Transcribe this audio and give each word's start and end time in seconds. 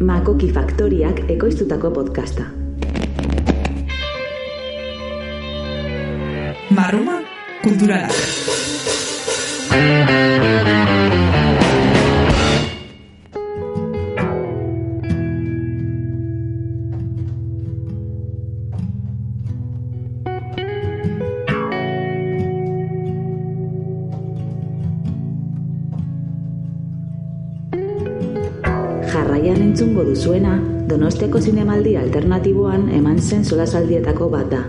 Makoki 0.00 0.50
Faktoriak 0.52 1.30
ekoiztutako 1.30 1.90
podcasta. 1.90 2.42
Marruma 6.70 7.22
kulturala. 7.62 8.08
Entzungo 30.24 30.40
duzuena, 30.40 30.56
Donostiako 30.88 31.40
zinemaldi 31.40 31.96
alternatiboan 31.96 32.88
eman 32.88 33.18
zen 33.20 33.44
solasaldietako 33.44 34.28
bat 34.30 34.48
da. 34.48 34.62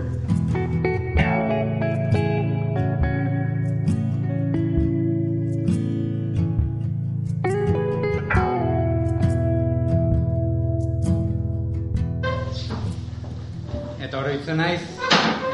Eta 14.00 14.20
hori 14.20 14.36
ditzen 14.36 14.56
naiz, 14.56 14.82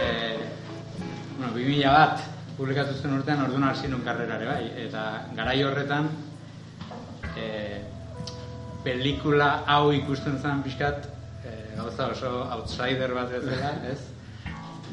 e, 0.02 0.10
bueno, 1.36 1.52
2000 1.54 1.94
bat 1.94 2.20
publikatu 2.56 2.94
zen 2.94 3.14
urtean 3.14 3.46
orduan 3.46 3.70
hasi 3.70 3.88
nun 3.88 4.02
karrerare 4.02 4.46
bai, 4.46 4.62
eta 4.86 5.06
garai 5.36 5.62
horretan 5.62 6.10
pelikula 8.84 9.62
hau 9.66 9.92
ikusten 9.94 10.38
zen 10.38 10.62
pixkat, 10.64 11.06
e, 11.44 11.52
gauza 11.76 12.08
oso 12.14 12.32
outsider 12.56 13.14
bat 13.14 13.30
bezala, 13.30 13.72
ez? 13.92 14.00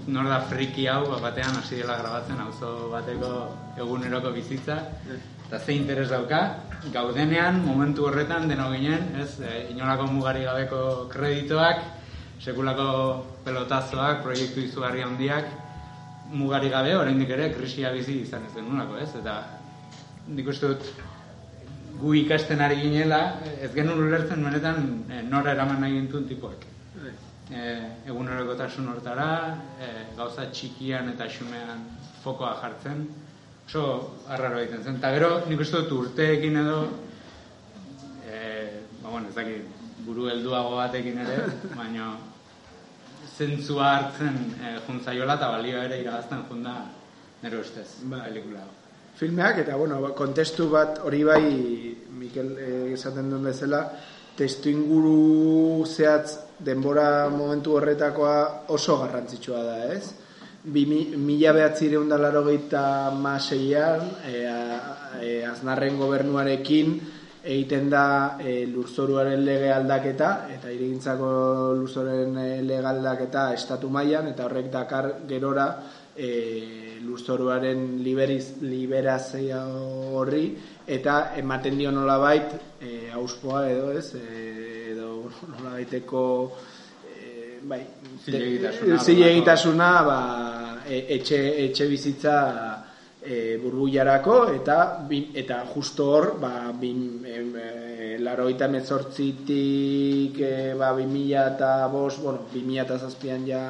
Nor 0.09 0.29
da 0.31 0.39
friki 0.49 0.87
hau, 0.89 1.03
bat 1.11 1.21
batean 1.27 1.59
hasi 1.59 1.81
dela 1.81 1.97
grabatzen 1.99 2.39
auzo 2.45 2.89
bateko 2.93 3.33
eguneroko 3.77 4.31
bizitza, 4.33 4.79
eta 5.47 5.59
ze 5.59 5.75
interes 5.75 6.09
dauka, 6.09 6.41
gaudenean, 6.93 7.63
momentu 7.65 8.05
horretan, 8.07 8.47
deno 8.49 8.69
ginen, 8.71 9.15
ez, 9.21 9.39
e, 9.41 9.55
inolako 9.73 10.07
mugari 10.13 10.45
gabeko 10.47 11.09
kreditoak, 11.11 11.83
sekulako 12.39 12.89
pelotazoak, 13.43 14.23
proiektu 14.23 14.63
izugarri 14.63 15.03
handiak, 15.03 15.49
mugari 16.31 16.69
gabe, 16.69 16.95
oraindik 16.95 17.31
ere, 17.35 17.49
krisia 17.53 17.91
bizi 17.91 18.21
izan 18.23 18.45
ez 18.45 18.53
denunako, 18.55 18.99
ez? 19.01 19.09
Eta 19.19 19.39
nik 20.29 20.47
uste 20.47 20.69
dut, 20.71 20.91
gu 21.99 22.13
ikasten 22.23 22.61
ari 22.63 22.79
ginela, 22.81 23.21
ez 23.61 23.71
genuen 23.75 24.03
ulertzen 24.07 24.43
benetan 24.43 24.83
e, 25.09 25.21
nora 25.27 25.53
eraman 25.55 25.81
nahi 25.83 25.97
gintuen 25.97 26.27
tipoek. 26.29 26.65
E, 27.49 27.63
egunerokotasun 28.11 28.87
hortara, 28.91 29.31
e, 29.81 29.89
gauza 30.17 30.45
txikian 30.53 31.09
eta 31.15 31.27
xumean 31.33 31.83
fokoa 32.23 32.53
jartzen, 32.61 33.07
oso 33.67 33.83
arraro 34.29 34.59
egiten 34.61 34.83
zen. 34.83 34.99
Eta 35.01 35.11
gero, 35.15 35.31
nik 35.49 35.61
uste 35.65 35.83
dut 35.83 35.95
urteekin 35.97 36.57
edo, 36.61 36.79
e, 38.25 38.39
ba, 39.01 39.09
bueno, 39.09 39.27
ez 39.27 39.35
dakit, 39.35 39.77
buru 40.05 40.29
helduago 40.31 40.77
batekin 40.79 41.19
ere, 41.25 41.39
baina 41.79 42.13
zentzua 43.39 43.91
hartzen 43.97 44.37
e, 44.59 44.75
juntzaiola 44.87 45.39
eta 45.39 45.51
balio 45.55 45.81
ere 45.81 46.01
irabazten 46.03 46.45
junda 46.49 46.75
nero 47.43 47.61
ustez, 47.63 47.87
Bai. 48.03 48.21
pelikula. 48.27 48.65
Filmeak 49.19 49.57
eta 49.65 49.75
bueno, 49.75 49.99
kontestu 50.15 50.69
bat 50.71 51.01
hori 51.03 51.23
bai 51.27 51.43
Mikel 52.19 52.55
eh, 52.59 52.93
esaten 52.93 53.29
duen 53.31 53.43
bezala 53.43 53.83
testu 54.39 54.69
inguru 54.71 55.85
zehatz 55.85 56.37
denbora 56.59 57.27
momentu 57.29 57.75
horretakoa 57.75 58.65
oso 58.75 58.97
garrantzitsua 59.01 59.63
da, 59.63 59.77
ez? 59.93 60.11
Bi, 60.63 60.85
mi- 60.85 61.15
mila 61.15 61.53
behatzireun 61.55 62.09
da 62.11 62.17
laro 62.17 62.43
maseian 63.15 64.01
e, 64.27 64.45
a- 64.47 65.19
e, 65.21 65.45
aznarren 65.45 65.97
gobernuarekin 65.97 66.99
egiten 67.43 67.89
da 67.89 68.37
e, 68.39 68.65
lurzoruaren 68.67 69.43
lege 69.45 69.71
aldaketa 69.71 70.47
eta 70.55 70.71
irigintzako 70.71 71.73
lurzoren 71.79 72.35
lege 72.67 72.85
aldaketa 72.85 73.53
estatu 73.53 73.89
mailan 73.89 74.27
eta 74.27 74.45
horrek 74.45 74.69
dakar 74.71 75.13
gerora 75.27 75.67
e, 76.15 76.78
lurzoruaren 77.29 78.01
liberiz, 78.03 78.57
liberazio 78.61 79.61
horri 80.17 80.57
eta 80.87 81.35
ematen 81.37 81.77
dio 81.77 81.91
nolabait 81.91 82.55
e, 82.81 83.11
auspoa 83.13 83.67
edo 83.69 83.91
ez 83.93 84.15
e, 84.15 84.91
edo 84.93 85.29
nolabaiteko 85.29 86.23
e, 87.05 87.59
bai, 87.61 87.81
Zilegitasuna, 88.25 88.97
zilegitasuna 88.97 89.89
ba, 90.03 90.19
e, 90.87 91.05
etxe, 91.19 91.39
etxe 91.67 91.87
bizitza 91.87 92.35
e, 93.21 93.57
burbuiarako 93.61 94.39
eta 94.55 94.79
bi- 95.07 95.29
eta 95.37 95.61
justo 95.75 96.09
hor 96.09 96.31
ba, 96.41 96.71
bin, 96.73 97.21
e, 97.25 98.17
laroita 98.19 98.67
mezortzitik 98.67 100.41
e, 100.41 100.73
ba, 100.73 100.95
2000 100.97 101.45
eta 101.53 101.87
bost, 101.93 102.23
bueno, 102.25 102.47
2000 102.53 102.81
eta 102.87 102.97
zazpian 102.97 103.45
ja 103.45 103.63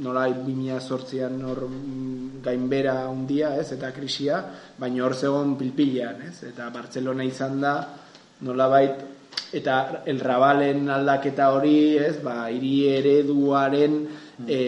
nola 0.00 0.26
2008an 0.32 1.40
hor 1.44 1.64
mm, 1.68 2.42
gainbera 2.44 2.96
handia, 3.06 3.54
ez, 3.60 3.70
eta 3.76 3.92
krisia, 3.92 4.40
baina 4.80 5.04
hor 5.04 5.14
zegoen 5.14 5.56
pilpilean, 5.60 6.22
ez, 6.30 6.36
eta 6.50 6.70
Bartzelona 6.74 7.26
izan 7.28 7.60
da 7.60 7.74
nolabait 8.46 9.02
eta 9.54 10.02
el 10.08 10.20
rabalen 10.22 10.88
aldaketa 10.90 11.50
hori, 11.54 11.98
ez, 11.98 12.16
ba, 12.24 12.48
hiri 12.50 12.74
ereduaren 12.94 13.98
e, 14.46 14.60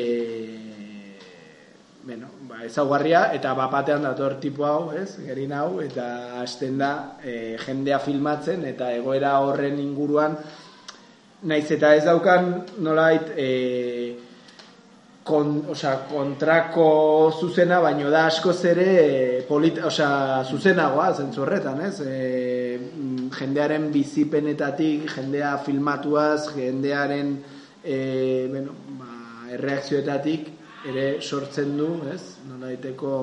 bueno, 2.03 2.29
ba, 2.49 2.65
ezaugarria 2.67 3.29
eta 3.37 3.55
bapatean 3.59 4.05
dator 4.05 4.37
tipo 4.43 4.67
hau, 4.67 4.91
ez, 4.99 5.17
gerin 5.23 5.55
hau, 5.57 5.81
eta 5.85 6.43
hasten 6.43 6.77
da 6.83 6.93
e, 7.23 7.57
jendea 7.63 8.03
filmatzen 8.03 8.67
eta 8.69 8.91
egoera 8.97 9.39
horren 9.47 9.81
inguruan 9.81 10.37
naiz 11.49 11.67
eta 11.75 11.95
ez 11.97 12.05
daukan 12.07 12.53
nolait 12.83 13.33
e, 13.37 13.49
kon, 15.25 15.65
osea, 15.71 15.95
kontrako 16.11 16.87
zuzena, 17.41 17.79
baino 17.81 18.11
da 18.11 18.27
askoz 18.27 18.59
ere 18.67 18.87
e, 19.03 19.43
polit, 19.47 19.79
osea, 19.87 20.43
zuzenagoa 20.51 21.13
zentzu 21.15 21.45
horretan, 21.45 21.81
ez? 21.87 21.95
E, 22.03 22.79
jendearen 23.39 23.91
bizipenetatik, 23.95 25.07
jendea 25.15 25.55
filmatuaz, 25.67 26.53
jendearen 26.57 27.37
e, 27.85 27.99
bueno, 28.51 28.75
ba, 28.99 29.13
erreakzioetatik 29.55 30.51
ere 30.91 31.07
sortzen 31.23 31.77
du, 31.79 31.93
ez? 32.13 32.23
Nolaiteko 32.51 33.15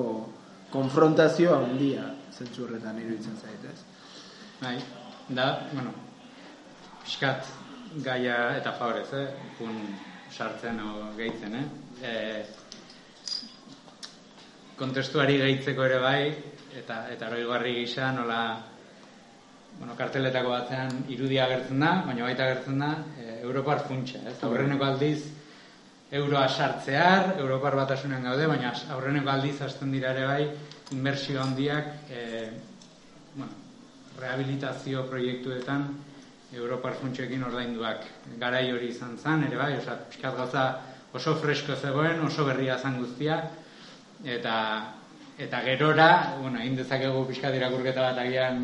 konfrontazio 0.72 1.54
handia 1.58 2.06
zentzu 2.32 2.64
horretan 2.64 3.00
iruditzen 3.02 3.36
zait, 3.36 3.68
ez? 3.68 3.84
Bai, 4.60 4.76
da, 5.28 5.50
bueno, 5.74 5.92
pixkat 7.04 7.52
gaia 8.06 8.56
eta 8.56 8.72
favorez, 8.78 9.08
eh? 9.18 9.28
Pun 9.58 9.76
sartzen 10.30 10.80
o 10.80 10.90
gehitzen, 11.18 11.54
eh? 11.60 11.79
E, 12.00 12.42
kontestuari 14.80 15.36
gehitzeko 15.36 15.84
ere 15.84 15.98
bai, 16.00 16.20
eta 16.80 17.02
eta 17.12 17.28
oroigarri 17.28 17.74
gisa 17.82 18.12
nola 18.16 18.40
bueno, 19.78 19.94
karteletako 19.96 20.54
batzean 20.54 21.04
irudia 21.12 21.44
agertzen 21.44 21.80
da, 21.84 21.92
baina 22.06 22.24
baita 22.24 22.46
agertzen 22.46 22.80
da 22.80 22.90
e, 23.20 23.40
Europar 23.42 23.84
funtsa, 23.88 24.22
ez? 24.28 24.38
Aurreneko 24.44 24.84
aldiz 24.84 25.20
euroa 26.10 26.48
sartzear, 26.48 27.36
Europar 27.38 27.76
batasunean 27.78 28.24
gaude, 28.26 28.46
baina 28.50 28.72
aurreneko 28.96 29.30
aldiz 29.30 29.56
hasten 29.62 29.92
dira 29.94 30.14
ere 30.16 30.26
bai 30.26 30.44
inbertsio 30.96 31.40
handiak 31.42 32.10
e, 32.10 32.50
bueno, 33.34 33.52
rehabilitazio 34.18 35.04
proiektuetan 35.08 35.86
Europar 36.52 36.96
funtsekin 36.98 37.44
ordainduak 37.46 38.08
garai 38.40 38.64
hori 38.72 38.90
izan 38.90 39.14
zen, 39.18 39.44
ere 39.46 39.60
bai, 39.60 39.74
osea, 39.78 40.00
pixkat 40.08 40.36
gauza 40.40 40.64
oso 41.12 41.34
fresko 41.40 41.76
zegoen, 41.76 42.20
oso 42.26 42.44
berria 42.46 42.78
zen 42.78 42.98
guztia, 43.00 43.42
eta 44.24 44.56
eta 45.40 45.62
gerora, 45.64 46.36
bueno, 46.40 46.60
egin 46.60 46.76
dezakegu 46.82 47.22
pixkat 47.30 47.54
irakurketa 47.56 48.10
bat 48.10 48.18
agian 48.20 48.58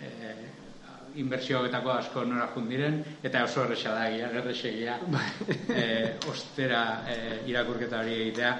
e, 0.00 0.08
inbertsio 1.20 1.58
hauetako 1.58 1.92
asko 1.92 2.24
nora 2.24 2.46
jundiren, 2.54 3.02
eta 3.22 3.42
oso 3.44 3.60
horreza 3.64 3.92
da, 3.92 4.06
egia, 4.08 4.30
gerrexegia, 4.32 4.96
e, 5.68 5.84
ostera 6.32 6.82
e, 7.04 7.18
irakurketa 7.50 8.00
hori 8.00 8.16
egitea. 8.22 8.54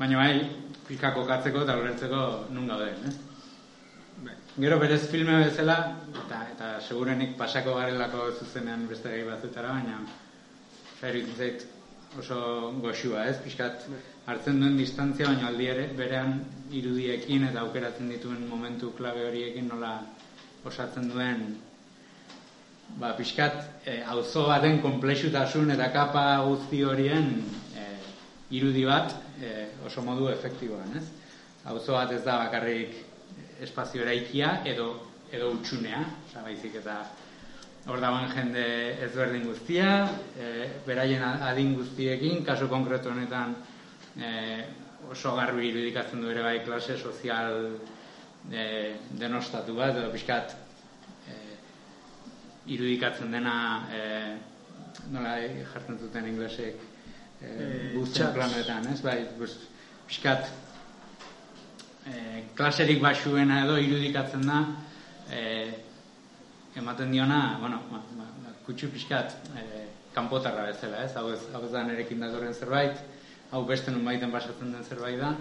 Baina 0.00 0.18
bai, 0.18 0.42
pixka 0.88 1.12
kokatzeko 1.14 1.62
eta 1.62 1.78
ulertzeko 1.78 2.24
nun 2.50 2.66
gauden, 2.72 3.06
ez? 3.06 3.14
Gero 4.54 4.78
berez 4.78 5.00
filme 5.10 5.38
bezala, 5.44 5.78
eta, 6.24 6.42
eta 6.52 6.74
segurenik 6.82 7.38
pasako 7.38 7.78
garelako 7.78 8.28
zuzenean 8.40 8.86
beste 8.90 9.14
gai 9.14 9.24
batzutara, 9.30 9.78
baina 9.78 10.02
fer 11.04 11.20
zait 11.36 11.66
oso 12.18 12.72
goxua, 12.80 13.26
ez? 13.28 13.36
Piskat 13.44 13.84
hartzen 14.30 14.60
duen 14.62 14.78
distantzia, 14.78 15.28
baina 15.28 15.50
aldi 15.50 15.66
ere 15.68 15.86
berean 15.98 16.38
irudiekin 16.72 17.44
eta 17.50 17.64
aukeratzen 17.66 18.08
dituen 18.08 18.46
momentu 18.48 18.92
klabe 18.96 19.26
horiekin 19.28 19.68
nola 19.68 19.98
osatzen 20.64 21.10
duen 21.10 21.42
ba, 22.96 23.12
pixkat 23.18 23.84
e, 23.84 23.98
auzo 24.14 24.46
baten 24.48 24.80
komplexutasun 24.84 25.74
eta 25.74 25.90
kapa 25.92 26.24
guzti 26.46 26.80
horien 26.88 27.28
e, 27.76 27.88
irudi 28.56 28.86
bat 28.88 29.12
e, 29.42 29.52
oso 29.84 30.06
modu 30.06 30.30
efektiboan, 30.32 30.96
ez? 30.96 31.04
Auzo 31.68 31.98
bat 31.98 32.14
ez 32.16 32.22
da 32.24 32.38
bakarrik 32.46 32.96
espazio 33.64 34.06
eraikia 34.06 34.60
edo 34.72 34.94
edo 35.34 35.50
utxunea, 35.58 36.00
oza, 36.28 36.44
baizik 36.46 36.78
eta 36.80 37.02
hor 37.86 38.00
dagoen 38.00 38.30
jende 38.32 38.64
ezberdin 39.04 39.44
guztia, 39.44 39.88
e, 40.40 40.68
beraien 40.86 41.22
adin 41.24 41.74
guztiekin, 41.76 42.44
kasu 42.46 42.68
konkretu 42.72 43.12
honetan 43.12 43.52
e, 44.16 44.30
oso 45.12 45.34
garbi 45.36 45.68
irudikatzen 45.68 46.22
du 46.24 46.30
ere 46.32 46.42
bai 46.46 46.56
klase 46.64 46.96
sozial 46.96 47.74
e, 48.50 48.64
denostatu 49.20 49.76
bat, 49.76 49.98
edo 50.00 50.08
pixkat 50.14 50.56
e, 51.28 51.38
irudikatzen 52.72 53.36
dena 53.36 53.56
e, 53.92 54.02
nola 55.12 55.36
jartzen 55.44 56.00
zuten 56.00 56.32
inglesek 56.32 56.80
e, 57.42 57.48
e, 57.92 58.32
planetan, 58.32 58.88
ez? 58.94 59.00
Bai, 59.04 59.18
bus, 59.36 59.58
pixkat 60.08 60.48
e, 62.08 62.46
klaserik 62.56 63.04
basuena 63.04 63.66
edo 63.66 63.76
irudikatzen 63.76 64.48
da 64.48 64.62
e, 65.28 65.42
ematen 66.76 67.12
diona, 67.12 67.58
bueno, 67.60 67.80
ma, 67.90 68.02
ma, 68.18 68.52
kutsu 68.66 68.88
pixkat 68.90 69.34
e, 69.54 69.84
kanpotarra 70.14 70.66
bezala, 70.70 71.04
ez? 71.04 71.12
Hau 71.18 71.28
ez, 71.34 71.40
hau 71.54 71.62
ez 71.66 71.72
da 71.72 71.84
nerekin 71.86 72.22
datorren 72.22 72.54
zerbait, 72.54 72.98
hau 73.52 73.64
beste 73.68 73.92
nun 73.92 74.06
baiten 74.06 74.32
pasatzen 74.32 74.72
den 74.72 74.84
zerbait 74.86 75.20
da. 75.20 75.34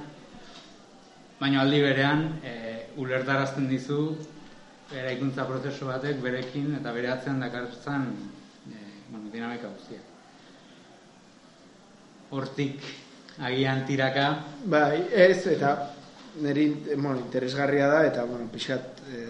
Baina 1.39 1.61
aldi 1.63 1.81
berean, 1.83 2.25
e, 2.45 2.53
ulertarazten 3.01 3.67
dizu, 3.71 4.01
eraikuntza 4.93 5.45
prozesu 5.49 5.87
batek 5.89 6.19
berekin 6.21 6.75
eta 6.77 6.91
bere 6.93 7.09
atzean 7.13 7.39
dakartzen 7.41 8.09
e, 8.69 8.81
bueno, 9.09 9.29
dinamika 9.33 9.71
guztia. 9.71 10.01
Hortik 12.33 12.85
agian 13.39 13.85
tiraka. 13.87 14.27
Bai, 14.69 15.05
ez, 15.09 15.45
eta 15.49 15.73
niri 16.41 16.67
bueno, 16.95 17.17
interesgarria 17.21 17.87
da, 17.89 18.03
eta 18.09 18.25
bueno, 18.29 18.49
pixat 18.53 19.01
e, 19.09 19.23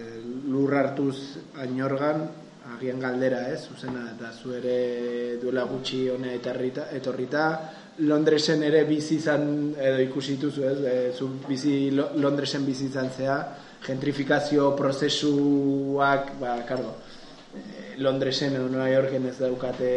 lur 0.48 0.74
hartuz 0.76 1.16
ainorgan, 1.60 2.26
agian 2.74 3.00
galdera, 3.00 3.44
ez, 3.52 3.66
zuzena, 3.68 4.06
eta 4.14 4.32
zu 4.32 4.54
ere 4.56 5.36
duela 5.42 5.64
gutxi 5.68 6.08
honea 6.08 6.34
etorrita, 6.38 6.88
etorrita 6.96 7.44
Londresen 8.08 8.64
ere 8.66 8.82
bizi 8.88 9.20
izan 9.20 9.74
edo 9.78 10.00
ikusitu 10.02 10.50
zu, 10.50 10.64
ez, 10.66 10.78
e, 10.80 11.12
zu 11.14 11.28
bizi 11.46 11.92
Londresen 11.94 12.64
bizi 12.66 12.88
izan 12.88 13.12
zea, 13.14 13.36
gentrifikazio 13.84 14.72
prozesuak, 14.74 16.32
ba, 16.40 16.56
kardo, 16.66 16.96
e, 17.54 18.00
Londresen 18.02 18.56
edo 18.56 18.66
Nueva 18.72 18.88
Yorken 18.90 19.28
ez 19.30 19.36
daukate 19.38 19.92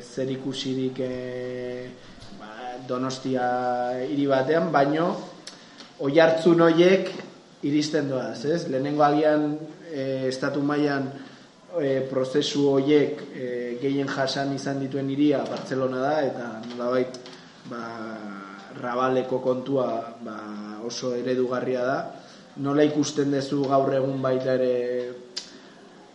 zer 0.00 0.30
ikusirik 0.32 1.02
e, 1.04 1.12
ba, 2.38 2.78
donostia 2.88 3.44
hiri 4.06 4.30
batean, 4.30 4.70
baino 4.72 5.10
oi 6.00 6.16
hartzun 6.18 6.64
hoiek 6.64 7.12
iristen 7.64 8.08
doaz, 8.08 8.44
ez? 8.44 8.64
Lehenengo 8.68 9.04
agian 9.04 9.54
e, 9.94 10.28
estatu 10.28 10.62
mailan 10.66 11.06
e, 11.78 12.02
prozesu 12.10 12.66
hoiek 12.74 13.22
e, 13.30 13.46
gehien 13.78 14.10
jasan 14.10 14.52
izan 14.54 14.82
dituen 14.82 15.10
hiria 15.10 15.44
Barcelona 15.46 16.02
da 16.02 16.14
eta 16.26 16.50
nolabait 16.66 17.18
ba, 17.70 17.84
rabaleko 18.82 19.38
kontua 19.38 19.88
ba, 20.24 20.36
oso 20.84 21.14
eredugarria 21.14 21.86
da. 21.86 21.98
Nola 22.64 22.84
ikusten 22.86 23.32
duzu 23.34 23.64
gaur 23.70 23.90
egun 23.94 24.20
baita 24.22 24.54
ere 24.54 24.74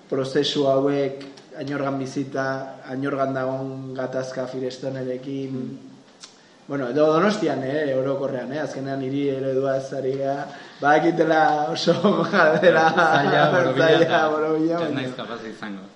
prozesu 0.09 0.67
hauek 0.67 1.25
ainorgan 1.59 1.97
bizita, 1.99 2.45
ainorgan 2.87 3.33
dagoen 3.35 3.93
gatazka 3.97 4.45
firestonerekin, 4.47 5.57
Bueno, 6.69 6.87
edo 6.87 7.11
donostian, 7.13 7.63
eh, 7.63 7.95
orokorrean, 7.97 8.51
eh, 8.53 8.59
azkenean 8.61 9.01
hiri 9.01 9.23
eredua 9.33 9.71
ez 9.79 9.87
ari 9.97 10.11
ba, 10.21 10.91
ekitela 10.99 11.39
oso 11.73 11.95
jadera, 12.29 12.83
zaila, 12.93 13.39
borobila, 13.55 14.19
borobila, 14.29 14.83
ez 14.85 14.91
naiz 14.93 15.15
kapaz 15.17 15.39
izango. 15.49 15.87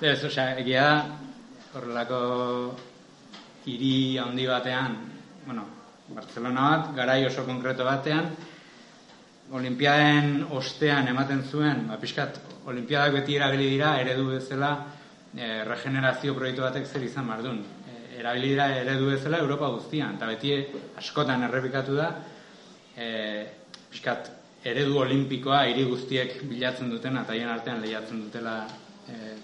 Ez, 0.00 0.16
osea, 0.24 0.56
egia 0.62 0.86
da, 0.88 0.96
horrelako 1.76 2.22
hiri 3.68 4.16
handi 4.24 4.48
batean, 4.48 4.96
bueno, 5.44 5.68
Barcelona 6.16 6.70
bat, 6.70 6.90
garai 6.96 7.20
oso 7.28 7.44
konkreto 7.44 7.84
batean, 7.84 8.32
Olimpiaden 9.52 10.38
ostean 10.56 11.12
ematen 11.12 11.44
zuen, 11.44 11.84
ba, 11.92 12.00
pixkat, 12.00 12.40
Olimpiadak 12.64 13.20
beti 13.20 13.36
erabili 13.36 13.74
dira, 13.76 13.98
eredu 14.00 14.30
bezala, 14.32 14.72
eh, 15.36 15.64
regenerazio 15.68 16.32
proiektu 16.32 16.64
batek 16.64 16.88
zer 16.88 17.10
izan 17.12 17.28
mardun 18.14 18.20
erabilidera 18.20 18.68
eredu 18.80 19.10
bezala 19.10 19.38
Europa 19.38 19.68
guztian, 19.68 20.16
eta 20.16 20.26
beti 20.26 20.66
askotan 20.98 21.42
errepikatu 21.44 21.96
da, 21.96 22.10
e, 22.96 23.46
piskat, 23.90 24.30
eredu 24.64 24.98
olimpikoa 24.98 25.66
hiri 25.66 25.84
guztiek 25.84 26.42
bilatzen 26.48 26.90
duten, 26.90 27.16
eta 27.16 27.34
hien 27.34 27.48
artean 27.48 27.80
lehiatzen 27.80 28.22
dutela 28.24 28.66
e, 29.08 29.34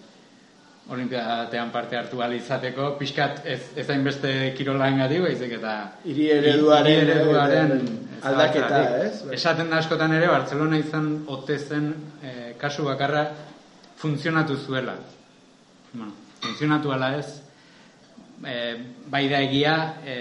olimpiatean 0.91 1.71
parte 1.71 1.97
hartu 1.97 2.19
izateko, 2.35 2.97
piskat 2.99 3.43
ez, 3.45 3.61
ez 3.77 3.89
hainbeste 3.91 4.55
kirola 4.57 4.89
engati, 4.89 5.21
baizik 5.21 5.53
eta 5.53 5.93
hiri 6.05 6.31
ereduaren, 6.31 7.09
ereduaren 7.09 7.85
aldaketa, 8.23 8.81
ez? 9.05 9.23
Esaten 9.33 9.71
da 9.71 9.79
askotan 9.79 10.13
ere, 10.13 10.27
Barcelona 10.27 10.79
izan 10.79 11.25
ote 11.29 11.59
zen 11.59 11.95
e, 12.23 12.55
kasu 12.59 12.85
bakarra 12.85 13.31
funtzionatu 13.97 14.57
zuela. 14.57 14.97
Bueno, 15.93 16.13
funtzionatu 16.41 16.91
ala 16.93 17.17
ez, 17.19 17.50
e, 18.45 18.57
bai 19.07 19.29
da 19.29 19.41
egia 19.45 19.75
e, 20.05 20.17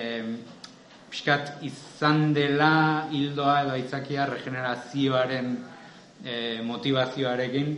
pixkat 1.10 1.63
izan 1.66 2.33
dela 2.33 3.07
hildoa 3.12 3.62
edo 3.63 3.75
aitzakia 3.77 4.27
regenerazioaren 4.30 5.56
e, 6.24 6.36
motivazioarekin 6.66 7.71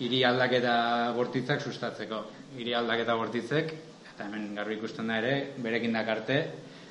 hiri 0.00 0.24
aldaketa 0.26 1.12
bortitzak 1.14 1.62
sustatzeko. 1.62 2.24
Hiri 2.58 2.74
aldaketa 2.74 3.14
bortitzek, 3.18 3.70
eta 4.14 4.26
hemen 4.26 4.54
garbi 4.56 4.78
ikusten 4.78 5.10
da 5.10 5.20
ere, 5.22 5.34
berekin 5.62 5.94
dakarte, 5.94 6.40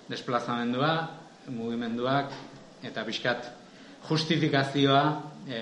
desplazamendua, 0.09 0.93
mugimenduak, 1.51 2.31
eta 2.83 3.03
pixkat 3.07 3.49
justifikazioa 4.07 5.03
e, 5.47 5.59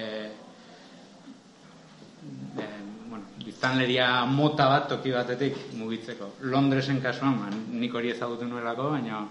biztanleria 3.45 4.25
mota 4.29 4.67
bat 4.69 4.87
toki 4.89 5.11
batetik 5.13 5.57
mugitzeko. 5.77 6.35
Londresen 6.53 7.01
kasuan, 7.01 7.37
man, 7.39 7.61
nik 7.79 7.93
hori 7.95 8.11
ezagutu 8.13 8.47
nuelako, 8.47 8.89
baina 8.95 9.21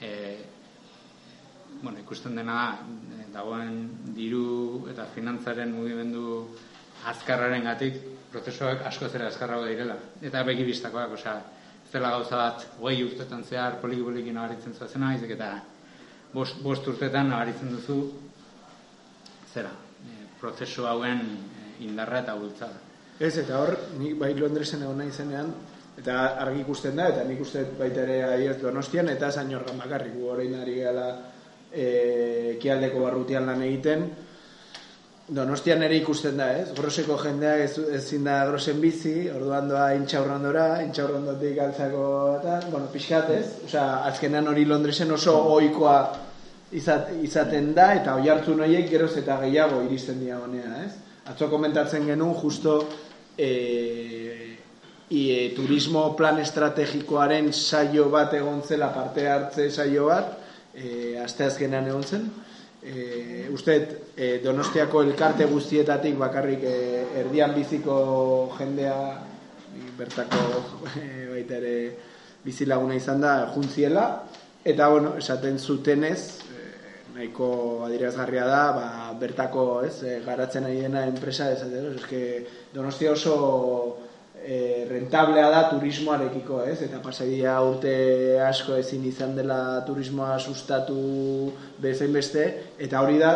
e, 0.00 0.10
bueno, 1.82 1.98
ikusten 2.00 2.36
dena 2.38 2.54
da, 2.54 3.18
dagoen 3.38 3.78
diru 4.16 4.88
eta 4.90 5.06
finantzaren 5.14 5.72
mugimendu 5.74 6.48
azkarraren 7.06 7.66
gatik, 7.68 8.00
prozesuak 8.32 8.84
asko 8.88 9.08
zera 9.08 9.28
azkarrago 9.30 9.66
direla. 9.68 9.96
Eta 10.22 10.42
begi 10.46 10.66
biztakoak, 10.66 11.14
osea, 11.18 11.36
ez 11.84 11.92
dela 11.92 12.10
gauza 12.16 12.36
bat, 12.36 12.66
goi 12.80 12.96
urtetan 13.04 13.44
zehar, 13.44 13.78
poliki-poliki 13.82 14.34
nabaritzen 14.34 14.74
zuazena, 14.74 15.14
izek 15.16 15.36
eta 15.38 15.52
bost, 16.34 16.58
bost 16.64 16.88
urtetan 16.90 17.30
nabaritzen 17.32 17.72
duzu, 17.76 18.00
zera, 19.52 19.72
e, 20.02 20.18
prozesu 20.40 20.90
hauen 20.90 21.22
e, 21.22 21.70
indarra 21.86 22.24
eta 22.26 22.36
bultzada. 22.36 22.87
Ez, 23.18 23.34
eta 23.40 23.58
hor, 23.58 23.74
nik 23.98 24.14
bai 24.18 24.30
Londresen 24.38 24.84
egon 24.86 25.00
nahi 25.02 25.10
zenean, 25.10 25.50
eta 25.98 26.20
argi 26.44 26.60
ikusten 26.62 26.94
da, 27.00 27.08
eta 27.10 27.24
nik 27.26 27.40
uste 27.42 27.64
baita 27.78 28.04
ere 28.04 28.20
aiert 28.28 28.62
donostian, 28.62 29.08
eta 29.10 29.32
zain 29.32 29.50
horren 29.58 29.80
bakarrik, 29.82 30.14
horrein 30.22 30.54
ari 30.60 30.76
gala 30.84 31.08
e, 31.72 32.56
kialdeko 32.62 33.02
barrutian 33.02 33.48
lan 33.50 33.64
egiten, 33.66 34.04
donostian 35.34 35.82
ere 35.82 35.98
ikusten 35.98 36.38
da, 36.38 36.52
ez? 36.60 36.68
Groseko 36.76 37.16
jendea 37.24 37.56
ez, 37.64 37.72
ezin 37.98 38.30
da 38.30 38.38
grosen 38.52 38.78
bizi, 38.80 39.16
orduan 39.34 39.66
doa 39.68 39.90
intxaurrandora, 39.98 40.68
intxaurrandotik 40.86 41.58
altzako, 41.66 42.06
eta, 42.38 42.60
bueno, 42.70 42.86
pixkat, 42.94 43.34
ez? 43.34 43.44
Osa, 43.66 43.84
azkenan 44.12 44.46
hori 44.54 44.64
Londresen 44.68 45.10
oso 45.18 45.34
oikoa 45.56 45.98
izaten 46.70 47.74
da, 47.74 47.90
eta 47.98 48.14
oi 48.14 48.30
hartu 48.30 48.54
noiek 48.54 48.86
geroz 48.94 49.16
eta 49.18 49.42
gehiago 49.42 49.82
iristen 49.88 50.22
dira 50.22 50.38
honea, 50.46 50.84
ez? 50.86 50.94
Atzo 51.28 51.50
komentatzen 51.52 52.06
genuen, 52.08 52.38
justo, 52.40 52.78
e, 53.38 54.58
e, 55.10 55.52
turismo 55.56 56.16
plan 56.16 56.40
estrategikoaren 56.42 57.52
saio 57.52 58.08
bat 58.10 58.34
egon 58.34 58.60
zela 58.66 58.90
parte 58.92 59.28
hartze 59.30 59.70
saio 59.70 60.10
bat 60.10 60.34
e, 60.74 61.16
aste 61.22 61.46
azkenean 61.46 61.88
egon 61.88 62.04
zen. 62.04 62.28
E, 62.82 63.46
uste 63.52 63.78
e, 64.16 64.38
donostiako 64.42 65.02
elkarte 65.06 65.46
guztietatik 65.50 66.18
bakarrik 66.18 66.66
e, 66.66 66.76
erdian 67.22 67.54
biziko 67.54 67.96
jendea 68.58 68.98
bertako 69.98 70.42
e, 71.02 71.08
baita 71.30 71.58
ere 71.62 71.74
bizilaguna 72.44 72.98
izan 72.98 73.22
da 73.22 73.38
juntziela. 73.54 74.08
Eta 74.68 74.88
bueno, 74.90 75.14
esaten 75.16 75.58
zutenez 75.58 76.42
nahiko 77.18 77.82
adirazgarria 77.86 78.46
da, 78.46 78.64
ba, 78.76 78.88
bertako, 79.18 79.82
ez, 79.88 79.96
e, 80.06 80.20
garatzen 80.22 80.68
ari 80.68 80.84
dena 80.84 81.02
enpresa 81.10 81.50
ez, 81.50 81.64
ez, 81.66 82.44
donostia 82.74 83.12
oso 83.12 83.34
e, 84.38 84.86
rentablea 84.88 85.48
da 85.50 85.64
turismoarekiko, 85.72 86.62
ez? 86.70 86.78
Eta 86.86 87.00
pasadia 87.02 87.56
urte 87.66 88.38
asko 88.46 88.76
ezin 88.78 89.08
izan 89.10 89.34
dela 89.36 89.82
turismoa 89.86 90.38
sustatu 90.38 90.98
bezain 91.82 92.14
beste, 92.14 92.46
eta 92.78 93.02
hori 93.02 93.18
da 93.18 93.32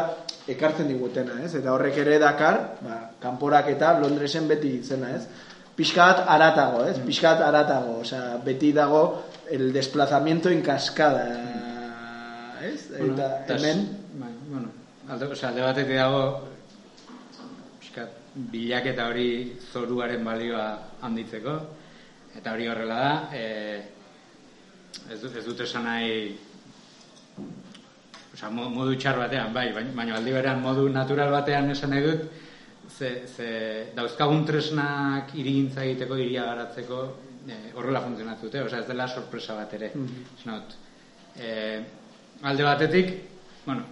ekartzen 0.52 0.88
digutena, 0.90 1.40
ez? 1.42 1.54
Eta 1.58 1.74
horrek 1.74 1.98
ere 2.04 2.20
dakar, 2.22 2.60
ba, 2.86 3.00
kanporak 3.22 3.72
eta 3.74 3.96
Londresen 3.98 4.46
beti 4.50 4.76
zena, 4.86 5.10
ez? 5.18 5.26
Piskat 5.74 6.22
aratago, 6.28 6.86
ez? 6.86 6.98
Piskat 7.02 7.42
aratago, 7.42 7.98
osea, 8.04 8.38
beti 8.46 8.70
dago 8.76 9.04
el 9.50 9.72
desplazamiento 9.72 10.50
en 10.54 10.62
cascada, 10.62 11.26
ez? 12.62 12.88
Bueno, 12.96 13.14
eta 13.14 13.56
hemen... 13.56 13.84
Bai, 14.20 14.32
bueno, 14.48 14.68
alde, 15.08 15.26
o 15.26 15.36
sea, 15.36 15.50
alde 15.50 15.62
batetik 15.64 15.96
dago 15.96 16.22
pixkat, 17.80 18.18
bilaketa 18.52 19.08
hori 19.10 19.28
zoruaren 19.72 20.24
balioa 20.24 20.66
handitzeko 21.02 21.56
eta 22.38 22.54
hori 22.54 22.68
horrela 22.68 23.00
da 23.00 23.12
e, 23.36 23.44
ez, 25.10 25.20
dut, 25.20 25.36
ez 25.36 25.44
dut 25.44 25.60
esan 25.66 25.88
nahi 25.88 26.38
Osa, 28.32 28.48
modu 28.48 28.94
txar 28.96 29.18
batean, 29.20 29.50
bai, 29.52 29.66
baina 29.76 30.14
aldi 30.16 30.32
berean 30.32 30.62
modu 30.64 30.86
natural 30.88 31.28
batean 31.34 31.68
esan 31.74 31.90
nahi 31.92 32.04
dut, 32.06 32.22
ze, 32.88 33.10
ze 33.28 33.48
dauzkagun 33.92 34.46
tresnak 34.48 35.34
irigintza 35.36 35.84
egiteko, 35.84 36.16
iria 36.16 36.46
garatzeko, 36.48 37.02
e, 37.44 37.58
horrela 37.76 38.00
funtzionatu 38.00 38.48
dute, 38.48 38.62
osa 38.64 38.80
ez 38.80 38.86
dela 38.88 39.06
sorpresa 39.08 39.58
bat 39.58 39.74
ere. 39.76 39.90
Mm 39.94 40.06
-hmm. 40.06 40.62
e, 41.36 41.50
alde 42.42 42.62
batetik, 42.62 43.14
bueno, 43.66 43.82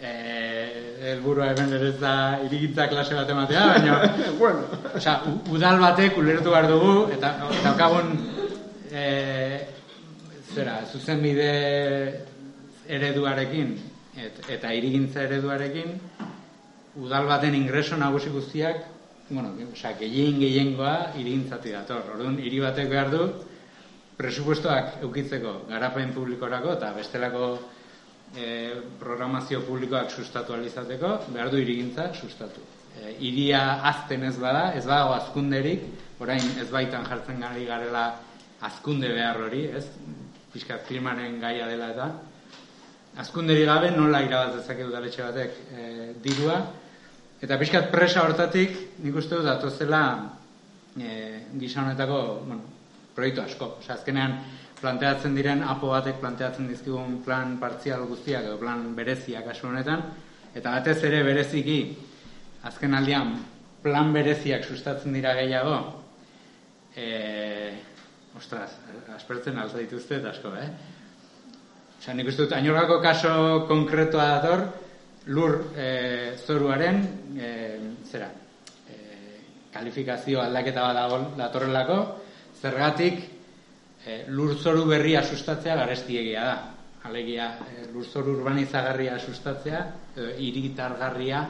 eh 0.00 0.90
helburua 1.00 1.50
hemen 1.52 1.72
ere 1.72 1.92
da 1.98 2.38
irigintza 2.44 2.86
klase 2.88 3.14
bat 3.14 3.28
ematea, 3.28 3.66
baina 3.66 3.94
bueno, 4.38 4.64
osea, 4.94 5.20
udal 5.50 5.80
batek 5.80 6.18
ulertu 6.20 6.50
behar 6.52 6.68
dugu 6.68 7.08
eta 7.14 7.32
daukagun 7.64 8.12
eh 8.92 9.66
zera, 10.54 10.80
zuzenbide 10.92 11.50
ereduarekin 12.88 13.74
et, 14.16 14.40
eta 14.48 14.72
irigintza 14.76 15.24
ereduarekin 15.24 15.94
udal 17.00 17.26
baten 17.26 17.54
ingreso 17.54 17.96
nagusi 17.96 18.30
guztiak, 18.30 18.84
bueno, 19.30 19.54
osea, 19.72 19.94
gehien 19.98 20.38
gehiengoa 20.40 21.12
irigintzatik 21.16 21.72
dator. 21.72 22.02
Orduan 22.14 22.38
hiri 22.42 22.60
batek 22.60 22.90
behar 22.90 23.10
du 23.10 23.26
presupuestoak 24.18 25.00
eukitzeko 25.06 25.62
garapen 25.70 26.12
publikorako 26.12 26.74
eta 26.76 26.92
bestelako 26.96 27.54
e, 28.36 28.46
programazio 29.00 29.62
publikoak 29.66 30.10
sustatu 30.10 30.54
alizateko, 30.54 31.16
behar 31.34 31.50
du 31.50 31.60
irigintza 31.60 32.10
sustatu. 32.14 32.62
E, 32.96 33.16
iria 33.26 33.80
azten 33.90 34.24
ez 34.28 34.36
bada, 34.38 34.70
ez 34.74 34.84
badago 34.86 35.14
azkunderik, 35.18 35.86
orain 36.20 36.58
ez 36.60 36.68
baitan 36.70 37.06
jartzen 37.08 37.40
gari 37.40 37.64
garela 37.66 38.08
azkunde 38.60 39.08
behar 39.08 39.40
hori, 39.46 39.66
ez? 39.76 39.86
Piskat 40.52 40.82
firmaren 40.88 41.38
gaia 41.40 41.68
dela 41.70 41.92
eta 41.94 42.10
azkunderi 43.18 43.64
gabe 43.66 43.90
nola 43.90 44.22
irabaz 44.22 44.54
dezake 44.54 44.86
udaletxe 44.86 45.24
batek 45.24 45.56
e, 45.74 45.86
dirua 46.22 46.60
eta 47.42 47.58
pixkat 47.58 47.90
presa 47.90 48.22
hortatik 48.22 48.76
nik 49.02 49.16
uste 49.16 49.34
dut 49.34 49.48
datozela 49.48 50.02
e, 50.94 51.10
gisa 51.58 51.82
honetako 51.82 52.20
bueno, 52.46 52.62
proiektu 53.14 53.42
asko, 53.42 53.76
Osea, 53.80 53.96
azkenean 53.96 54.38
planteatzen 54.80 55.34
diren 55.36 55.62
apo 55.62 55.92
batek 55.92 56.20
planteatzen 56.20 56.68
dizkigun 56.68 57.20
plan 57.24 57.58
partzial 57.60 58.06
guztiak 58.08 58.44
edo 58.48 58.58
plan 58.58 58.94
bereziak 58.96 59.44
kasu 59.46 59.68
honetan. 59.68 60.04
Eta 60.54 60.72
batez 60.78 60.98
ere 61.06 61.22
bereziki 61.22 61.80
azken 62.68 62.94
aldian 62.94 63.36
plan 63.82 64.12
bereziak 64.12 64.64
sustatzen 64.64 65.12
dira 65.16 65.34
gehiago 65.38 65.76
eh 66.96 67.72
ostras 68.36 68.70
aspertzen 69.16 69.58
alza 69.58 69.78
dituzte 69.78 70.16
eta 70.16 70.30
asko 70.30 70.54
eh? 70.56 70.68
Osa, 72.00 72.14
nik 72.16 72.30
uste 72.30 72.46
dut, 72.46 72.52
ainorgako 72.56 72.96
kaso 73.04 73.32
konkretoa 73.68 74.24
dator, 74.30 74.62
lur 75.36 75.58
e, 75.76 76.32
zoruaren, 76.46 77.02
e, 77.36 77.50
zera, 78.08 78.30
e, 78.88 78.94
kalifikazio 79.74 80.40
aldaketa 80.40 80.86
bat 80.86 81.26
datorrelako, 81.36 81.98
zergatik 82.62 83.20
e, 84.06 84.24
lurzoru 84.28 84.84
berria 84.88 85.22
sustatzea 85.22 85.76
garestiegia 85.76 86.44
da. 86.44 86.58
Alegia, 87.08 87.54
e, 87.64 87.86
lurzoru 87.94 88.36
urbanizagarria 88.36 89.18
sustatzea, 89.18 89.80
e, 90.14 90.34
iritargarria 90.44 91.46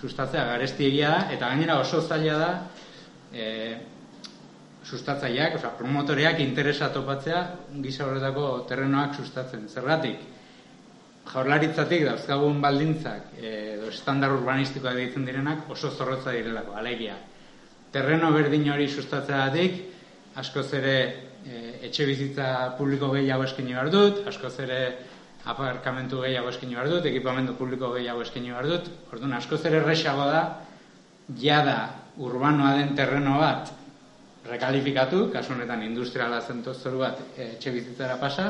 sustatzea 0.00 0.44
garestiegia 0.50 1.10
da, 1.10 1.22
eta 1.32 1.48
gainera 1.48 1.78
oso 1.80 2.02
zaila 2.02 2.36
da 2.38 2.50
e, 3.32 3.46
sustatzaileak, 4.84 5.56
osea, 5.56 5.72
promotoreak 5.78 6.40
interesa 6.42 6.90
topatzea 6.92 7.42
gisa 7.84 8.06
horretako 8.06 8.66
terrenoak 8.68 9.14
sustatzen. 9.16 9.68
Zergatik, 9.70 10.20
jaurlaritzatik 11.32 12.04
dauzkagun 12.08 12.60
baldintzak 12.60 13.36
edo 13.38 13.88
estandar 13.92 14.34
urbanistikoak 14.34 14.98
deitzen 14.98 15.24
direnak 15.24 15.70
oso 15.70 15.90
zorrotza 15.90 16.34
direlako, 16.34 16.74
alegia. 16.76 17.16
Terreno 17.92 18.32
berdin 18.34 18.68
hori 18.72 18.88
sustatzeatik, 18.88 19.78
askoz 20.40 20.72
ere 20.74 20.96
etxe 21.82 22.06
bizitza 22.06 22.46
publiko 22.78 23.10
gehiago 23.14 23.46
eskaini 23.48 23.74
behar 23.74 23.90
dut, 23.90 24.22
askoz 24.30 24.54
ere 24.64 24.80
aparkamentu 25.50 26.22
gehiago 26.22 26.52
eskaini 26.52 26.78
behar 26.78 26.90
dut, 26.90 27.06
ekipamendu 27.10 27.56
publiko 27.58 27.92
gehiago 27.96 28.22
eskaini 28.22 28.54
behar 28.54 28.68
dut, 28.70 28.90
orduan 29.12 29.34
askoz 29.38 29.64
ere 29.66 29.80
erresago 29.82 30.28
da, 30.30 30.42
jada 31.38 31.78
urbanoa 32.22 32.76
den 32.78 32.94
terreno 32.96 33.38
bat 33.40 33.72
rekalifikatu, 34.46 35.26
kasu 35.32 35.54
honetan 35.54 35.82
industriala 35.86 36.40
zentozoru 36.42 37.02
bat 37.02 37.20
e, 37.36 37.52
etxe 37.56 37.74
bizitzara 37.74 38.16
pasa, 38.20 38.48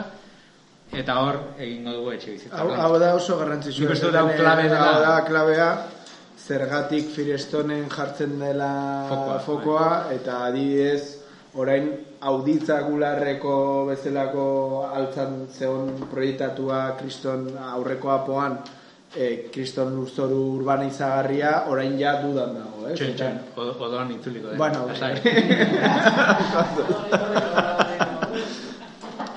eta 0.93 1.17
hor 1.21 1.41
egingo 1.59 1.97
dugu 1.99 2.15
etxe 2.17 2.37
bizitza. 2.37 2.61
Hau, 2.61 2.71
hau 2.85 3.01
da 3.01 3.15
oso 3.17 3.39
garrantzitsua. 3.41 3.89
Nik 3.89 3.97
uste 3.97 4.13
dut 4.13 4.37
klabe 4.41 4.69
dela. 4.69 4.87
Hau 4.93 5.03
da 5.05 5.19
klabea, 5.29 5.69
zergatik 6.43 7.13
Firestonen 7.15 7.85
jartzen 7.93 8.39
dela 8.41 8.73
fokoa, 9.09 9.43
fokoa 9.47 9.91
eta 10.17 10.43
adibidez, 10.49 11.23
orain 11.55 11.93
auditzagularreko 12.23 13.55
bezalako 13.89 14.45
altzan 14.95 15.47
zeon 15.51 15.89
proiektatua 16.11 16.97
kriston 17.01 17.49
aurreko 17.73 18.13
apoan 18.15 18.59
e, 19.17 19.51
kriston 19.53 19.95
lurzoru 19.97 20.39
urbana 20.59 20.87
izagarria 20.87 21.53
orain 21.73 21.99
ja 21.99 22.13
dudan 22.23 22.55
dago, 22.57 22.87
eh? 22.89 22.95
Txen, 22.95 23.15
txen, 23.19 23.39
odoan 23.57 24.11
itzuliko. 24.15 24.55
Bueno, 24.57 24.87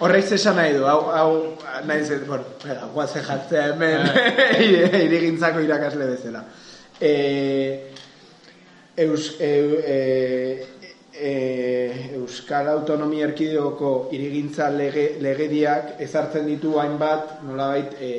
Horreiz 0.06 0.32
esan 0.36 0.58
nahi 0.60 0.74
du, 0.76 0.84
hau, 0.86 1.02
hau 1.16 1.30
nahi 1.88 2.04
zen, 2.04 2.26
bueno, 2.28 2.44
guazen 2.94 3.24
jatzea 3.26 3.64
hemen, 3.72 4.02
irigintzako 5.08 5.60
irakasle 5.64 6.06
bezala. 6.12 6.42
E, 7.00 7.12
eus, 9.06 9.36
e, 9.40 9.50
e, 9.96 9.96
e, 11.20 12.12
Euskal 12.16 12.68
Autonomia 12.70 13.28
Erkideoko 13.28 14.10
irigintza 14.16 14.70
lege, 14.70 15.16
legediak 15.22 16.00
ezartzen 16.04 16.46
ditu 16.48 16.78
hainbat 16.80 17.42
nolabait 17.48 17.98
e, 18.00 18.12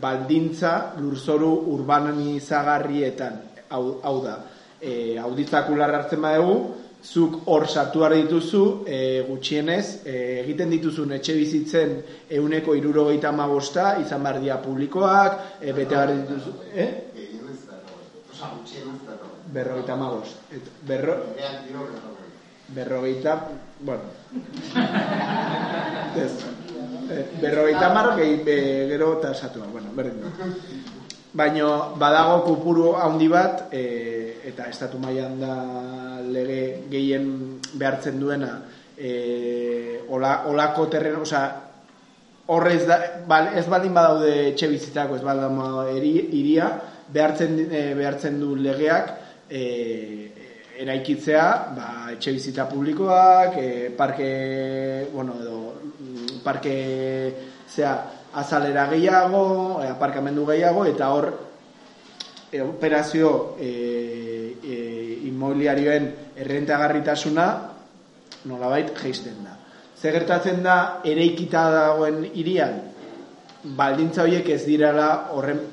baldintza 0.00 0.94
lurzoru 1.00 1.52
urbanizagarrietan 1.74 3.40
hau, 3.70 4.00
hau 4.02 4.18
da. 4.24 4.36
E, 4.80 5.18
auditzakular 5.18 5.94
hartzen 5.94 6.22
badugu 6.22 6.58
zuk 7.02 7.42
hor 7.46 7.66
sartu 7.68 8.02
dituzu 8.12 8.84
e, 8.86 9.22
gutxienez 9.28 10.04
e, 10.04 10.40
egiten 10.42 10.70
dituzun 10.70 11.12
etxe 11.12 11.34
bizitzen 11.34 12.02
euneko 12.30 12.74
irurogeita 12.74 13.32
magosta 13.32 13.98
izan 14.00 14.22
behar 14.22 14.40
dia 14.40 14.56
publikoak 14.62 15.60
e, 15.60 15.72
bete 15.72 15.94
behar 15.94 16.14
dituzu 16.14 16.52
eh? 16.74 16.90
berrogeita 19.52 19.96
magost 19.96 20.36
berro 20.86 21.14
berrogeita, 22.68 23.48
bueno, 23.80 24.02
ez, 26.16 26.32
eh, 27.10 27.26
berrogeita 27.40 27.92
marro 27.94 28.16
gehi 28.16 28.42
gero 28.44 29.18
eta 29.18 29.32
esatua, 29.32 29.66
bueno, 29.72 29.92
berdin 29.96 30.24
Baina 31.38 31.94
badago 32.00 32.42
kupuru 32.44 32.94
handi 32.96 33.28
bat, 33.28 33.68
e, 33.72 34.40
eta 34.48 34.68
estatu 34.72 34.98
mailan 34.98 35.36
da 35.40 35.54
lege 36.24 36.88
gehien 36.90 37.60
behartzen 37.74 38.18
duena, 38.18 38.62
e, 38.96 40.00
ola, 40.08 40.44
olako 40.48 40.86
terren, 40.88 41.20
oza, 41.20 41.42
horrez 42.48 42.86
da, 42.88 42.98
bal, 43.28 43.52
ez 43.60 43.66
baldin 43.68 43.94
badaude 43.94 44.32
etxe 44.54 44.70
bizitako, 44.72 45.20
ez 45.20 45.22
baldin 45.22 46.32
iria, 46.32 46.70
behartzen, 47.12 47.60
e, 47.68 47.82
behartzen 47.94 48.40
du 48.40 48.56
legeak, 48.56 49.12
e, 49.50 49.62
eraikitzea, 50.78 51.46
ba, 51.74 51.88
etxe 52.14 52.32
bizita 52.36 52.68
publikoak, 52.70 53.56
e, 53.58 53.90
parke, 53.96 55.08
bueno, 55.12 55.34
edo, 55.40 55.58
mm, 55.82 56.38
parke, 56.44 56.74
zea, 57.68 57.94
azalera 58.34 58.86
gehiago, 58.92 59.82
e, 59.82 59.88
aparkamendu 59.90 60.46
gehiago, 60.46 60.84
eta 60.86 61.10
hor 61.10 61.32
e, 62.52 62.60
operazio 62.62 63.56
e, 63.58 64.54
e, 64.62 64.76
inmobiliarioen 65.28 66.12
errentagarritasuna 66.36 67.48
nolabait 68.46 68.94
geisten 69.02 69.42
da. 69.44 69.58
Ze 69.98 70.12
gertatzen 70.14 70.62
da, 70.62 71.00
ereikita 71.02 71.66
dagoen 71.74 72.22
irian, 72.38 72.78
baldintza 73.74 74.22
horiek 74.22 74.46
ez 74.54 74.62
dirala 74.62 75.08
horren, 75.34 75.64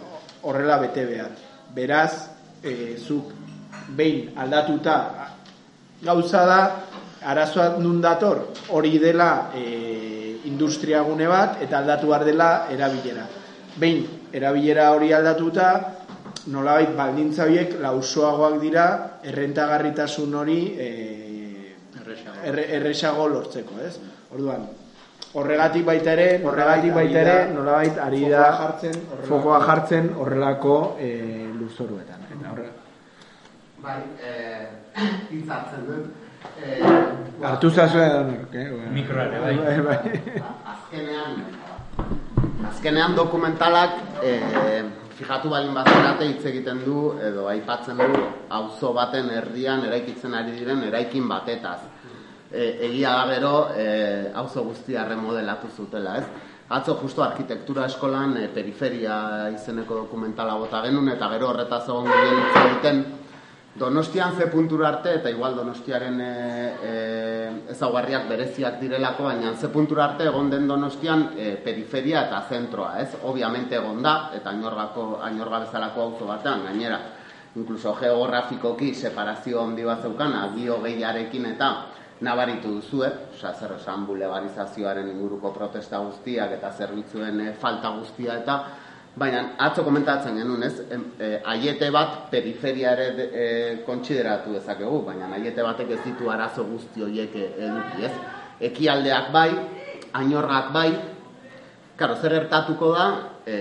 horrela 0.42 0.80
bete 0.82 1.06
behar. 1.06 1.36
Beraz, 1.76 2.32
e, 2.66 2.96
zuk 2.98 3.45
behin 3.88 4.34
aldatuta 4.38 4.98
gauza 6.06 6.46
da, 6.46 6.60
arazoa 7.26 7.78
nun 7.82 8.02
dator, 8.02 8.42
hori 8.70 9.00
dela 9.00 9.50
e, 9.56 10.42
industriagune 10.46 11.28
bat, 11.28 11.62
eta 11.66 11.80
aldatu 11.80 12.12
behar 12.12 12.26
dela 12.28 12.50
erabilera. 12.72 13.26
Behin, 13.82 14.06
erabilera 14.34 14.92
hori 14.94 15.12
aldatuta, 15.14 15.70
nolabait 16.54 16.94
baldintza 16.96 17.48
horiek 17.48 17.80
lausoagoak 17.82 18.60
dira, 18.62 18.86
errentagarritasun 19.26 20.40
hori 20.42 20.62
e, 20.78 20.90
erresago 22.46 23.28
lortzeko, 23.32 23.80
ez? 23.82 23.96
Orduan, 24.36 24.68
horregatik 25.34 25.86
baita 25.88 26.14
ere, 26.14 26.30
horregatik 26.46 26.94
baita 26.94 27.22
ere, 27.24 27.38
nolabait 27.56 27.98
ari 28.06 28.24
da 28.30 28.50
fokoa 29.26 29.64
jartzen 29.66 30.14
horrelako 30.14 30.80
e, 31.02 31.14
luzoruetan. 31.58 32.28
Eta 32.38 32.52
horre... 32.54 32.74
Bai, 33.86 34.02
eh, 34.18 34.66
hitzatzen 35.30 35.84
dut. 35.86 36.06
Eh, 36.58 37.46
Artu 37.46 37.70
zazuen, 37.70 38.32
eh? 38.52 38.64
Mikroare, 38.90 39.40
bai. 39.44 39.58
bai, 39.58 39.82
bai. 39.86 40.22
azkenean, 40.72 41.36
azkenean 42.72 43.14
dokumentalak, 43.16 44.00
eh, 44.24 44.82
fijatu 45.20 45.52
balin 45.54 45.76
bazerate 45.78 46.26
hitz 46.32 46.46
egiten 46.50 46.82
du, 46.86 47.12
edo 47.22 47.46
aipatzen 47.52 48.02
du, 48.02 48.24
auzo 48.58 48.92
baten 48.94 49.30
herrian 49.36 49.86
eraikitzen 49.86 50.34
ari 50.34 50.56
diren 50.58 50.82
eraikin 50.88 51.30
batetaz. 51.30 51.84
E, 52.52 52.66
egia 52.88 53.12
da 53.20 53.28
gero, 53.34 53.54
e, 53.76 54.32
auzo 54.34 54.64
guztia 54.66 55.06
remodelatu 55.06 55.70
zutela, 55.76 56.18
ez? 56.18 56.26
Atzo 56.76 56.96
justo 57.04 57.22
arkitektura 57.24 57.86
eskolan 57.86 58.34
e, 58.42 58.48
periferia 58.50 59.20
izeneko 59.54 60.02
dokumentala 60.06 60.58
bota 60.58 60.82
genuen, 60.88 61.14
eta 61.14 61.30
gero 61.36 61.52
horretaz 61.52 61.84
egon 61.86 62.10
ginen 62.10 62.42
hitz 62.42 62.64
egiten, 62.64 63.04
Donostian 63.76 64.38
ze 64.38 64.48
puntura 64.48 64.88
arte, 64.88 65.16
eta 65.16 65.30
igual 65.30 65.56
Donostiaren 65.56 66.22
e, 66.22 66.28
e, 66.80 66.92
ezaugarriak 67.74 68.30
bereziak 68.30 68.78
direlako, 68.80 69.26
baina 69.28 69.52
ze 69.60 69.68
puntura 69.68 70.06
arte 70.06 70.30
egon 70.30 70.50
den 70.50 70.68
Donostian 70.68 71.34
e, 71.36 71.58
periferia 71.60 72.22
eta 72.30 72.40
zentroa, 72.48 73.02
ez? 73.02 73.18
Obviamente 73.24 73.76
egon 73.76 74.00
da, 74.02 74.32
eta 74.34 74.54
ainorgako, 74.54 75.20
ainorga 75.28 75.60
bezalako 75.66 76.06
auzo 76.06 76.30
batean, 76.30 76.64
gainera, 76.70 77.02
inkluso 77.56 77.92
geografikoki 78.00 78.94
separazio 78.96 79.60
handi 79.66 79.84
bat 79.84 80.08
zeukan, 80.08 80.40
agio 80.46 80.80
gehiarekin 80.88 81.52
eta 81.52 81.70
nabaritu 82.24 82.78
duzue, 82.78 83.12
osea, 83.36 83.52
zer 83.60 83.76
esan 83.76 84.06
bulebarizazioaren 84.08 85.12
inguruko 85.12 85.52
protesta 85.52 86.00
guztiak 86.00 86.56
eta 86.62 86.72
zerbitzuen 86.72 87.44
falta 87.60 87.92
guztia 88.00 88.40
eta 88.40 88.60
Baina 89.16 89.42
atzo 89.64 89.86
komentatzen 89.88 90.36
genuen, 90.36 90.64
ez? 90.68 90.74
E, 90.92 91.30
aiete 91.48 91.88
bat 91.96 92.26
periferia 92.32 92.92
ere 92.98 93.06
e, 93.24 93.46
kontsideratu 93.88 94.58
dezakegu, 94.58 94.98
baina 95.08 95.30
aiete 95.38 95.64
batek 95.64 95.94
ez 95.96 96.02
ditu 96.04 96.28
arazo 96.34 96.66
guzti 96.68 97.06
horiek 97.06 97.38
eduki, 97.40 98.10
ez? 98.10 98.12
Ekialdeak 98.70 99.32
bai, 99.32 99.50
ainorgak 100.20 100.74
bai, 100.76 100.90
karo, 101.96 102.20
zer 102.20 102.36
ertatuko 102.42 102.92
da, 102.92 103.08
e, 103.48 103.58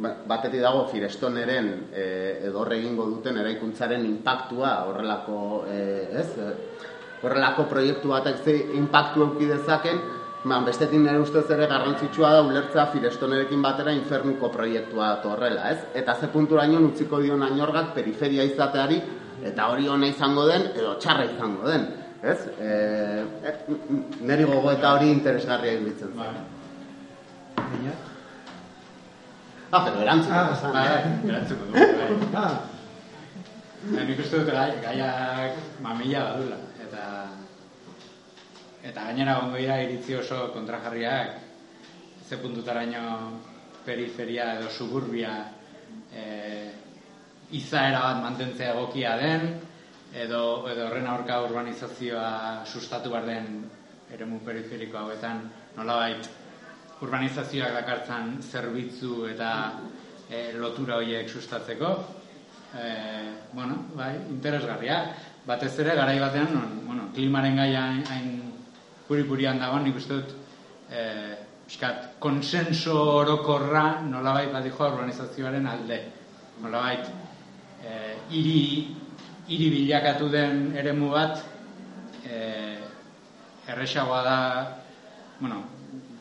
batetik 0.00 0.64
dago 0.64 0.86
Firestoneren 0.88 1.68
e, 1.92 2.06
edo 2.48 2.62
horre 2.62 2.78
egingo 2.80 3.10
duten 3.10 3.36
eraikuntzaren 3.42 4.08
impactua 4.08 4.72
horrelako, 4.88 5.42
e, 5.68 5.78
ez? 6.22 6.28
Horrelako 7.20 7.68
proiektu 7.68 8.16
batek 8.16 8.40
ze 8.40 8.56
impactu 8.80 9.26
eduki 9.28 9.52
dezaken, 9.52 10.00
Man, 10.42 10.64
bestetik 10.66 10.98
nire 10.98 11.20
ustez 11.22 11.44
ere 11.54 11.68
garrantzitsua 11.70 12.32
da 12.34 12.42
ulertzea 12.42 12.88
Firestonerekin 12.90 13.60
batera 13.62 13.92
infernuko 13.94 14.48
proiektua 14.50 15.12
horrela, 15.30 15.68
ez? 15.70 15.84
Eta 15.94 16.16
ze 16.18 16.26
punturaino 16.32 16.80
utziko 16.88 17.20
dion 17.22 17.44
ainorgak 17.46 17.92
periferia 17.94 18.42
izateari 18.48 18.98
eta 19.46 19.68
hori 19.70 19.86
ona 19.88 20.08
izango 20.10 20.46
den 20.48 20.64
edo 20.74 20.96
txarra 20.98 21.28
izango 21.30 21.68
den, 21.70 21.86
ez? 22.22 22.38
E, 22.58 22.72
e, 23.46 23.54
neri 24.32 24.48
gogo 24.50 24.72
eta 24.72 24.96
hori 24.96 25.12
interesgarria 25.14 25.76
iruditzen 25.78 26.10
zen. 26.16 26.42
Ah, 29.72 29.84
pero 29.86 30.02
erantzuko 30.02 30.34
Ah, 30.36 30.50
esan, 30.52 30.72
bai, 30.72 30.86
eh? 30.96 31.12
erantzuko 31.30 31.70
du, 31.70 31.72
bai. 31.72 32.10
Ah, 32.34 32.58
Nik 33.92 34.18
uste 34.22 34.42
dut 34.42 34.50
gai, 34.54 34.68
gaiak 34.82 35.56
mamila 35.82 36.26
badula, 36.32 36.58
eta 36.82 37.06
eta 38.82 39.04
gainera 39.08 39.38
gongo 39.40 39.56
dira 39.56 39.78
iritzi 39.82 40.14
oso 40.18 40.50
kontrajarriak 40.52 41.38
ze 42.28 42.36
puntutaraino 42.36 43.40
periferia 43.84 44.58
edo 44.58 44.70
suburbia 44.70 45.32
e, 46.10 46.24
izaera 47.52 48.00
bat 48.00 48.22
mantentzea 48.22 48.72
egokia 48.74 49.16
den 49.16 49.48
edo, 50.12 50.68
edo 50.68 50.86
horren 50.86 51.06
aurka 51.06 51.40
urbanizazioa 51.46 52.64
sustatu 52.66 53.10
behar 53.10 53.26
den 53.26 53.64
eremu 54.12 54.40
periferiko 54.44 54.98
hauetan 54.98 55.46
nolabait 55.76 56.28
urbanizazioak 57.02 57.74
dakartzan 57.74 58.36
zerbitzu 58.42 59.26
eta 59.32 59.52
e, 60.30 60.52
lotura 60.58 60.98
horiek 61.00 61.28
sustatzeko. 61.28 61.92
E, 62.72 62.86
bueno, 63.52 63.88
bai, 63.96 64.14
interesgarria. 64.30 65.02
Batez 65.46 65.72
ere 65.82 65.96
garai 65.98 66.18
batean 66.22 66.54
non, 66.54 66.78
bueno, 66.86 67.08
klimaren 67.14 67.58
gaia 67.58 67.82
hain, 67.90 68.51
hain 69.02 69.08
puri-purian 69.08 69.58
dagoen 69.58 69.84
nik 69.84 69.96
uste 69.96 70.14
dut 70.14 70.34
e, 70.90 71.36
pixkat, 71.66 72.18
konsenso 72.18 72.94
orokorra 73.18 74.02
nolabait 74.02 74.52
badijoa 74.52 74.92
urbanizazioaren 74.92 75.66
alde 75.66 75.98
nolabait 76.62 77.06
e, 77.84 78.16
iri, 78.30 78.94
iri 79.48 79.70
bilakatu 79.70 80.28
den 80.28 80.76
eremu 80.76 81.10
bat 81.10 81.44
e, 82.24 82.78
erresagoa 83.68 84.22
da 84.22 84.38
bueno, 85.40 85.64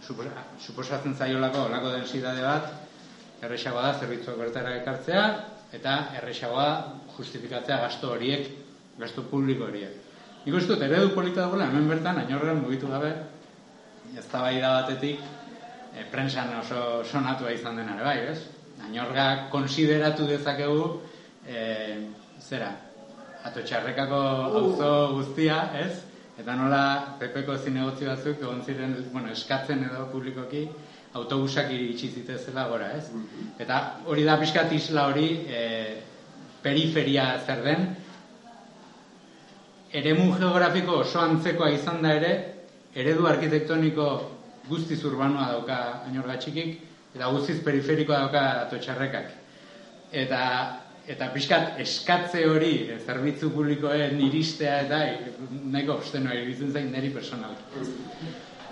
suposa, 0.02 0.32
suposatzen 0.60 1.16
zaiolako 1.16 1.66
olako 1.70 1.92
densidade 1.92 2.42
bat 2.42 3.44
erresagoa 3.44 3.82
da 3.82 4.00
zerbitzuak 4.00 4.38
bertara 4.38 4.76
ekartzea 4.82 5.26
eta 5.74 5.98
erresagoa 6.18 6.70
justifikatzea 7.18 7.78
gasto 7.86 8.12
horiek, 8.12 8.48
gasto 9.00 9.24
publiko 9.24 9.66
horiek. 9.70 10.11
Nik 10.42 10.56
uste 10.58 10.74
dut, 10.74 10.82
eredu 10.82 11.12
polita 11.14 11.44
dagoela, 11.44 11.68
hemen 11.70 11.86
bertan, 11.92 12.18
ainorrean 12.24 12.64
mugitu 12.64 12.88
gabe, 12.90 13.12
ez 14.18 14.24
da 14.32 14.42
batetik, 14.42 15.20
e, 15.94 16.06
prensan 16.10 16.50
oso 16.58 17.04
sonatua 17.06 17.52
izan 17.54 17.78
dena 17.78 17.94
ere 17.94 18.04
bai, 18.08 18.18
ez? 18.32 18.40
Ainorga 18.88 19.50
konsideratu 19.52 20.26
dezakegu, 20.26 20.88
e, 21.46 21.60
zera, 22.42 22.72
atotxarrekako 23.46 24.22
auzo 24.64 24.92
guztia, 25.20 25.62
ez? 25.78 26.02
Eta 26.42 26.58
nola 26.58 26.84
pepeko 27.22 27.60
zinegotzi 27.62 28.10
batzuk 28.10 28.42
egon 28.42 28.66
ziren, 28.66 28.98
bueno, 29.14 29.30
eskatzen 29.30 29.86
edo 29.92 30.08
publikoki, 30.10 30.68
autobusak 31.14 31.70
iritsi 31.70 32.10
zitezela 32.16 32.66
gora, 32.72 32.96
ez? 32.98 33.12
Eta 33.62 33.82
hori 34.10 34.26
da 34.26 34.40
pixkat 34.42 34.74
isla 34.74 35.06
hori 35.12 35.36
e, 35.46 35.66
periferia 36.66 37.36
zer 37.46 37.62
den, 37.62 37.92
eremu 39.94 40.32
geografiko 40.40 41.02
oso 41.04 41.20
antzekoa 41.20 41.72
izan 41.76 42.02
da 42.04 42.14
ere, 42.16 42.32
eredu 42.96 43.28
arkitektoniko 43.28 44.08
guztiz 44.70 45.02
urbanoa 45.08 45.50
dauka 45.52 45.78
ainorga 46.08 46.38
txikik, 46.40 46.78
eta 47.16 47.32
guztiz 47.34 47.60
periferikoa 47.66 48.22
dauka 48.26 48.44
atotxarrekak. 48.66 49.34
Eta, 50.12 50.44
eta 51.08 51.28
pixkat 51.34 51.80
eskatze 51.84 52.46
hori, 52.48 52.74
e, 52.92 53.00
zerbitzu 53.00 53.52
publikoen 53.56 54.20
iristea 54.28 54.82
eta 54.86 55.02
e, 55.08 55.34
nahiko 55.74 55.98
obstenoa 56.00 56.38
iribitzen 56.40 56.72
zain 56.72 56.92
niri 56.92 57.12
personal. 57.16 57.56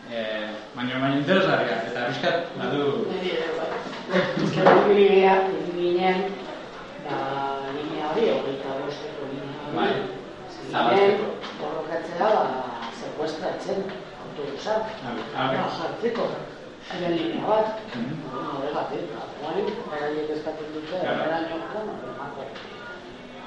E, 0.10 0.24
baina 0.76 1.02
baina 1.04 1.18
interesgarria, 1.20 1.82
eta 1.92 2.08
pixkat, 2.14 2.54
badu... 2.60 2.86
Euskal 4.10 4.72
Herria 4.86 5.36
ginen, 5.76 6.24
ba, 7.04 7.20
linea 7.76 8.14
hori, 8.14 8.32
hogeita 8.38 8.80
bosteko 8.86 9.34
linea 9.34 9.68
hori. 9.76 10.19
Zinen, 10.70 10.82
Zabaltzeko. 10.86 11.28
borrokatzea, 11.60 12.30
ba, 12.30 12.44
sekuestratzen, 13.00 13.80
autobusak, 14.24 14.84
Ah, 15.02 15.14
ah, 15.36 15.48
ba, 15.54 15.66
jartzeko, 15.78 16.26
ziren 16.90 17.14
linea 17.18 17.46
bat. 17.50 17.68
Mhm. 17.96 18.14
Bueno, 18.32 18.50
horregatik, 18.60 19.04
ba, 19.14 19.22
guain, 19.42 19.66
beraiek 19.92 20.30
eskatzen 20.36 20.70
dute, 20.74 20.98
beraino, 21.02 21.56
emako. 21.58 22.44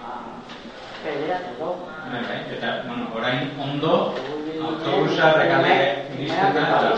Ba, 0.03 0.13
Pelea, 1.03 1.39
edo. 1.51 1.71
Bai, 2.11 2.23
bai, 2.29 2.41
eta, 2.55 2.69
bueno, 2.87 3.09
orain 3.17 3.51
ondo, 3.59 4.15
autobusa 4.67 5.33
rekale 5.35 5.75
iristen 6.15 6.55
da. 6.55 6.95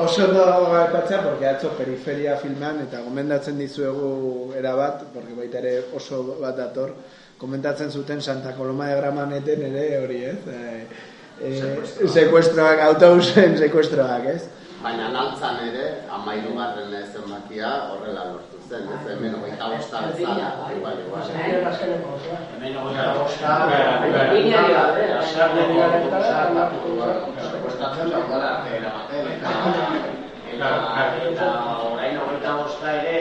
Oso 0.00 0.24
ondo 0.24 0.42
aipatzea, 0.80 1.22
porque 1.22 1.46
atzo 1.46 1.68
periferia 1.78 2.36
filmean, 2.36 2.80
eta 2.82 3.02
gomendatzen 3.06 3.58
dizuegu 3.58 4.52
erabat, 4.58 5.04
porque 5.14 5.34
baita 5.34 5.58
ere 5.62 5.84
oso 5.94 6.36
bat 6.40 6.56
dator, 6.58 6.94
komentatzen 7.38 7.90
zuten 7.90 8.22
Santa 8.22 8.54
Coloma 8.56 8.88
de 8.88 8.96
Gramaneten 9.00 9.62
ere 9.70 9.86
hori, 9.98 10.24
ez? 10.24 10.38
Eh, 10.48 10.86
eh, 11.40 12.08
sekuestroak, 12.08 12.80
autobusen 12.90 13.58
sekuestroak, 13.58 14.28
ez? 14.34 14.42
Baina 14.84 15.06
naltzan 15.08 15.62
ere, 15.64 15.84
amairu 16.12 16.50
garren 16.58 16.92
zenbakia 17.08 17.68
horrela 17.88 18.26
lortu 18.32 18.58
zen, 18.68 18.84
ez 18.92 19.12
hemen 19.14 19.36
hogeita 19.38 19.70
bosta 19.72 20.02
bezala, 20.10 20.50
igual, 20.76 20.98
igual. 21.06 21.22
Zero 21.30 21.62
azkeneko, 21.70 22.10
osea. 22.18 22.40
Hemen 22.56 22.76
hogeita 22.82 23.14
bosta, 23.16 23.54
gabe, 23.62 23.78
zer 25.30 25.56
dugu 25.56 25.72
lineari 25.72 26.02
autobusa, 26.02 26.36
gabe, 26.58 26.82
eta 26.92 27.48
sekuestratzen 27.48 28.12
daudela 28.12 28.52
eramaten, 28.76 29.32
eta, 29.38 29.54
eta, 30.52 30.70
eta 31.32 31.50
orain 31.88 32.20
hogeita 32.26 32.56
bosta 32.60 32.94
ere, 33.00 33.18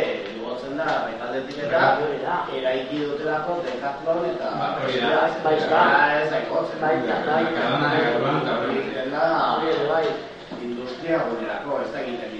da, 0.87 0.97
bekaldetik 1.11 1.63
eta, 1.67 2.35
eraiki 2.59 3.01
dutelako 3.05 3.57
dekatlon 3.67 4.27
eta, 4.33 4.51
hori 4.83 4.99
da. 4.99 5.23
Bai, 5.47 5.55
Eta 5.57 5.81
ez 6.19 6.29
da 6.31 6.43
igotzen. 6.45 6.83
Bai, 6.83 6.95
bai. 7.07 7.41
Mercadona 7.47 7.95
de 7.95 8.05
Garduan, 8.05 8.43
eta 8.43 8.59
hori. 8.59 8.77
Egiten 8.83 9.17
da, 9.17 9.25
Hori 9.55 9.73
ere 9.73 9.89
bai, 9.91 10.05
industria 10.61 11.25
gunerako, 11.29 11.81
ez 11.85 11.91
da 11.91 12.05
egiten. 12.05 12.33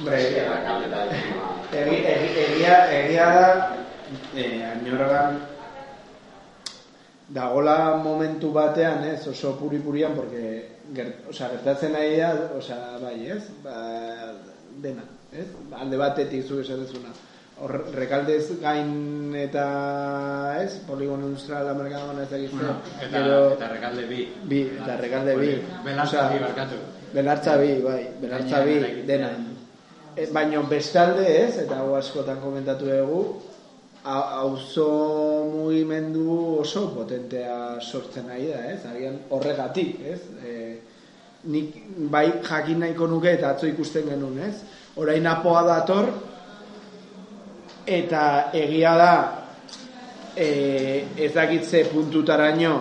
Bai, 0.00 0.18
dizuma. 0.26 1.50
Egi, 1.70 1.96
egi, 2.02 2.28
egia, 2.44 2.78
egia 2.90 3.26
da, 3.30 3.76
eh, 4.34 4.64
añorgan 4.66 5.38
dagola 7.28 7.96
momentu 8.02 8.52
batean, 8.52 9.04
ez, 9.04 9.26
oso 9.28 9.56
puri-purian, 9.58 10.14
porque 10.14 10.78
ger, 10.94 11.14
osea, 11.30 11.48
gertatzen 11.54 11.92
nahi 11.92 12.16
da, 12.16 12.50
osea, 12.58 12.98
bai, 13.00 13.30
ez, 13.30 13.44
ba, 13.62 14.34
dena, 14.82 15.06
ez, 15.40 15.46
alde 15.72 15.96
batetik 16.00 16.44
zu 16.46 16.60
esatezuna. 16.62 17.12
Hor, 17.62 17.76
rekaldez 17.94 18.58
gain 18.60 19.34
eta, 19.38 19.64
ez, 20.58 20.80
poligono 20.88 21.28
industrial 21.28 21.68
amerikanoan 21.70 22.24
ez 22.24 22.32
egizte, 22.32 22.56
Bueno, 22.56 22.76
eta, 22.98 23.12
gero, 23.14 23.40
eta 23.54 23.68
rekalde 23.70 24.06
bi. 24.10 24.28
bi, 24.50 24.60
eta 24.82 24.96
rekalde 24.98 25.36
bi. 25.38 25.50
Belartza 25.84 26.28
bi 26.32 26.40
barkatu. 26.42 26.80
Belartza 27.14 27.56
bi, 27.62 27.72
bai, 27.82 28.00
belartza 28.20 28.64
bi, 28.66 28.78
dena. 29.06 29.30
E, 30.16 30.26
baina 30.34 30.62
bestalde 30.70 31.26
ez, 31.44 31.58
eta 31.62 31.78
hau 31.82 31.94
askotan 31.94 32.40
komentatu 32.42 32.90
dugu, 32.90 33.22
auzo 34.04 34.88
mugimendu 35.52 36.58
oso 36.60 36.88
potentea 36.94 37.80
sortzen 37.80 38.28
ari 38.30 38.50
da, 38.52 38.60
ez? 38.74 38.80
Agian 38.90 39.16
horregatik, 39.30 40.00
ez? 40.04 40.20
E, 40.44 40.54
nik 41.44 41.76
bai 42.12 42.26
jakin 42.42 42.82
nahiko 42.84 43.06
nuke 43.08 43.32
eta 43.32 43.54
atzo 43.54 43.66
ikusten 43.66 44.08
genuen, 44.08 44.42
ez? 44.44 44.58
Orain 44.96 45.26
apoa 45.26 45.62
dator. 45.66 46.10
Eta 47.84 48.50
egia 48.56 48.94
da 48.96 49.14
e, 50.36 50.48
ez 51.16 51.32
dakitze 51.34 51.84
puntutaraino 51.92 52.74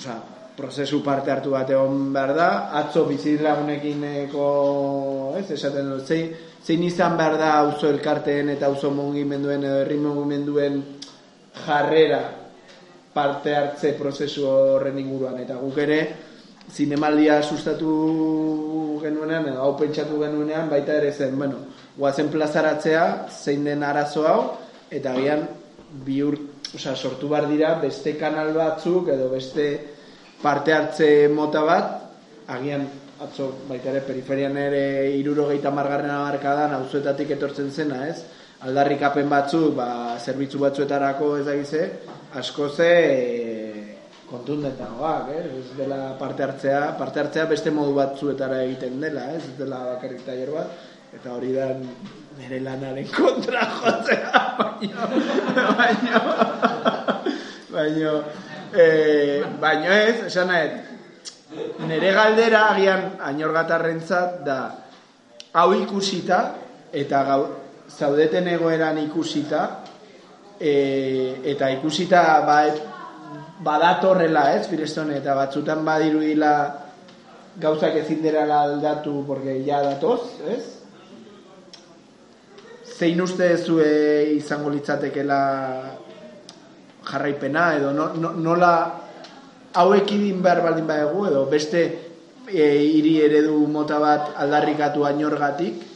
osea, 0.00 0.16
prozesu 0.56 1.02
parte 1.04 1.30
hartu 1.30 1.52
bat 1.54 1.70
egon 1.70 2.12
behar 2.12 2.32
da, 2.36 2.48
atzo 2.80 3.04
bizilagunekiko, 3.08 4.46
ez, 5.38 5.46
esaten 5.56 5.92
dut, 5.92 6.06
zein, 6.08 6.32
zein 6.64 6.82
izan 6.84 7.16
behar 7.20 7.36
da 7.40 7.52
auzo 7.60 7.88
elkarteen 7.88 8.52
eta 8.56 8.68
auzo 8.68 8.90
mugimenduen 8.92 9.64
edo 9.64 9.80
herri 9.84 9.98
mugimenduen 10.00 10.82
jarrera 11.66 12.22
parte 13.12 13.54
hartze 13.56 13.94
prozesu 13.98 14.46
horren 14.48 14.98
inguruan, 15.00 15.38
eta 15.42 15.56
guk 15.60 15.78
ere 15.82 16.00
zinemaldia 16.72 17.40
sustatu 17.42 19.00
genuenean, 19.02 19.48
edo 19.50 19.64
hau 19.64 19.74
pentsatu 19.78 20.20
genuenean, 20.22 20.68
baita 20.70 20.96
ere 21.00 21.12
zen, 21.12 21.36
bueno, 21.38 21.64
guazen 21.96 22.30
plazaratzea, 22.30 23.04
zein 23.30 23.64
den 23.64 23.82
arazo 23.82 24.26
hau, 24.28 24.40
eta 24.90 25.14
gian 25.18 25.46
bihur, 26.06 26.38
osea, 26.74 26.94
sortu 26.94 27.28
bar 27.28 27.48
dira 27.50 27.74
beste 27.82 28.16
kanal 28.18 28.52
batzuk 28.54 29.10
edo 29.10 29.28
beste 29.32 29.70
parte 30.42 30.72
hartze 30.72 31.28
mota 31.32 31.64
bat, 31.66 31.96
agian 32.48 32.86
atzo 33.20 33.50
baita 33.68 33.90
ere 33.92 34.00
periferian 34.06 34.56
ere 34.56 34.84
irurogeita 35.18 35.72
margarren 35.74 36.12
abarkadan 36.14 36.72
auzoetatik 36.78 37.34
etortzen 37.36 37.70
zena, 37.70 38.06
ez? 38.08 38.22
Aldarrikapen 38.64 39.28
batzuk, 39.28 39.74
ba, 39.76 40.16
zerbitzu 40.20 40.60
batzuetarako 40.60 41.36
ez 41.40 41.44
dakize, 41.46 41.82
asko 42.36 42.68
ze 42.68 42.88
e, 42.88 43.49
kontundentagoak, 44.30 45.30
eh? 45.34 45.42
ez 45.58 45.76
dela 45.76 46.14
parte 46.18 46.44
hartzea, 46.46 46.82
parte 46.98 47.20
hartzea 47.20 47.48
beste 47.50 47.72
modu 47.74 47.96
batzuetara 47.96 48.62
egiten 48.66 49.00
dela, 49.02 49.26
ez, 49.34 49.42
ez 49.42 49.56
dela 49.58 49.80
bakarrik 49.94 50.22
tailer 50.26 50.52
bat, 50.54 50.76
eta 51.16 51.32
hori 51.34 51.50
da 51.56 51.66
nire 52.38 52.60
lanaren 52.62 53.08
kontra 53.10 53.64
jotzea, 53.80 54.44
baino, 54.60 55.08
baino, 55.80 56.22
baino, 57.74 58.14
e, 58.70 58.86
baino 59.60 59.96
ez, 59.96 60.16
esan 60.30 60.52
nahet, 60.52 60.78
nire 61.90 62.14
galdera 62.14 62.68
agian 62.70 63.06
ainorgatarrentzat 63.32 64.40
da, 64.46 64.60
hau 65.58 65.72
ikusita, 65.74 66.44
eta 66.94 67.24
gau, 67.26 67.40
zaudeten 67.90 68.46
egoeran 68.54 69.02
ikusita, 69.02 69.64
e, 70.60 70.72
eta 71.50 71.72
ikusita 71.74 72.22
ba, 72.46 72.62
badatorrela, 73.64 74.54
ez, 74.56 74.66
Firestone, 74.68 75.18
eta 75.20 75.34
batzutan 75.36 75.84
badirudila 75.84 76.52
gauzak 77.60 77.96
ezin 78.00 78.22
derala 78.22 78.62
aldatu 78.66 79.24
porque 79.26 79.60
ja 79.66 79.82
datoz, 79.84 80.22
ez? 80.48 80.62
Zein 83.00 83.20
uste 83.20 83.48
zue 83.58 83.90
izango 84.36 84.70
litzatekela 84.70 85.40
jarraipena 87.10 87.74
edo 87.78 87.92
no, 87.96 88.10
no, 88.14 88.32
nola 88.36 88.72
hauek 89.80 90.12
idin 90.12 90.42
behar 90.44 90.60
baldin 90.66 90.86
badegu 90.86 91.24
edo 91.30 91.46
beste 91.48 91.82
e, 92.46 92.66
hiri 92.84 93.14
eredu 93.24 93.56
mota 93.72 93.98
bat 94.02 94.34
aldarrikatu 94.44 95.06
ainorgatik 95.08 95.86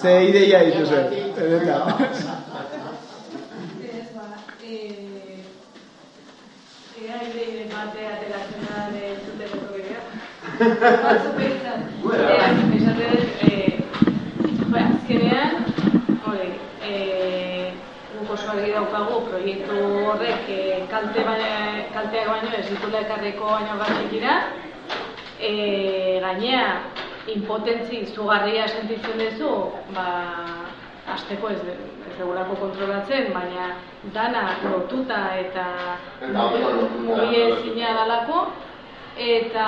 ze 0.00 0.12
ideia 0.28 0.64
dituzue 0.64 1.00
benetan. 1.36 1.82
Ez, 3.82 4.08
ba, 4.14 4.24
eh, 4.62 5.04
ideide 7.22 7.64
batea 7.72 8.10
ateratzen 8.16 8.66
da 8.68 8.82
entzuteko 9.10 9.58
tokea. 9.66 10.02
Batzu 11.04 11.32
behintzat. 11.38 11.80
Ea, 12.34 12.48
esate 12.78 13.08
dut, 13.12 13.30
eh, 13.48 14.82
azkenean, 14.82 15.56
hori, 16.26 16.50
eh, 16.88 17.72
guk 18.14 18.34
oso 18.36 18.50
argi 18.54 18.72
daukagu 18.74 19.22
proiektu 19.28 19.80
horrek 20.10 20.50
eh, 20.58 20.82
kalte 20.90 21.24
baina, 21.28 21.54
kalteak 21.94 22.30
baino 22.32 22.52
ez 22.58 22.66
ditula 22.70 23.02
ekarriko 23.06 23.50
baino 23.54 23.78
gatikira. 23.82 24.36
E, 25.44 26.20
gainea, 26.22 26.66
impotentzi 27.34 28.04
izugarria 28.04 28.68
sentitzen 28.68 29.18
duzu, 29.20 29.50
ba, 29.96 30.06
asteko 31.14 31.50
ez, 31.52 31.58
ez 31.74 31.93
dugulako 32.18 32.56
kontrolatzen, 32.60 33.32
baina 33.34 33.70
dana 34.14 34.44
lotuta 34.70 35.20
eta 35.38 35.66
Eta 36.20 36.44
ondo 36.44 36.70
lotuta. 36.70 37.02
mugi 37.08 37.40
ezina 37.42 37.94
dalako, 37.94 38.46
eta 39.16 39.66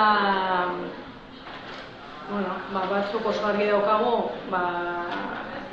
bueno, 2.29 2.55
ba, 2.73 2.81
batzuk 2.91 3.25
oso 3.25 3.45
argi 3.47 3.67
daukagu 3.71 4.29
ba, 4.51 4.63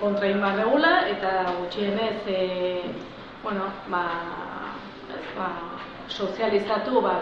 kontra 0.00 0.28
inbar 0.30 0.56
degula, 0.56 1.08
eta 1.10 1.54
gutxienez 1.58 2.22
e, 2.26 2.82
bueno, 3.42 3.66
ba, 3.88 4.04
ba, 5.36 5.48
sozializatu 6.08 7.02
ba, 7.02 7.16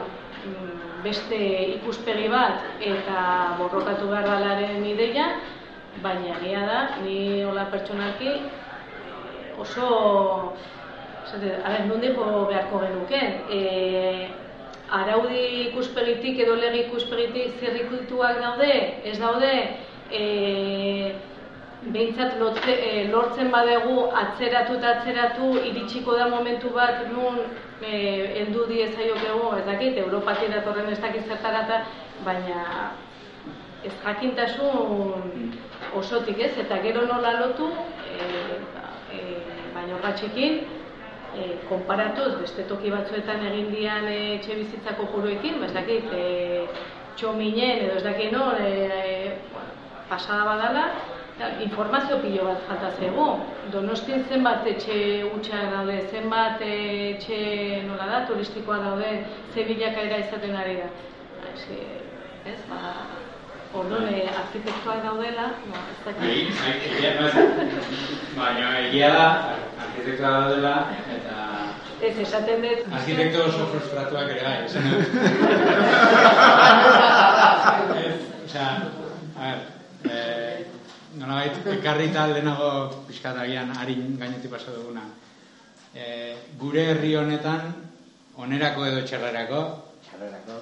beste 1.03 1.38
ikuspegi 1.79 2.29
bat 2.31 2.62
eta 2.81 3.57
borrokatu 3.59 4.09
behar 4.11 4.61
ideia, 4.87 5.27
baina 6.03 6.37
egia 6.37 6.67
da, 6.67 6.81
ni 7.03 7.45
hola 7.45 7.67
pertsonalki 7.71 8.29
eh, 8.29 8.62
oso 9.62 10.53
Zate, 11.33 11.51
a 11.64 11.68
ber, 11.70 11.87
nondik 11.87 12.16
jo 12.18 12.46
beharko 12.48 12.79
genuke? 12.83 13.20
E, 13.57 14.29
araudi 14.92 15.44
ikuspegitik 15.68 16.40
edo 16.44 16.57
lege 16.61 16.83
ikuspegitik 16.87 17.61
zerrikutuak 17.61 18.40
daude? 18.42 18.72
Ez 19.09 19.18
daude? 19.22 19.53
E, 20.12 20.22
behintzat 21.94 22.37
lotze, 22.40 22.75
e, 22.75 23.07
lortzen 23.14 23.48
badegu 23.55 24.09
atzeratu 24.25 24.77
eta 24.81 24.90
atzeratu 24.98 25.55
iritsiko 25.70 26.18
da 26.18 26.29
momentu 26.35 26.75
bat 26.77 27.07
nun 27.14 27.40
e, 27.81 27.94
heldu 28.42 28.66
diezaiokegu, 28.68 29.48
ez 29.61 29.64
dakit, 29.70 29.98
Europatik 30.05 30.53
datorren 30.53 30.92
ez 30.92 31.01
dakit 31.01 31.27
zertarata, 31.33 31.81
baina 32.27 32.92
ez 33.83 33.94
jakintasun 34.05 35.51
osotik 35.98 36.38
ez, 36.38 36.53
eta 36.66 36.79
gero 36.85 37.09
nola 37.09 37.38
lotu, 37.40 37.72
e, 38.12 38.61
ba, 39.83 39.88
e, 39.88 39.90
ainorgatxekin, 39.90 40.61
e, 41.37 41.66
konparatuz 41.68 42.40
beste 42.40 42.64
toki 42.68 42.90
batzuetan 42.90 43.47
egin 43.47 43.71
dian 43.73 44.07
e, 44.07 44.35
etxe 44.37 44.55
bizitzako 44.55 45.09
juruekin, 45.14 45.59
ba 45.61 45.66
ez 45.66 45.73
dakit, 45.75 46.12
e, 46.12 46.66
txominen 47.16 47.87
edo 47.87 47.97
ez 47.97 48.05
dakit 48.05 48.33
nor, 48.33 48.61
e, 48.61 48.71
e, 48.87 49.33
pasada 50.09 50.45
badala, 50.45 50.87
informazio 51.61 52.21
pilo 52.21 52.45
bat 52.45 52.61
falta 52.68 52.90
zego. 53.01 53.40
Donostin 53.73 54.25
zenbat 54.29 54.66
etxe 54.66 55.25
utxa 55.35 55.64
daude, 55.73 55.99
zenbat 56.12 56.61
etxe 56.62 57.83
nola 57.88 58.07
da, 58.07 58.27
turistikoa 58.29 58.79
daude, 58.79 59.25
ze 59.55 59.64
bilakaera 59.64 60.18
izaten 60.18 60.57
ari 60.57 60.77
da. 60.77 60.88
Ba, 61.40 61.49
ez, 62.53 62.61
ba, 62.68 62.95
Orduan, 63.73 64.05
eh, 64.13 64.29
arkitektuak 64.29 65.01
daudela, 65.05 65.47
ba, 65.71 65.79
ez 65.91 65.97
Bai, 66.05 66.13
dakit. 66.13 66.49
bai, 66.61 66.75
da, 67.17 67.27
baina 68.37 68.67
egia 68.85 69.09
da, 69.15 69.27
arkitektoa 69.87 70.31
daudela, 70.41 70.75
eta 71.17 71.37
Ez, 72.03 72.17
esaten 72.19 72.59
dut... 72.67 72.81
arkitekto 72.99 73.39
oso 73.47 73.63
frustratuak 73.71 74.27
ere 74.35 74.43
bai, 74.43 74.59
esan 74.67 74.83
dut. 74.91 75.07
Osea, 78.45 78.71
a 79.39 79.41
ber, 79.41 79.59
eh, 80.11 80.57
nolabait, 81.17 81.55
ekarri 81.79 82.05
eta 82.11 82.27
lehenago 82.33 82.69
pixkat 83.09 83.37
agian 83.45 83.69
harin 83.79 84.03
gainetik 84.21 84.51
pasa 84.53 84.71
duguna. 84.75 85.05
Eh, 85.95 86.35
gure 86.61 86.83
herri 86.93 87.13
honetan, 87.17 87.63
onerako 88.37 88.81
edo 88.91 89.01
txarrerako, 89.07 89.61
txarrerako, 90.09 90.57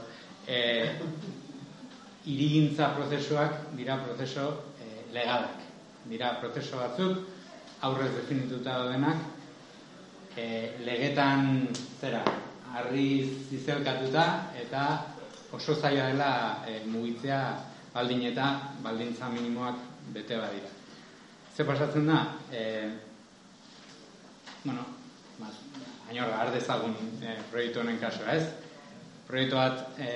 eh, 0.46 0.86
irigintza 2.30 2.92
prozesuak 2.94 3.74
dira 3.78 3.98
prozeso 4.04 4.46
eh, 4.80 5.02
legalak. 5.12 5.66
Dira 6.10 6.34
prozeso 6.40 6.78
batzuk, 6.80 7.26
aurrez 7.86 8.10
definituta 8.14 8.78
daudenak, 8.78 9.20
e, 10.36 10.76
legetan 10.84 11.68
zera, 12.00 12.22
harri 12.74 13.24
zizelkatuta 13.50 14.24
eta 14.60 14.84
oso 15.52 15.74
zaila 15.74 16.06
dela 16.12 16.32
e, 16.66 16.80
mugitzea 16.86 17.40
baldin 17.94 18.26
eta 18.30 18.50
baldintza 18.84 19.28
minimoak 19.32 19.80
bete 20.14 20.38
badira. 20.38 20.70
Ze 21.56 21.64
pasatzen 21.64 22.06
da, 22.06 22.20
e, 22.52 22.90
bueno, 24.64 24.84
mas, 25.38 25.54
ainorra, 26.08 26.38
har 26.44 26.52
dezagun 26.54 26.94
e, 27.22 27.36
proiektu 27.50 27.80
honen 27.82 27.98
kasua, 27.98 28.36
ez? 28.36 28.46
Proiektu 29.26 29.58
bat 29.58 29.98
e, 29.98 30.10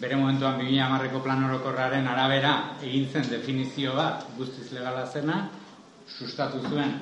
bere 0.00 0.16
momentuan 0.16 0.60
2010ko 0.60 1.22
plan 1.24 1.44
orokorraren 1.48 2.06
arabera 2.06 2.54
egin 2.82 3.08
zen 3.12 3.30
definizio 3.30 3.94
bat 3.96 4.26
guztiz 4.36 4.70
legala 4.72 5.06
zena, 5.06 5.48
sustatu 6.06 6.60
zuen 6.68 6.94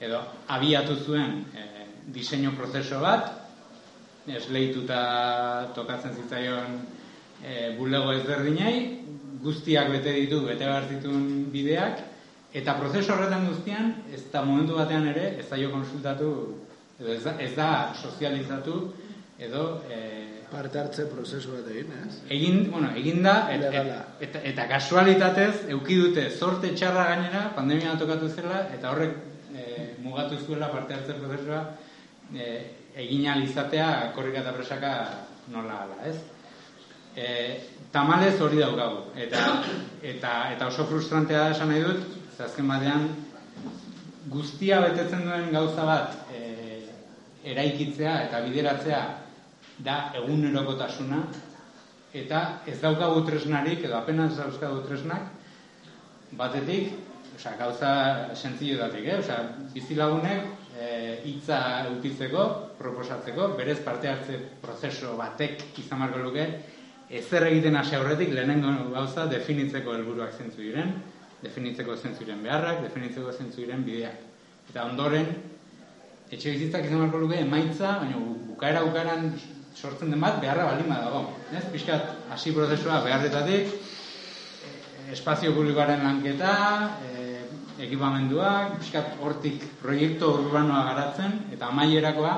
edo 0.00 0.20
abiatu 0.48 0.96
zuen 0.96 1.44
e, 1.54 1.64
diseinu 2.12 2.52
prozeso 2.56 3.00
bat, 3.00 3.30
esleituta 4.28 5.70
tokatzen 5.76 6.14
zitzaion 6.20 6.76
e, 7.42 7.76
bulego 7.78 8.12
ezberdinei, 8.12 8.76
guztiak 9.44 9.90
bete 9.92 10.12
ditu, 10.16 10.42
bete 10.46 10.64
behar 10.64 10.88
zituen 10.88 11.48
bideak, 11.52 12.02
eta 12.54 12.76
prozesu 12.78 13.12
horretan 13.12 13.48
guztian, 13.50 13.92
ez 14.12 14.22
da 14.32 14.44
momentu 14.44 14.76
batean 14.78 15.08
ere, 15.10 15.34
ez 15.40 15.48
da 15.48 15.58
jo 15.60 15.72
konsultatu, 15.72 16.30
edo 17.00 17.12
ez 17.12 17.22
da, 17.24 17.34
ez 17.42 17.52
da 17.56 17.70
sozializatu, 18.00 18.78
edo 19.38 19.64
e, 19.90 19.98
Parte 20.50 20.78
hartze 20.78 21.06
prozesu 21.10 21.54
bat 21.56 21.68
egin, 21.72 21.92
ez? 22.04 22.18
egin, 22.36 22.70
bueno, 22.70 22.90
egin 22.96 23.22
da, 23.24 23.34
et, 23.50 23.62
et, 23.62 23.64
Legala. 23.64 23.98
eta, 24.26 24.42
eta 24.50 24.66
kasualitatez, 24.70 25.66
euki 25.74 25.96
dute 26.00 26.28
zorte 26.30 26.70
txarra 26.76 27.08
gainera, 27.10 27.42
pandemia 27.56 27.96
tokatu 28.00 28.28
zela, 28.28 28.64
eta 28.76 28.92
horrek 28.92 29.16
e, 29.54 29.66
mugatu 30.04 30.38
zuela 30.38 30.70
parte 30.72 30.94
hartze 30.94 31.18
prozesua 31.20 31.62
e, 32.34 32.48
egin 33.04 33.26
ahal 33.28 33.44
izatea 33.44 33.88
korrika 34.14 34.44
eta 34.44 34.54
presaka 34.56 34.94
nola 35.54 35.82
ala, 35.86 36.00
ez? 36.10 36.16
E, 37.14 37.26
tamalez 37.94 38.34
hori 38.42 38.62
daukagu, 38.62 39.10
eta, 39.26 39.42
eta, 40.02 40.34
eta 40.54 40.70
oso 40.70 40.86
frustrantea 40.90 41.46
da 41.46 41.50
esan 41.56 41.70
nahi 41.70 41.82
dut, 41.84 42.06
azken 42.40 42.68
batean 42.68 43.08
guztia 44.30 44.80
betetzen 44.82 45.26
duen 45.26 45.50
gauza 45.52 45.84
bat 45.86 46.32
e, 46.32 46.40
eraikitzea 47.52 48.14
eta 48.28 48.40
bideratzea 48.46 49.02
da 49.78 50.12
egunerokotasuna 50.14 51.22
eta 52.14 52.40
ez 52.66 52.76
daukagu 52.80 53.24
tresnarik 53.26 53.82
edo 53.84 53.96
apenas 53.98 54.36
dauzkagu 54.36 54.84
tresnak 54.86 55.32
batetik, 56.34 56.92
osea, 57.36 57.56
gauza 57.58 57.90
sentziotatik, 58.34 59.06
eh? 59.06 59.18
Osea, 59.18 59.38
bizilagunek 59.74 60.46
eh, 60.78 61.20
hitza 61.26 61.58
eukitzeko, 61.90 62.44
proposatzeko, 62.78 63.48
berez 63.58 63.80
parte 63.86 64.08
hartze 64.10 64.38
prozeso 64.62 65.16
batek 65.18 65.62
izan 65.78 66.02
beharko 66.02 66.22
luke 66.28 66.46
ezer 67.14 67.46
egiten 67.46 67.76
hasi 67.76 67.94
aurretik 67.94 68.32
lehenengo 68.34 68.72
gauza 68.94 69.26
definitzeko 69.30 69.94
helburuak 69.94 70.32
zentzu 70.34 70.62
diren, 70.62 70.94
definitzeko 71.42 71.96
zentzu 71.96 72.24
diren 72.24 72.42
beharrak, 72.42 72.80
definitzeko 72.86 73.32
zentzu 73.32 73.60
diren 73.62 73.84
bideak. 73.86 74.22
Eta 74.70 74.86
ondoren 74.88 75.28
etxe 76.32 76.50
bizitzak 76.54 76.86
izan 76.86 77.02
beharko 77.04 77.20
luke 77.26 77.38
emaitza, 77.42 77.98
baina 78.00 78.16
bu- 78.18 78.38
bukaera 78.54 78.82
bukaeran 78.86 79.28
sortzen 79.74 80.10
den 80.10 80.20
bat 80.20 80.40
beharra 80.40 80.68
baldin 80.70 80.88
badago. 80.88 81.24
Ez? 81.52 81.64
Pixkat 81.72 82.30
hasi 82.32 82.52
prozesua 82.54 83.00
beharretatik, 83.04 83.74
eh, 83.74 85.12
espazio 85.12 85.52
publikoaren 85.54 86.04
lanketa, 86.04 86.54
eh, 87.10 87.42
ekipamenduak, 87.78 88.78
pixkat 88.78 89.18
hortik 89.20 89.64
proiektu 89.82 90.30
urbanoa 90.46 90.84
garatzen, 90.92 91.40
eta 91.52 91.66
amaierakoa, 91.66 92.34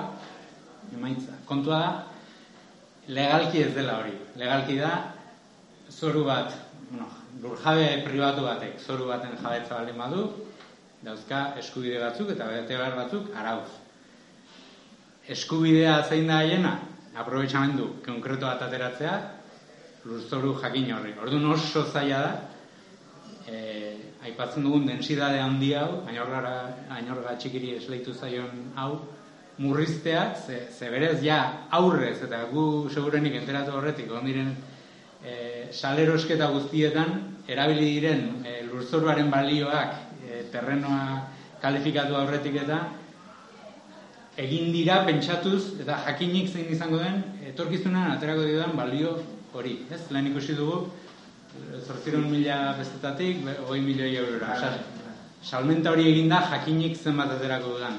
emaitza. 0.97 1.37
Kontua 1.47 1.79
da, 1.79 2.07
legalki 3.09 3.63
ez 3.63 3.75
dela 3.75 4.01
hori. 4.01 4.17
Legalki 4.37 4.79
da, 4.79 5.13
zoru 5.91 6.25
bat, 6.25 6.53
bueno, 6.91 7.07
lurjabe 7.43 8.03
pribatu 8.07 8.43
batek, 8.43 8.81
zoru 8.81 9.07
baten 9.13 9.37
jabetza 9.43 9.75
baldin 9.75 9.99
badu, 9.99 10.27
dauzka 11.03 11.53
eskubide 11.61 12.01
batzuk 12.01 12.31
eta 12.35 12.49
bete 12.51 12.77
behar 12.77 12.97
batzuk 12.97 13.31
arauz. 13.37 13.69
Eskubidea 15.29 16.03
zein 16.09 16.27
da 16.31 16.41
haiena, 16.43 16.79
aprobetxamendu 17.17 17.89
konkreto 18.05 18.47
bat 18.47 18.63
ateratzea, 18.63 19.17
lurzoru 20.07 20.55
jakin 20.61 20.93
horri. 20.95 21.15
Orduan 21.23 21.51
oso 21.53 21.85
zaila 21.85 22.21
da, 22.23 22.33
eh, 23.49 23.97
aipatzen 24.27 24.63
dugun 24.63 24.87
densidade 24.87 25.41
handi 25.41 25.73
hau, 25.75 26.03
ainorgara, 26.07 26.55
ainorga 26.99 27.37
txikiri 27.39 27.77
esleitu 27.81 28.15
zaion 28.15 28.73
hau, 28.77 29.01
murriztea, 29.59 30.35
ze, 30.47 30.67
ze 30.71 30.91
berez 30.91 31.23
ja 31.25 31.67
aurrez, 31.71 32.19
eta 32.23 32.45
gu 32.53 32.89
segurenik 32.93 33.39
enteratu 33.41 33.73
horretik, 33.79 34.11
ondiren 34.13 34.53
e, 35.25 35.69
salerosketa 35.73 36.51
guztietan, 36.53 37.15
erabili 37.49 37.95
diren 37.97 38.45
e, 38.45 38.59
lurzoruaren 38.69 39.31
balioak 39.33 39.97
e, 40.27 40.43
terrenoa 40.53 41.23
kalifikatu 41.63 42.19
aurretik 42.19 42.61
eta 42.67 42.83
egin 44.37 44.73
dira 44.73 45.01
pentsatuz 45.07 45.81
eta 45.81 45.97
jakinik 46.07 46.49
zein 46.53 46.69
izango 46.73 46.99
den 47.01 47.23
etorkizunan 47.49 48.11
aterako 48.17 48.45
diodan 48.45 48.77
balio 48.77 49.17
hori. 49.57 49.79
Ez, 49.91 50.03
lehen 50.11 50.27
ikusi 50.33 50.55
dugu, 50.59 50.83
zortziron 51.87 52.27
mila 52.31 52.75
bestetatik, 52.79 53.41
be- 53.45 53.57
hogei 53.67 53.81
milioi 53.81 54.17
eurora. 54.21 54.53
Osa, 54.59 54.73
salmenta 55.43 55.91
hori 55.95 56.11
eginda 56.11 56.43
jakinik 56.51 56.97
zenbat 56.97 57.33
aterako 57.39 57.77
dudan. 57.79 57.97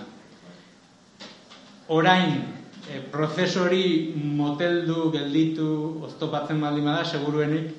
Orain, 1.88 2.44
e, 2.92 3.00
prozesu 3.12 3.64
hori 3.64 3.84
moteldu, 4.16 5.10
gelditu, 5.12 5.68
oztopatzen 6.06 6.60
baldin 6.62 6.86
bada, 6.86 7.06
seguruenik, 7.06 7.72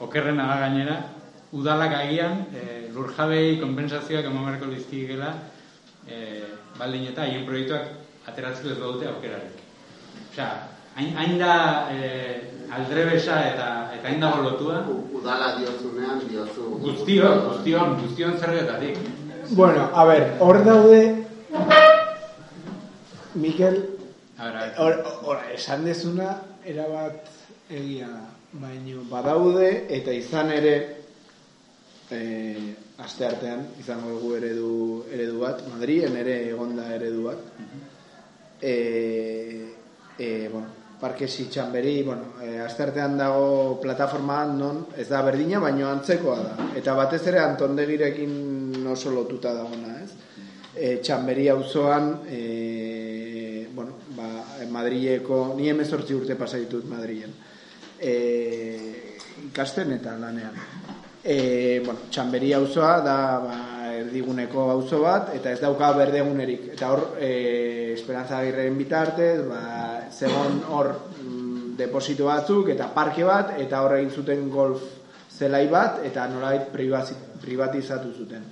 okerrena 0.00 0.46
da 0.48 0.56
gainera, 0.64 0.96
udalak 1.52 1.92
agian, 1.94 2.46
e, 2.56 2.88
lurjabei 2.94 3.58
konpensazioak 3.60 4.24
eman 4.24 4.46
beharko 4.48 4.70
lizkigela, 4.72 5.34
e, 6.08 6.42
baldin 6.78 7.06
eta 7.12 7.22
haien 7.26 7.46
proiektuak 7.46 8.28
ateratzeko 8.28 8.70
ez 8.70 8.78
badute 8.78 9.08
aukerarik. 9.08 9.60
Osea, 10.32 10.48
hain, 10.96 11.16
hain 11.16 11.38
da 11.38 11.54
e, 11.92 12.10
aldrebesa 12.72 13.40
eta, 13.52 13.68
eta 13.96 14.08
hain 14.08 14.20
dago 14.20 14.42
lotua, 14.42 14.82
U- 14.88 15.18
Udala 15.20 15.56
diozunean, 15.58 16.22
diozu... 16.28 16.78
guztion, 16.82 17.42
guztion, 17.48 17.96
guztion 18.02 18.38
zergetatik. 18.38 18.98
Bueno, 19.50 19.90
a 19.94 20.04
ver, 20.04 20.36
hor 20.40 20.64
daude 20.64 21.02
Mikel, 23.34 23.88
A 24.38 24.48
hor, 24.82 25.38
esan 25.54 25.84
dezuna 25.86 26.32
erabat 26.66 27.28
egia 27.70 28.08
da. 28.08 28.24
Baina 28.52 29.00
badaude 29.08 29.68
eta 29.88 30.12
izan 30.12 30.50
ere 30.52 30.72
e, 32.10 32.18
aste 33.02 33.26
artean 33.26 33.66
izango 33.80 34.14
dugu 34.16 34.36
eredu, 34.38 34.74
eredu 35.12 35.40
bat, 35.42 35.64
Madrien 35.72 36.16
ere 36.16 36.36
egonda 36.50 36.86
eredu 36.94 37.26
bat. 37.26 37.50
E, 38.60 38.76
e, 40.18 40.48
bueno, 40.48 40.80
Parke 41.02 41.26
Sitxanberi, 41.26 42.02
bueno, 42.06 42.36
e, 42.40 42.60
aste 42.62 42.84
artean 42.84 43.16
dago 43.18 43.80
plataforma 43.82 44.44
non 44.46 44.86
ez 44.96 45.08
da 45.10 45.22
berdina, 45.26 45.58
baino 45.58 45.90
antzekoa 45.90 46.38
da. 46.42 46.68
Eta 46.78 46.94
batez 46.94 47.24
ere 47.26 47.42
Antondegirekin 47.42 48.86
oso 48.92 49.10
lotuta 49.10 49.52
dagona, 49.56 49.98
ez? 50.02 50.12
e, 50.74 50.98
txamberi 51.02 51.48
auzoan 51.52 52.12
e, 52.28 53.68
bueno, 53.74 53.96
ba, 54.16 54.28
Madrileko, 54.72 55.54
ni 55.56 55.68
emezortzi 55.68 56.16
urte 56.16 56.36
pasa 56.38 56.60
ditut 56.60 56.88
Madrilen 56.88 57.34
e, 57.98 58.14
ikasten 59.48 59.96
eta 59.98 60.16
lanean 60.18 60.56
e, 61.24 61.82
bueno, 61.84 62.08
txamberi 62.10 62.52
auzoa 62.56 62.94
da 63.04 63.18
ba, 63.42 63.58
erdiguneko 64.02 64.68
auzo 64.72 65.02
bat 65.04 65.30
eta 65.36 65.52
ez 65.52 65.60
dauka 65.60 65.92
berdegunerik 65.96 66.72
eta 66.74 66.90
hor 66.92 67.04
e, 67.20 67.92
Esperanza 67.92 68.38
Agirren 68.38 68.78
bitartez 68.78 69.42
ba, 69.46 69.62
zegon 70.10 70.62
hor 70.70 70.90
mm, 71.22 71.76
deposito 71.78 72.26
batzuk 72.26 72.72
eta 72.74 72.90
parke 72.94 73.24
bat 73.24 73.54
eta 73.60 73.84
hor 73.84 73.98
egin 73.98 74.10
zuten 74.10 74.48
golf 74.50 74.82
zelai 75.32 75.66
bat 75.70 76.02
eta 76.06 76.26
nolait 76.28 76.68
privatizatu 76.72 78.12
zuten 78.16 78.44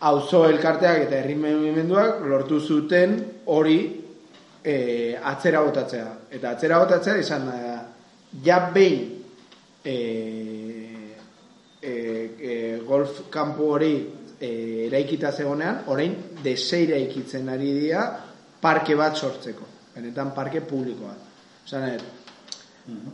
auzo 0.00 0.44
elkarteak 0.48 1.06
eta 1.06 1.20
herri 1.20 1.36
mugimenduak 1.40 2.20
lortu 2.28 2.60
zuten 2.60 3.16
hori 3.46 3.78
e, 4.62 5.16
atzera 5.22 5.62
botatzea. 5.64 6.08
Eta 6.30 6.52
atzera 6.56 6.80
botatzea 6.82 7.16
izan 7.22 7.46
da, 7.48 7.76
ja 8.44 8.58
behin 8.74 8.98
e, 9.84 9.94
e, 11.86 12.34
e, 12.38 12.80
golf 12.84 13.28
kampu 13.30 13.70
hori 13.70 13.94
e, 14.40 14.50
eraikita 14.88 15.30
zegonean, 15.32 15.84
orain 15.92 16.16
deseira 16.42 16.98
ikitzen 16.98 17.48
ari 17.48 17.72
dira 17.78 18.04
parke 18.60 18.96
bat 18.98 19.16
sortzeko. 19.16 19.70
Benetan 19.94 20.34
parke 20.34 20.60
publikoa. 20.66 21.14
Osan, 21.64 21.86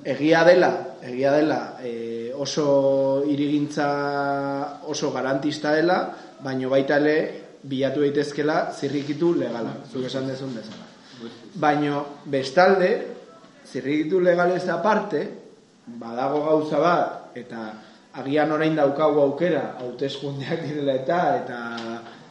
egia 0.04 0.42
dela, 0.44 0.72
egia 1.04 1.32
dela 1.36 1.60
e, 1.84 2.32
oso 2.34 3.24
irigintza 3.28 4.80
oso 4.88 5.12
garantista 5.12 5.76
dela, 5.76 6.00
baino 6.42 6.72
baita 6.72 6.98
ere 6.98 7.16
bilatu 7.62 8.02
daitezkela 8.02 8.72
zirrikitu 8.74 9.34
legala, 9.38 9.76
zuk 9.92 10.08
esan 10.08 10.26
dezun 10.28 10.56
bezala. 10.56 10.88
Baino 11.54 12.02
bestalde, 12.26 12.90
zirrikitu 13.68 14.18
legalez 14.20 14.64
aparte, 14.68 15.22
badago 15.86 16.42
gauza 16.48 16.80
bat, 16.82 17.36
eta 17.38 17.68
agian 18.14 18.52
orain 18.52 18.76
daukagu 18.76 19.20
aukera, 19.20 19.76
hauteskundeak 19.80 20.66
direla 20.66 20.96
eta, 21.00 21.20
eta 21.42 21.58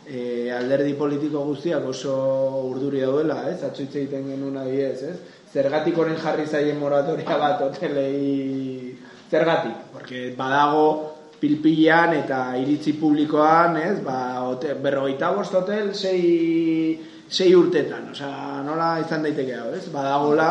e, 0.06 0.52
alderdi 0.54 0.94
politiko 0.98 1.44
guztiak 1.48 1.86
oso 1.90 2.16
urduri 2.70 3.02
daudela, 3.02 3.44
ez? 3.50 3.62
Atxoitze 3.66 4.04
egiten 4.04 4.28
genuen 4.34 4.60
nahi 4.60 4.82
ez? 4.86 5.16
Zergatik 5.52 5.98
horren 5.98 6.20
jarri 6.20 6.46
zaien 6.48 6.80
moratoria 6.80 7.38
bat 7.40 7.64
hotelei... 7.66 8.98
Zergatik, 9.32 9.78
porque 9.94 10.34
badago 10.36 10.86
pilpilan 11.40 12.14
eta 12.18 12.42
iritzi 12.60 12.94
publikoan, 13.00 13.78
ez, 13.80 14.02
ba, 14.04 14.44
hotel, 14.44 14.76
berrogeita 14.84 15.32
bost 15.34 15.56
hotel, 15.56 15.94
sei, 15.96 17.00
sei 17.32 17.54
urtetan, 17.56 18.12
osea, 18.12 18.60
nola 18.68 18.98
izan 19.02 19.24
daiteke 19.24 19.56
hau, 19.56 19.70
ez, 19.74 19.86
badagola, 19.94 20.50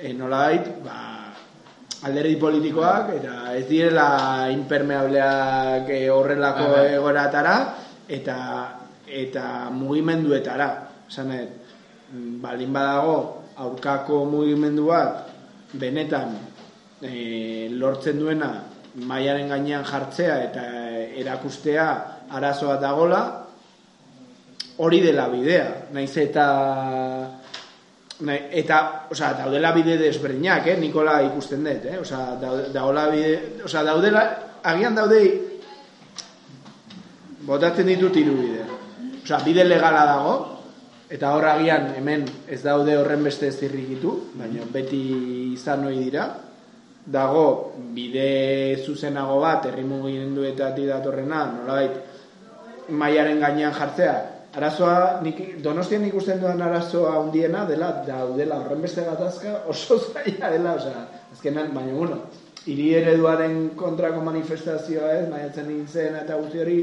e, 0.00 0.14
nola 0.16 0.46
dait, 0.48 0.72
ba, 0.82 1.25
alderdi 2.04 2.36
politikoak, 2.36 3.14
eta 3.20 3.54
ez 3.56 3.64
direla 3.68 4.08
impermeableak 4.52 5.88
eh, 5.88 6.08
horrelako 6.12 6.68
egoratara, 6.84 7.56
eta, 8.08 8.36
eta 9.06 9.46
mugimenduetara, 9.72 10.68
esan 11.08 11.32
balin 12.42 12.72
badago, 12.72 13.16
aurkako 13.56 14.24
mugimendu 14.28 14.90
bat, 14.90 15.32
benetan, 15.80 16.36
e, 17.00 17.68
lortzen 17.72 18.20
duena, 18.20 18.50
mailaren 18.96 19.50
gainean 19.52 19.84
jartzea 19.84 20.36
eta 20.46 20.62
erakustea 21.20 21.86
arazoa 22.32 22.78
dagola 22.80 23.20
hori 24.80 25.00
dela 25.04 25.28
bidea. 25.32 25.92
Naiz 25.92 26.16
eta 26.20 26.46
nahi, 28.20 28.48
eta 28.62 29.06
osea 29.10 29.34
daudela 29.36 29.72
bide 29.72 29.98
desberdinak 30.00 30.66
eh 30.66 30.76
Nikola 30.80 31.20
ikusten 31.26 31.64
dut 31.64 31.84
eh 31.84 31.98
osea 32.00 32.38
daudela 32.72 33.10
bide 33.10 33.62
osea 33.64 33.82
daudela 33.84 34.22
agian 34.62 34.94
daude 34.94 35.20
botatzen 37.46 37.86
ditut 37.86 38.16
hiru 38.16 38.36
bide. 38.40 38.64
Osea 39.24 39.40
bide 39.44 39.64
legala 39.64 40.06
dago 40.06 40.34
eta 41.10 41.34
hor 41.34 41.44
agian 41.44 41.94
hemen 41.96 42.24
ez 42.48 42.62
daude 42.62 42.96
horren 42.96 43.22
beste 43.22 43.50
zirrikitu 43.52 44.32
baina 44.34 44.64
beti 44.72 45.52
izan 45.52 45.86
ohi 45.86 45.98
dira. 46.04 46.26
Dago 47.06 47.74
bide 47.94 48.82
zuzenago 48.84 49.40
bat 49.40 49.66
herri 49.66 49.84
mugimenduetatik 49.84 50.88
datorrena 50.88 51.46
nolabait 51.52 51.92
mailaren 52.88 53.40
gainean 53.40 53.74
jartzea 53.74 54.35
arazoa 54.56 55.20
nik 55.22 55.62
Donostian 55.62 56.06
ikusten 56.08 56.40
duan 56.40 56.62
arazoa 56.62 57.18
hundiena 57.20 57.66
dela 57.68 57.90
daudela 58.06 58.62
horren 58.62 58.82
beste 58.82 59.04
gatazka 59.04 59.62
oso 59.68 59.98
zaila 60.12 60.50
dela 60.50 60.74
osea 60.80 61.06
azkenan 61.32 61.72
baina 61.74 61.94
bueno 61.94 62.20
hiri 62.66 62.86
ereduaren 62.98 63.58
kontrako 63.78 64.22
manifestazioa 64.26 65.12
ez 65.20 65.26
maiatzen 65.30 65.68
nintzen 65.70 66.16
eta 66.18 66.38
guzti 66.40 66.62
hori 66.62 66.78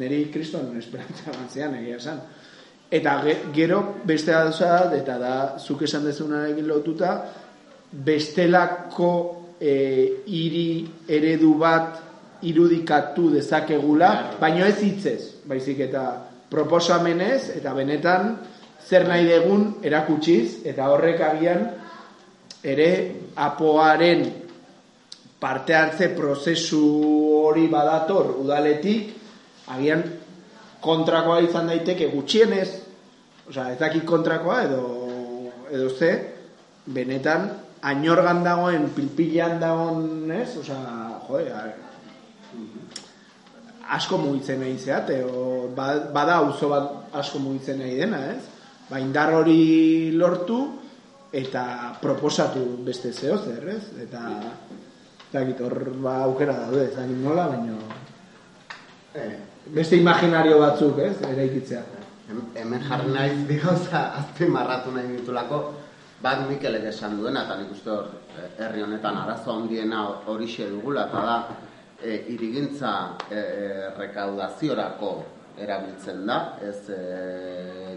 niri 0.00 0.24
kriston 0.34 0.72
esperantza 0.78 1.30
bantzean 1.30 1.76
egia 1.78 1.98
esan. 2.00 2.20
Eta 2.90 3.18
gero 3.54 3.82
beste 4.08 4.34
arazoa 4.34 4.88
eta 4.96 5.18
da 5.20 5.34
zuk 5.60 5.84
esan 5.86 6.08
dezunarekin 6.08 6.66
lotuta 6.66 7.12
bestelako 7.92 9.12
e, 9.60 9.74
iri 10.26 10.68
eredu 11.08 11.52
bat 11.60 12.02
irudikatu 12.48 13.30
dezakegula, 13.34 14.10
baino 14.40 14.64
ez 14.66 14.78
hitzez, 14.82 15.20
baizik 15.46 15.80
eta 15.88 16.04
proposamenez 16.50 17.50
eta 17.56 17.74
benetan 17.76 18.36
zer 18.88 19.08
nahi 19.08 19.26
degun 19.28 19.78
erakutsiz 19.84 20.64
eta 20.66 20.88
horrek 20.92 21.20
agian 21.20 21.66
ere 22.64 22.90
apoaren 23.36 24.24
parte 25.38 25.74
hartze 25.74 26.08
prozesu 26.16 26.82
hori 27.44 27.68
badator 27.70 28.34
udaletik 28.40 29.14
agian 29.74 30.02
kontrakoa 30.80 31.40
izan 31.42 31.68
daiteke 31.70 32.08
gutxienez, 32.12 32.68
osea, 33.48 33.72
ez 33.72 33.78
dakit 33.78 34.04
kontrakoa 34.06 34.62
edo 34.66 34.82
edo 35.70 35.88
ze, 35.90 36.12
benetan 36.86 37.48
ainorgan 37.82 38.42
dagoen, 38.44 38.88
pilpilan 38.94 39.58
dagoen, 39.60 40.30
ez? 40.32 40.56
Osa, 40.60 40.78
jode, 41.28 41.52
asko 43.88 44.18
mugitzen 44.18 44.60
nahi 44.60 44.76
zeate, 44.78 45.22
o, 45.24 45.68
ba, 45.74 45.94
bada 46.12 46.40
auzo 46.42 46.68
bat 46.68 47.16
asko 47.16 47.40
mugitzen 47.40 47.80
nahi 47.80 47.96
dena, 47.96 48.20
ez? 48.34 48.42
Ba, 48.90 49.00
indar 49.00 49.32
hori 49.34 50.12
lortu, 50.16 50.58
eta 51.32 51.94
proposatu 52.00 52.64
beste 52.84 53.12
zeo 53.12 53.38
zer, 53.38 53.68
ez? 53.74 53.82
Eta, 54.04 54.22
eta 55.32 55.64
hor, 55.64 55.78
ba, 56.02 56.22
aukera 56.28 56.56
daude, 56.64 56.88
ez 56.88 57.08
nola, 57.10 57.48
baina... 57.48 57.76
Eh, 59.14 59.32
beste 59.72 59.96
imaginario 59.96 60.58
batzuk, 60.60 60.98
ez? 61.04 61.16
Eraikitzea. 61.28 61.82
Hemen 62.60 62.82
jarri 62.84 63.12
nahi 63.12 63.44
digauza 63.48 64.10
azpimarratu 64.20 64.92
nahi 64.92 65.16
ditulako, 65.16 65.62
bat 66.22 66.44
Mikelek 66.48 66.88
esan 66.90 67.16
duena, 67.20 67.44
eta 67.46 67.56
nik 67.60 67.72
uste 67.72 67.90
hor, 67.92 68.10
eh, 68.36 68.50
herri 68.58 68.82
honetan 68.84 69.16
arazo 69.16 69.54
handiena 69.54 70.04
horixe 70.26 70.68
dugula, 70.68 71.06
eta 71.08 71.24
da, 71.24 71.38
e, 72.02 72.24
irigintza 72.34 73.16
e, 73.30 73.42
rekaudaziorako 73.98 75.12
erabiltzen 75.58 76.26
da, 76.26 76.38
ez 76.62 76.88
e, 76.94 76.98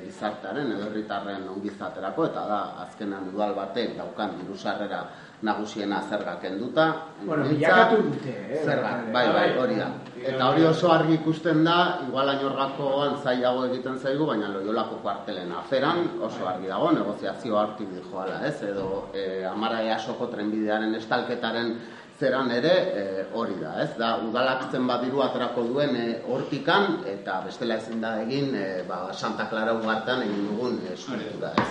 gizartearen 0.06 0.72
edo 0.74 0.88
herritarren 0.90 1.46
ongizaterako, 1.54 2.26
eta 2.32 2.46
da, 2.50 2.62
azkenan 2.88 3.30
udal 3.34 3.54
batek 3.58 3.94
daukan 4.00 4.34
dirusarrera 4.40 5.04
nagusiena 5.46 6.02
zerga 6.10 6.36
kenduta. 6.42 6.88
Bueno, 7.22 7.46
bilakatu 7.50 8.02
dute, 8.08 8.34
eh? 8.34 8.64
Zerga, 8.66 8.92
bai, 9.14 9.26
bai, 9.34 9.46
hori 9.58 9.78
da. 9.78 9.88
Eta 10.22 10.50
hori 10.52 10.66
oso 10.70 10.92
argi 10.94 11.16
ikusten 11.18 11.64
da, 11.66 11.78
igual 12.08 12.30
ainorgakoan 12.34 13.16
zailago 13.24 13.66
egiten 13.70 13.98
zaigu, 13.98 14.28
baina 14.30 14.52
loiolako 14.54 15.00
kuartelen 15.06 15.54
aferan 15.58 16.04
oso 16.22 16.46
argi 16.50 16.70
dago, 16.70 16.92
negoziazio 16.98 17.58
hartu 17.58 17.90
joala, 18.12 18.42
ez? 18.50 18.58
Edo 18.70 19.10
e, 19.14 19.44
amara 19.50 19.82
easoko 19.94 20.30
trenbidearen 20.34 20.94
estalketaren 21.02 21.76
zeran 22.21 22.51
ere 22.53 22.73
e, 23.01 23.03
hori 23.34 23.57
da, 23.57 23.72
ez? 23.82 23.89
Da, 23.97 24.11
udalak 24.22 24.67
zen 24.69 24.86
badiru 24.89 25.24
aterako 25.26 25.63
duen 25.72 25.95
e, 25.97 26.05
hortikan, 26.30 26.99
eta 27.09 27.39
bestela 27.47 27.80
ezin 27.82 28.03
da 28.03 28.13
egin, 28.22 28.53
e, 28.55 28.67
ba, 28.88 29.07
Santa 29.17 29.47
Clara 29.49 29.74
ugartan 29.80 30.22
egin 30.28 30.45
dugun 30.51 30.78
e, 30.86 30.93
da, 31.41 31.55
ez? 31.57 31.67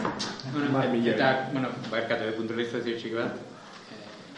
Bueno, 0.51 0.73
bai, 0.75 0.89
eta, 1.15 1.31
bueno, 1.55 1.71
barkatu, 1.93 2.35
puntualizazio 2.41 2.99
txiki 2.99 3.17
bat, 3.21 3.47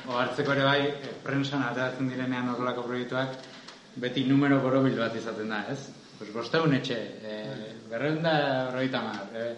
Oartzeko 0.02 0.50
ere 0.56 0.62
bai, 0.66 0.78
prensan 1.22 1.60
ateratzen 1.62 2.08
direnean 2.10 2.48
horrelako 2.50 2.82
proiektuak, 2.88 3.36
beti 4.02 4.24
numero 4.26 4.58
borobil 4.60 4.96
bat 4.98 5.14
izaten 5.14 5.52
da, 5.54 5.60
ez? 5.70 5.78
Pues 6.18 6.32
bosteun 6.34 6.74
etxe, 6.74 6.98
e, 7.22 7.36
berreun 7.90 8.18
da 8.24 8.34
horreita 8.66 9.02
mar, 9.04 9.28
e, 9.30 9.52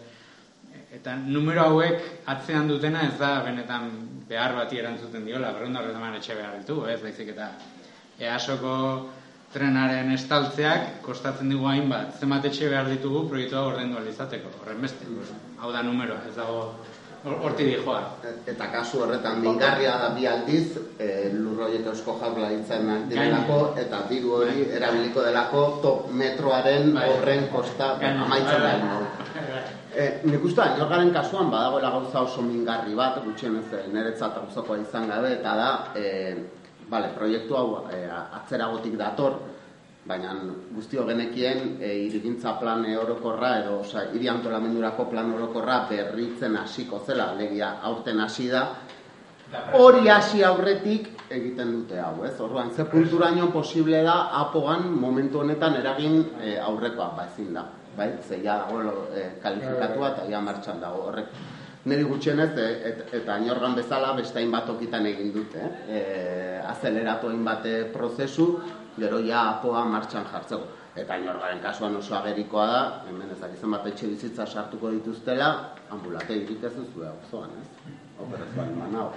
eta 0.95 1.17
numero 1.17 1.63
hauek 1.69 2.01
atzean 2.27 2.69
dutena 2.69 3.03
ez 3.09 3.19
da 3.19 3.41
benetan 3.45 3.91
behar 4.29 4.55
bati 4.57 4.79
erantzuten 4.79 5.25
diola, 5.27 5.53
berreun 5.53 5.73
da 5.75 5.81
horreita 5.83 5.99
mar 6.01 6.15
etxe 6.17 6.35
behar 6.39 6.55
ditu, 6.61 6.87
ez? 6.89 7.01
Baizik 7.03 7.29
eta 7.35 7.51
easoko 8.19 8.75
trenaren 9.55 10.11
estaltzeak 10.15 11.01
kostatzen 11.03 11.49
digu 11.53 11.67
hainbat. 11.71 12.17
Zenbat 12.21 12.45
etxe 12.51 12.69
behar 12.73 12.89
ditugu 12.91 13.29
proiektua 13.29 13.67
ordendu 13.69 13.99
ahal 14.01 14.09
izateko. 14.11 14.51
Horren 14.63 14.81
beste. 14.83 15.07
Hau 15.61 15.71
da 15.73 15.83
numeroa, 15.83 16.25
ez 16.29 16.35
dago 16.37 16.59
hor- 17.25 17.39
hortik 17.47 17.67
dijoa. 17.71 18.01
Eta 18.51 18.67
kasu 18.73 19.05
horretan 19.05 19.39
mingarria 19.45 19.95
da 20.03 20.09
bi 20.17 20.27
aldiz, 20.27 20.77
e, 20.99 21.31
lurroiek 21.37 21.87
eusko 21.93 22.17
jaurlaritzen 22.21 22.91
direlako, 23.09 23.61
eta 23.85 24.03
diru 24.11 24.35
hori 24.41 24.67
erabiliko 24.81 25.23
delako 25.23 25.63
top 25.83 26.11
metroaren 26.11 26.93
Bai. 26.95 27.09
horren 27.15 27.47
kosta 27.53 27.95
amaitzen 28.01 28.63
Bai, 28.63 28.77
da. 28.81 29.01
Bai. 29.95 30.03
E, 30.03 30.21
nik 30.25 30.45
uste, 30.45 30.63
inorgaren 30.77 31.13
kasuan 31.13 31.51
badagoela 31.51 31.91
gauza 31.91 32.23
oso 32.23 32.43
mingarri 32.43 32.95
bat, 32.95 33.23
gutxienez 33.25 33.73
e, 33.73 33.87
niretzat 33.93 34.37
auzokoa 34.39 34.79
izan 34.79 35.09
gabe, 35.09 35.33
eta 35.39 35.57
da, 35.57 35.71
e, 35.95 36.35
bale, 36.89 37.13
proiektu 37.15 37.57
hau 37.57 37.87
e, 37.91 38.09
atzeragotik 38.11 38.97
dator, 38.97 39.39
baina 40.05 40.35
guztio 40.75 41.07
genekien 41.07 41.79
e, 41.81 41.95
irigintza 42.07 42.59
plan 42.61 42.85
orokorra 42.85 43.61
edo 43.63 43.79
osea 43.81 44.11
hiri 44.13 44.29
antolamendurako 44.29 45.07
plan 45.09 45.33
orokorra 45.33 45.87
berritzen 45.89 46.57
hasiko 46.57 47.01
zela, 47.07 47.31
alegia 47.33 47.79
aurten 47.83 48.21
hasi 48.21 48.49
da. 48.49 48.67
Hori 49.79 50.09
hasi 50.09 50.43
aurretik 50.43 51.09
egiten 51.31 51.71
dute 51.73 52.01
hau, 52.01 52.25
ez? 52.25 52.35
Orduan, 52.41 52.73
ze 52.75 52.85
punturaino 52.85 53.51
posible 53.53 54.03
da 54.03 54.29
apogan 54.41 54.91
momentu 54.91 55.41
honetan 55.41 55.77
eragin 55.81 56.21
e, 56.43 56.59
aurrekoa, 56.59 57.15
ba 57.17 57.27
ezin 57.33 57.55
da. 57.55 57.65
Bai, 57.97 58.11
ze 58.27 58.41
ja 58.43 58.59
dago 58.59 59.07
e, 59.15 59.29
kalifikatua 59.43 60.09
eta 60.15 60.25
ja 60.31 60.41
martxan 60.41 60.81
dago 60.81 61.05
horrek. 61.09 61.27
Neri 61.85 62.03
gutxienez, 62.09 62.51
e, 62.59 62.69
et, 62.89 63.03
eta 63.21 63.37
inorgan 63.39 63.75
bezala 63.77 64.15
beste 64.17 64.41
hainbat 64.41 64.67
tokitan 64.67 65.07
egin 65.07 65.33
dute, 65.35 65.61
eh? 65.61 65.99
e, 65.99 66.63
azeleratu 66.71 67.29
hainbat 67.29 67.67
eh, 67.67 67.83
prozesu, 67.93 68.47
gero 68.97 69.21
ja 69.21 69.43
apoa 69.51 69.85
martxan 69.85 70.25
jartzeko. 70.33 70.81
Eta 70.97 71.17
inorgaren 71.19 71.61
kasuan 71.61 71.97
oso 71.99 72.15
agerikoa 72.15 72.67
da, 72.71 72.81
hemen 73.11 73.31
ez 73.35 73.41
dakizan 73.41 73.73
bat 73.75 73.87
etxe 73.91 74.07
bizitza 74.07 74.47
sartuko 74.47 74.93
dituztela, 74.95 75.49
ambulategirik 75.91 76.63
ez 76.65 76.73
duzu 76.77 77.03
auzoan, 77.09 77.51
ez? 77.61 77.95
Operazioan 78.23 78.71
eman 78.77 78.95
hau. 79.01 79.09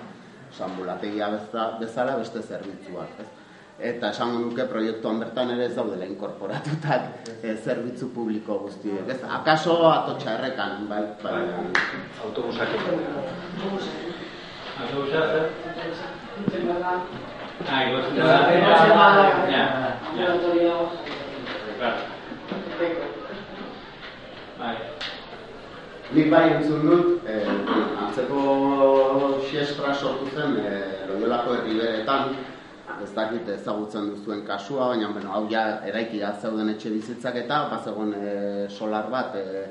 Ambulategia 0.66 1.28
beza- 1.30 1.72
bezala 1.80 2.16
beste 2.18 2.42
zerbitzuak, 2.42 3.20
ez? 3.22 3.28
Eta 3.78 4.10
esango 4.10 4.40
nuke 4.42 4.64
proiektuan 4.66 5.20
bertan 5.22 5.52
ere 5.54 5.68
ez 5.68 5.76
daudela 5.76 6.06
inkorporatutak 6.10 7.28
e, 7.44 7.54
zerbitzu 7.54 8.10
publiko 8.10 8.58
guztiek, 8.64 9.06
ez? 9.06 9.20
Akaso 9.22 9.76
atotxa 9.92 10.34
errekan, 10.40 10.88
bai, 10.90 11.04
bai, 11.22 11.44
Autobusak. 12.26 12.74
Autobusak? 14.82 15.38
Ah. 16.82 17.06
Ja, 17.68 17.80
ja. 19.52 20.78
Claro. 21.78 21.98
Bai. 24.58 24.76
Nik 26.18 26.30
bai 26.32 26.44
entzun 26.56 26.86
dut, 26.88 27.26
eh, 27.30 27.46
antzeko 28.02 29.38
xiestra 29.46 29.94
sortu 29.94 30.30
zen 30.34 30.56
eh, 30.66 31.06
Loiolako 31.10 31.58
herriberetan, 31.60 32.32
ez 33.04 33.12
dakit 33.16 33.50
ezagutzen 33.50 34.12
duzuen 34.14 34.46
kasua, 34.48 34.88
baina 34.94 35.12
bueno, 35.12 35.34
hau 35.34 35.44
ja 35.52 35.66
eraikia 35.86 36.32
zeuden 36.42 36.70
etxe 36.74 36.90
bizitzak 36.94 37.36
eta 37.44 37.68
bazegoen 37.74 38.14
eh, 38.16 38.66
solar 38.70 39.10
bat 39.12 39.36
eh, 39.36 39.68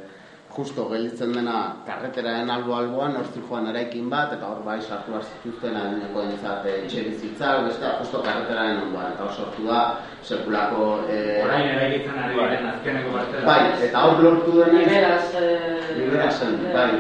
justo 0.57 0.87
gelditzen 0.89 1.33
dena 1.37 1.57
karreteraren 1.87 2.51
albo-alboan, 2.51 3.17
hortzi 3.21 3.43
joan 3.49 3.67
eraikin 3.73 4.09
bat, 4.13 4.33
eta 4.37 4.49
hor 4.49 4.63
bai 4.65 4.77
sartu 4.81 5.19
zituzten 5.21 5.77
adineko 5.77 6.23
entzat 6.23 6.69
etxe 6.71 7.03
bizitza, 7.11 7.59
beste 7.67 7.91
justo 7.99 8.23
karreteraren 8.25 8.81
ondoan, 8.87 9.13
eta 9.13 9.27
hor 9.27 9.35
sortu 9.35 9.67
da 9.69 9.83
sekulako... 10.23 10.89
Eh, 11.11 11.43
Orain 11.45 11.69
eraikitzen 11.75 12.23
ari 12.23 12.39
diren 12.39 12.71
azkeneko 12.73 13.19
da. 13.19 13.45
Bai, 13.51 13.61
eta 13.89 14.07
hor 14.07 14.25
lortu 14.25 14.57
denez... 14.63 14.87
Liberaz, 14.87 15.29
eh, 15.43 15.95
Liberazen, 15.99 16.59
bai. 16.73 16.91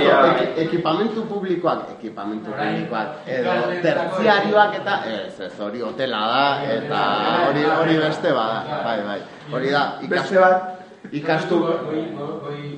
bai. 0.06 0.46
Ekipamentu 0.66 1.26
publikoak, 1.30 1.90
ekipamentu 1.98 2.52
publikoak, 2.52 3.28
edo 3.28 3.52
terziarioak 3.84 4.80
eta 4.80 4.96
ez, 5.12 5.34
ez, 5.48 5.52
hori 5.60 5.84
hotela 5.86 6.22
da, 6.32 6.46
eta 6.78 7.02
hori 7.50 7.66
hori 7.66 7.98
beste 8.00 8.32
bada, 8.36 8.82
bai, 8.86 8.98
bai. 9.10 9.20
Hori 9.52 9.70
da, 9.76 9.84
ikastu, 11.12 11.60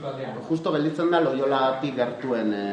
kaldean. 0.01 0.41
justo 0.49 0.73
gelditzen 0.75 1.11
da 1.11 1.21
loiolatik 1.23 1.95
gertuen, 1.95 2.53
e, 2.53 2.65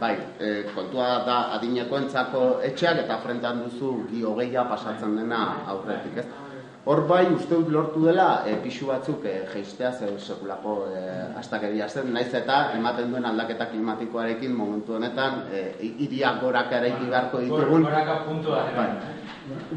bai, 0.00 0.14
e, 0.40 0.50
kontua 0.74 1.08
da 1.26 1.38
adinekoentzako 1.58 2.60
etxeak 2.66 3.04
eta 3.04 3.20
frentean 3.22 3.62
duzu 3.66 3.94
gi 4.10 4.24
hogeia 4.24 4.64
pasatzen 4.68 5.16
dena 5.20 5.42
aurretik, 5.66 6.22
ez? 6.24 6.47
Hor 6.88 7.02
bai, 7.04 7.26
uste 7.34 7.52
dut 7.52 7.68
lortu 7.68 8.00
dela, 8.06 8.44
e, 8.48 8.54
pixu 8.64 8.86
batzuk 8.88 9.24
e, 9.28 9.32
jeistea 9.52 9.90
ze 9.92 10.06
sekulako 10.24 10.76
e, 10.88 11.00
astakeria 11.36 11.84
zen, 11.88 12.06
naiz 12.14 12.30
eta 12.32 12.70
ematen 12.78 13.10
duen 13.12 13.26
aldaketa 13.28 13.66
klimatikoarekin 13.68 14.54
momentu 14.56 14.94
honetan 14.96 15.42
e, 15.52 15.60
hiriak 15.84 16.38
goraka 16.40 16.78
eraiki 16.78 17.10
beharko 17.10 17.42
ditugun. 17.42 17.84
Goraka 17.84 18.14
puntua. 18.24 18.62
Bai. 18.76 18.86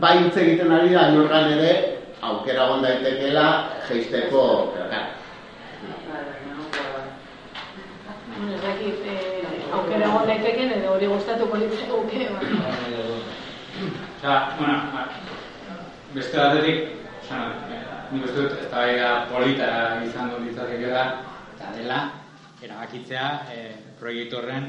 Bai 0.05 0.13
hitz 0.21 0.37
egiten 0.37 0.71
ari 0.71 0.93
da, 0.93 1.09
inorgan 1.11 1.51
ere, 1.57 1.73
aukera 2.29 2.69
egon 2.69 2.87
daitekeela 2.87 3.45
jeisteko, 3.89 4.45
claro, 4.77 5.19
Ez 8.41 8.61
dakit, 8.63 9.03
eh, 9.11 9.43
aukera 9.75 10.07
egon 10.07 10.31
daiteken 10.31 10.71
edo 10.77 10.95
hori 10.95 11.11
gustatuko 11.11 11.59
litzaiguke. 11.59 12.29
ba. 12.31 12.39
Osea, 14.15 14.39
bueno, 14.57 14.79
beste 16.15 16.37
batetik, 16.37 17.00
eh, 17.31 17.83
nik 18.11 18.25
uste 18.27 18.39
dut 18.41 18.57
eztabaida 18.63 19.11
polita 19.31 19.69
izango 20.07 20.39
litzatekeela 20.43 21.05
eta 21.55 21.71
dela 21.77 22.01
erabakitzea 22.61 23.27
eh, 23.53 23.71
proiektu 23.99 24.37
horren 24.37 24.67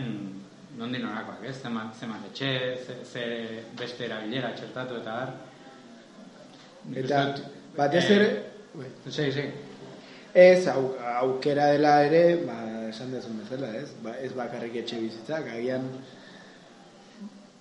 nondik 0.78 1.02
norakoak, 1.04 1.42
ez? 1.44 1.56
Zenbat 1.60 1.98
zenbat 1.98 2.28
etxe, 2.30 2.52
ze, 2.86 2.96
ze 3.04 3.24
beste 3.78 4.06
erabilera 4.06 4.54
txertatu 4.56 5.00
eta 5.00 5.18
bar. 5.18 5.34
Nik 6.88 7.04
eta 7.04 7.24
dut, 7.28 7.44
batez 7.76 8.04
eh, 8.06 8.16
ere, 8.16 8.30
bai. 8.74 8.88
Sí, 9.08 9.28
sí. 9.32 9.46
Ez, 10.32 10.66
au, 10.72 10.94
aukera 11.20 11.68
dela 11.74 11.98
ere, 12.06 12.22
ba, 12.46 12.58
esan 12.88 13.12
dezun 13.12 13.36
bezala, 13.42 13.74
ez? 13.76 13.90
Ba, 14.04 14.16
ez 14.24 14.32
bakarrik 14.36 14.78
etxe 14.80 15.00
bizitzak, 15.02 15.50
agian 15.58 15.90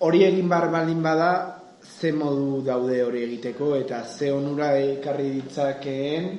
hori 0.02 0.24
egin 0.26 0.48
bar 0.50 0.70
baldin 0.74 1.04
bada, 1.04 1.32
ze 2.02 2.12
modu 2.12 2.64
daude 2.66 3.04
hori 3.06 3.20
egiteko 3.28 3.76
eta 3.78 4.00
ze 4.04 4.32
onura 4.34 4.72
ekarri 4.80 5.28
ditzakeen 5.36 6.30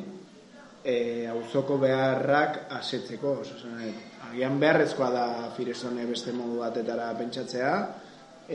e, 0.85 1.27
auzoko 1.31 1.77
beharrak 1.79 2.57
asetzeko, 2.79 3.37
oso 3.45 3.55
esan 3.55 3.77
nahi, 3.79 3.93
agian 4.29 4.59
beharrezkoa 4.59 5.11
da 5.15 5.27
Firesone 5.57 6.07
beste 6.09 6.35
modu 6.35 6.59
batetara 6.65 7.13
pentsatzea 7.19 7.75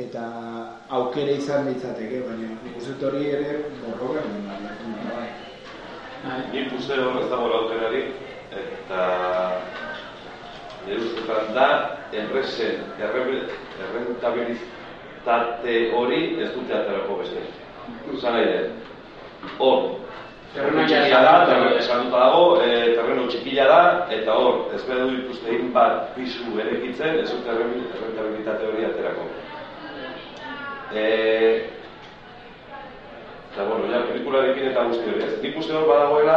eta 0.03 0.23
aukera 0.99 1.37
izan 1.39 1.69
ditzateke, 1.71 2.19
baina 2.27 2.49
uste 2.75 2.97
dut 2.97 3.07
hori 3.07 3.29
ere 3.37 3.55
borroka 3.85 4.25
bai. 5.15 5.29
Nik 6.51 6.75
uste 6.75 6.99
ez 6.99 7.29
dago 7.31 7.53
aukerarik 7.61 8.19
eta 8.65 9.05
nire 10.83 10.99
ustetan 11.05 11.55
da 11.55 11.69
enpresen 12.11 12.83
erre- 12.99 13.47
errentabilitate 15.27 15.77
hori 15.95 16.21
ez 16.41 16.49
dute 16.55 16.73
aterako 16.73 17.21
beste. 17.21 17.43
Zan 18.17 18.33
nahi 18.33 18.45
den, 18.47 18.71
hor, 19.59 19.83
terreno 20.53 20.85
txikia 20.87 21.21
da, 21.23 21.33
terreno 21.49 21.71
dago, 22.11 22.43
e, 22.63 22.69
terreno 22.95 23.27
txikila 23.27 23.67
da, 23.71 23.81
eta 24.17 24.35
hor, 24.39 24.61
ez 24.75 24.83
behar 24.87 25.03
du 25.05 25.17
ikuste 25.21 25.51
egin 25.53 25.73
bat 25.75 26.13
pisu 26.15 26.59
erekitzen, 26.63 27.19
ez 27.23 27.31
dute 27.31 27.55
errentabilitate 27.55 28.71
hori 28.71 28.87
aterako. 28.91 29.27
E, 30.93 31.07
Eta, 33.57 33.65
bueno, 33.65 33.87
ja, 33.89 34.03
pelikularekin 34.05 34.67
eta 34.69 34.83
guzti 34.85 35.07
hori, 35.09 35.21
ez? 35.25 35.37
Nik 35.41 35.55
uste 35.57 35.73
hor 35.73 35.87
badagoela, 35.89 36.33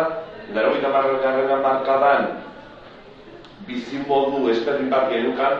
laro 0.57 0.70
gita 0.72 0.88
markadan 1.61 2.30
bizimodu 3.66 4.47
esperdin 4.49 4.88
bat 4.88 5.11
genukan, 5.12 5.59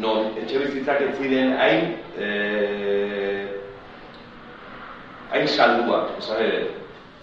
non 0.00 0.34
etxe 0.36 0.58
bizitzak 0.64 1.00
ez 1.00 1.12
ziren 1.18 1.54
hain, 1.60 1.94
e, 2.18 2.28
hain 5.32 5.48
salduak, 5.48 6.16
esan 6.20 6.42
ere, 6.44 6.60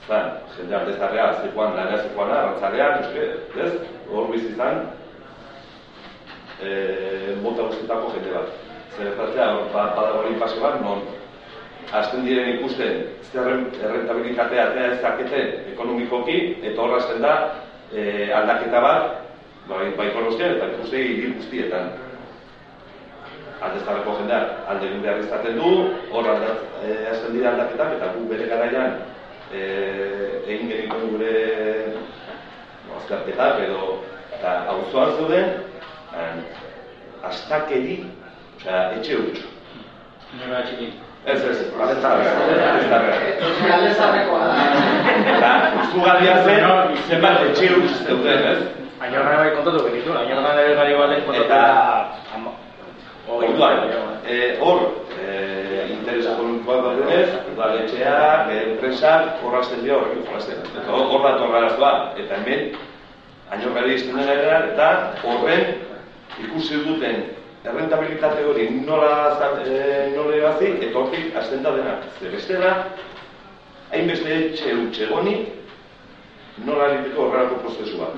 zan, 0.07 0.31
jendean 0.57 0.85
bezarrea, 0.89 1.29
zikoan, 1.43 1.75
lanea 1.77 2.01
zikoana, 2.07 2.39
arrantzalean, 2.41 2.99
eske, 3.03 3.27
ez? 3.65 3.73
Hor 4.11 4.29
bizitzan, 4.33 4.85
e, 6.61 7.35
mota 7.41 7.69
guztietako 7.69 8.13
jende 8.15 8.37
bat. 8.37 8.61
Zer 8.97 9.13
hor 9.17 9.69
ba- 9.73 9.91
badago 9.97 10.39
pase 10.39 10.59
bat, 10.61 10.81
non 10.81 11.01
hasten 11.93 12.25
diren 12.25 12.57
ikusten 12.57 13.03
zerren 13.31 13.67
errentabilitatea 13.81 14.63
atea 14.69 14.93
ezaketen 14.93 15.73
ekonomikoki, 15.73 16.37
eta 16.63 16.81
hor 16.81 16.97
hasten 16.97 17.21
da 17.21 17.33
e, 17.93 18.31
aldaketa 18.33 18.81
bat, 18.81 19.19
bai, 19.69 19.91
bai 19.97 20.09
konostean 20.13 20.57
eta 20.57 20.71
ikuste 20.73 20.97
hiri 20.97 21.33
guztietan. 21.37 21.93
Aldeztarreko 23.67 24.17
jendeak 24.19 24.69
alde 24.71 24.87
egin 24.89 25.03
behar 25.05 25.21
izaten 25.23 25.59
du, 25.59 25.73
hor 26.11 26.29
aldat, 26.33 26.65
e, 26.83 26.97
hasten 27.11 27.37
dira 27.37 27.53
aldaketak, 27.53 27.95
eta 27.97 28.11
gu 28.15 28.25
bere 28.31 28.49
garaian 28.51 28.97
e, 29.51 29.61
egin 30.47 30.71
genituen 30.71 31.13
gure 31.13 31.35
no, 31.93 32.97
azterketak 32.99 33.63
edo 33.67 33.95
eta 34.39 34.57
auzoan 34.73 35.15
zeuden 35.17 35.47
astakeri, 37.23 38.03
osea, 38.57 38.83
etxe 38.97 39.17
huts. 39.17 39.41
Nora 40.39 40.63
txiki. 40.67 40.91
Ez, 41.23 41.39
ez, 41.47 41.59
aldeztarreko. 41.79 43.51
Aldezarrekoa 43.77 44.47
da. 44.49 44.55
Eta, 45.35 45.51
izugarria 45.85 46.35
zen, 46.43 46.97
zenbat 47.07 47.45
etxe 47.47 47.71
huts 47.77 48.01
zeuden, 48.03 48.49
ez? 48.51 48.59
Ainorra 49.03 49.39
bai 49.39 49.55
kontatu 49.55 49.87
genitu, 49.87 50.11
ainorra 50.19 50.53
ere 50.59 50.75
gari 50.81 50.99
batek 50.99 51.25
kontatu. 51.29 51.47
Eta, 51.47 52.62
Orduan, 53.27 53.89
eh, 54.27 54.57
hor, 54.61 54.81
eh, 55.19 55.87
interes 55.93 56.25
ekonomikoak 56.25 56.81
daudenez, 56.83 57.29
udaletxeak, 57.53 58.49
enpresak, 58.51 59.39
horrazten 59.43 59.83
dio 59.83 59.99
horrekin 59.99 60.25
jolazten. 60.27 60.59
Eta 60.81 60.91
hor, 60.91 61.05
hor 61.11 61.23
da 61.23 61.37
torraraztua, 61.37 61.91
eta 62.19 62.35
hemen, 62.41 62.73
ainorgari 63.51 63.93
izten 63.95 64.17
dena 64.17 64.59
eta 64.73 64.89
horren 65.23 65.63
ikusi 66.43 66.81
duten 66.83 67.23
errentabilitate 67.63 68.43
hori 68.43 68.69
nola, 68.85 69.37
zan- 69.39 69.61
eh, 69.65 70.11
nola 70.15 70.35
ebazi, 70.35 70.73
eta 70.81 70.99
hortik 70.99 71.35
azten 71.35 71.63
da 71.63 71.71
dena. 71.71 71.97
Zer 72.19 72.31
bestela, 72.31 72.73
hainbeste 73.91 74.35
etxe 74.45 74.73
utxe 74.83 75.03
egoni, 75.05 75.45
nola 76.61 76.89
egiteko 76.93 77.27
horrelako 77.27 77.55
prozesua. 77.63 78.11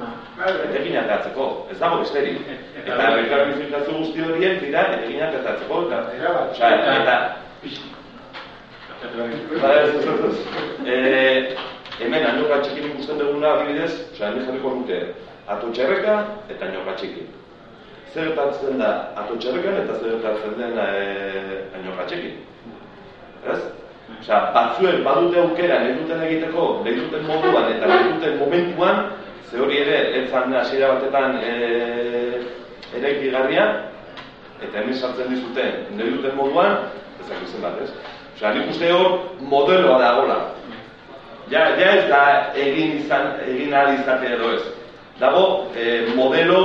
Etekinak 0.68 1.12
atzeko, 1.20 1.50
ez 1.72 1.80
dago 1.80 2.02
besterik. 2.04 2.42
Eta 2.84 3.12
elkarbizitzazio 3.22 3.98
guzti 4.02 4.26
horien 4.28 4.60
dira 4.64 4.88
etekinak 4.98 5.40
atzeko. 5.42 5.86
Eta, 5.88 6.04
Osea, 6.52 6.72
eta, 7.02 7.18
Ba, 9.62 9.70
ez. 9.82 9.92
Eh, 10.86 11.56
hemen 12.00 12.26
ainoka 12.26 12.58
txikin 12.64 12.88
ikusten 12.90 13.20
duguna 13.22 13.52
adibidez, 13.54 13.92
osea, 14.14 14.32
hemen 14.32 14.48
jarriko 14.48 14.72
nuke 14.80 15.00
atotxerreka 15.48 16.16
eta 16.50 16.66
ainoka 16.66 16.96
txiki. 17.00 17.26
Zer 18.14 18.32
gertatzen 18.32 18.82
da 18.82 18.92
atotxerrekan 19.22 19.82
eta 19.84 19.98
zer 20.00 20.16
gertatzen 20.16 20.58
den 20.60 20.80
eh, 20.82 21.78
ainoka 21.78 22.08
txiki. 22.10 22.34
Ez? 23.54 23.60
Osea, 24.26 24.52
batzuek 24.54 25.04
badute 25.06 25.40
aukera 25.42 25.80
nahi 25.82 25.96
duten 26.00 26.22
egiteko, 26.26 26.66
nahi 26.86 26.96
duten 26.98 27.26
moduan 27.26 27.72
eta 27.74 27.90
nahi 27.90 28.12
duten 28.14 28.38
momentuan, 28.40 29.02
ze 29.50 29.60
hori 29.62 29.80
ere, 29.82 29.98
ez 30.20 30.30
zan 30.32 30.54
hasiera 30.54 30.94
batetan 30.94 31.40
e, 31.42 31.54
eraikigarria, 32.98 33.66
eta 34.62 34.82
hemen 34.82 34.98
sartzen 34.98 35.30
dizuten 35.34 35.98
nahi 35.98 36.14
duten 36.18 36.38
moduan, 36.38 36.78
ez 37.22 37.28
dakit 37.30 37.54
zenbat, 37.54 37.82
ez? 37.82 37.92
Osea, 38.36 38.54
nik 38.54 38.72
uste 38.74 38.92
hor 38.94 39.20
modeloa 39.40 40.00
dagoela. 40.02 40.40
Ja, 41.50 41.68
ja 41.78 41.92
ez 41.94 42.08
da 42.10 42.24
egin 42.58 42.98
izan, 43.04 43.36
egin 43.46 43.74
ahal 43.74 43.94
izate 43.94 44.34
edo 44.38 44.56
ez. 44.56 44.64
Dago 45.20 45.46
e, 45.78 46.02
modelo 46.16 46.64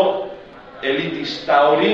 elitista 0.83 1.67
hori, 1.69 1.93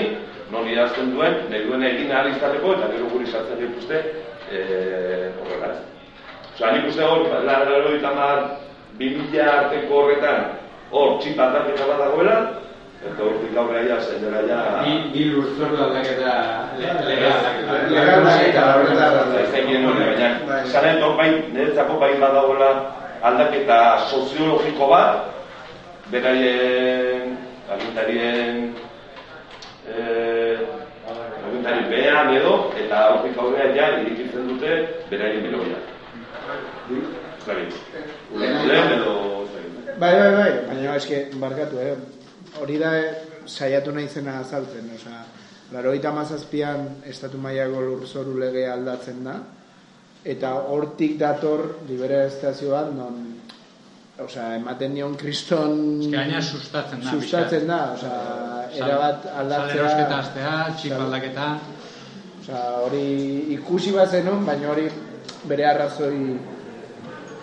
non 0.50 0.68
idazten 0.70 1.10
duen, 1.14 1.42
nahi 1.50 1.66
duen 1.66 1.82
egin 1.82 2.14
ahal 2.14 2.30
izateko, 2.30 2.78
eta 2.78 2.94
gero 2.94 3.10
guri 3.10 3.26
sartzen 3.26 3.58
dituzte, 3.60 4.02
e, 4.50 5.30
horrela 5.40 5.72
ez. 5.72 5.80
Osea, 6.54 6.70
nik 6.72 6.86
uste 6.88 7.02
hor, 7.04 7.26
laro 7.44 7.94
itamar, 7.96 8.44
bi 8.98 9.10
mila 9.16 9.48
arteko 9.58 10.02
horretan, 10.02 10.46
hor, 10.90 11.18
txip 11.20 11.40
aldaketa 11.40 11.88
bat 11.90 11.98
dagoela, 12.00 12.36
eta 13.06 13.22
hortik 13.26 13.56
aurrera 13.60 13.82
ja, 13.90 13.98
zen 14.00 14.22
dela 14.24 14.40
ja... 14.48 14.60
Bi, 14.84 14.94
bi 15.12 15.24
lurzoru 15.34 15.76
aldaketa 15.84 16.32
le- 16.80 16.94
lega 17.08 17.32
aldaketa. 17.34 17.80
Lega 17.92 18.14
aldaketa, 18.20 18.64
horrela. 18.78 19.10
Ez 19.42 19.50
egin 19.60 19.84
hori, 19.90 20.06
baina, 20.08 20.62
zaren 20.72 21.02
hor 21.04 21.16
bai, 21.20 21.28
niretzako 21.52 21.98
bai 22.00 22.14
badagoela 22.22 22.70
aldaketa 23.26 23.80
soziologiko 24.08 24.88
bat, 24.88 25.28
beraien, 26.10 27.36
agintarien, 27.76 28.74
eh, 29.90 30.58
agintari 31.56 31.88
behan 31.90 32.34
edo, 32.36 32.72
eta 32.76 33.02
hortik 33.12 33.38
aurrera 33.38 33.72
ja, 33.74 33.88
irikitzen 34.02 34.48
dute 34.48 34.76
beraien 35.10 35.42
beloia. 35.42 35.78
Zagin, 37.46 37.72
lehen 38.36 38.92
edo... 38.98 39.14
Bai, 39.96 40.12
bai, 40.12 40.30
bai, 40.34 40.50
baina 40.68 40.96
eske, 40.96 41.22
barkatu, 41.40 41.80
eh? 41.80 41.94
Hori 42.60 42.76
da 42.78 42.92
eh, 42.98 43.12
saiatu 43.46 43.94
nahi 43.96 44.08
zena 44.08 44.40
azaltzen, 44.42 44.90
osea, 44.94 45.22
laroita 45.72 46.12
mazazpian 46.12 47.00
estatu 47.08 47.38
mailako 47.40 47.80
lurzoru 47.80 48.36
legea 48.38 48.74
aldatzen 48.74 49.24
da, 49.24 49.38
eta 50.24 50.52
hortik 50.68 51.16
dator 51.18 51.78
liberalizazio 51.88 52.76
non, 52.92 53.35
osea, 54.24 54.54
ematen 54.56 54.94
dion 54.96 55.14
kriston... 55.20 55.76
Eske 56.00 56.16
gaina 56.16 56.42
sustatzen 56.42 57.02
da. 57.04 57.10
sustatzen 57.12 57.66
da, 57.68 57.80
osea, 57.96 58.20
erabat 58.80 59.26
aldatzea... 59.32 59.70
Salerosketa 59.74 60.18
astea, 60.24 60.54
txip 60.80 60.94
Sal- 60.94 61.04
aldaketa. 61.06 61.48
Osea, 62.40 62.62
hori 62.86 63.06
ikusi 63.58 63.92
bat 63.96 64.12
zenun, 64.16 64.44
baina 64.48 64.72
hori 64.74 64.88
bere 65.50 65.68
arrazoi... 65.72 66.20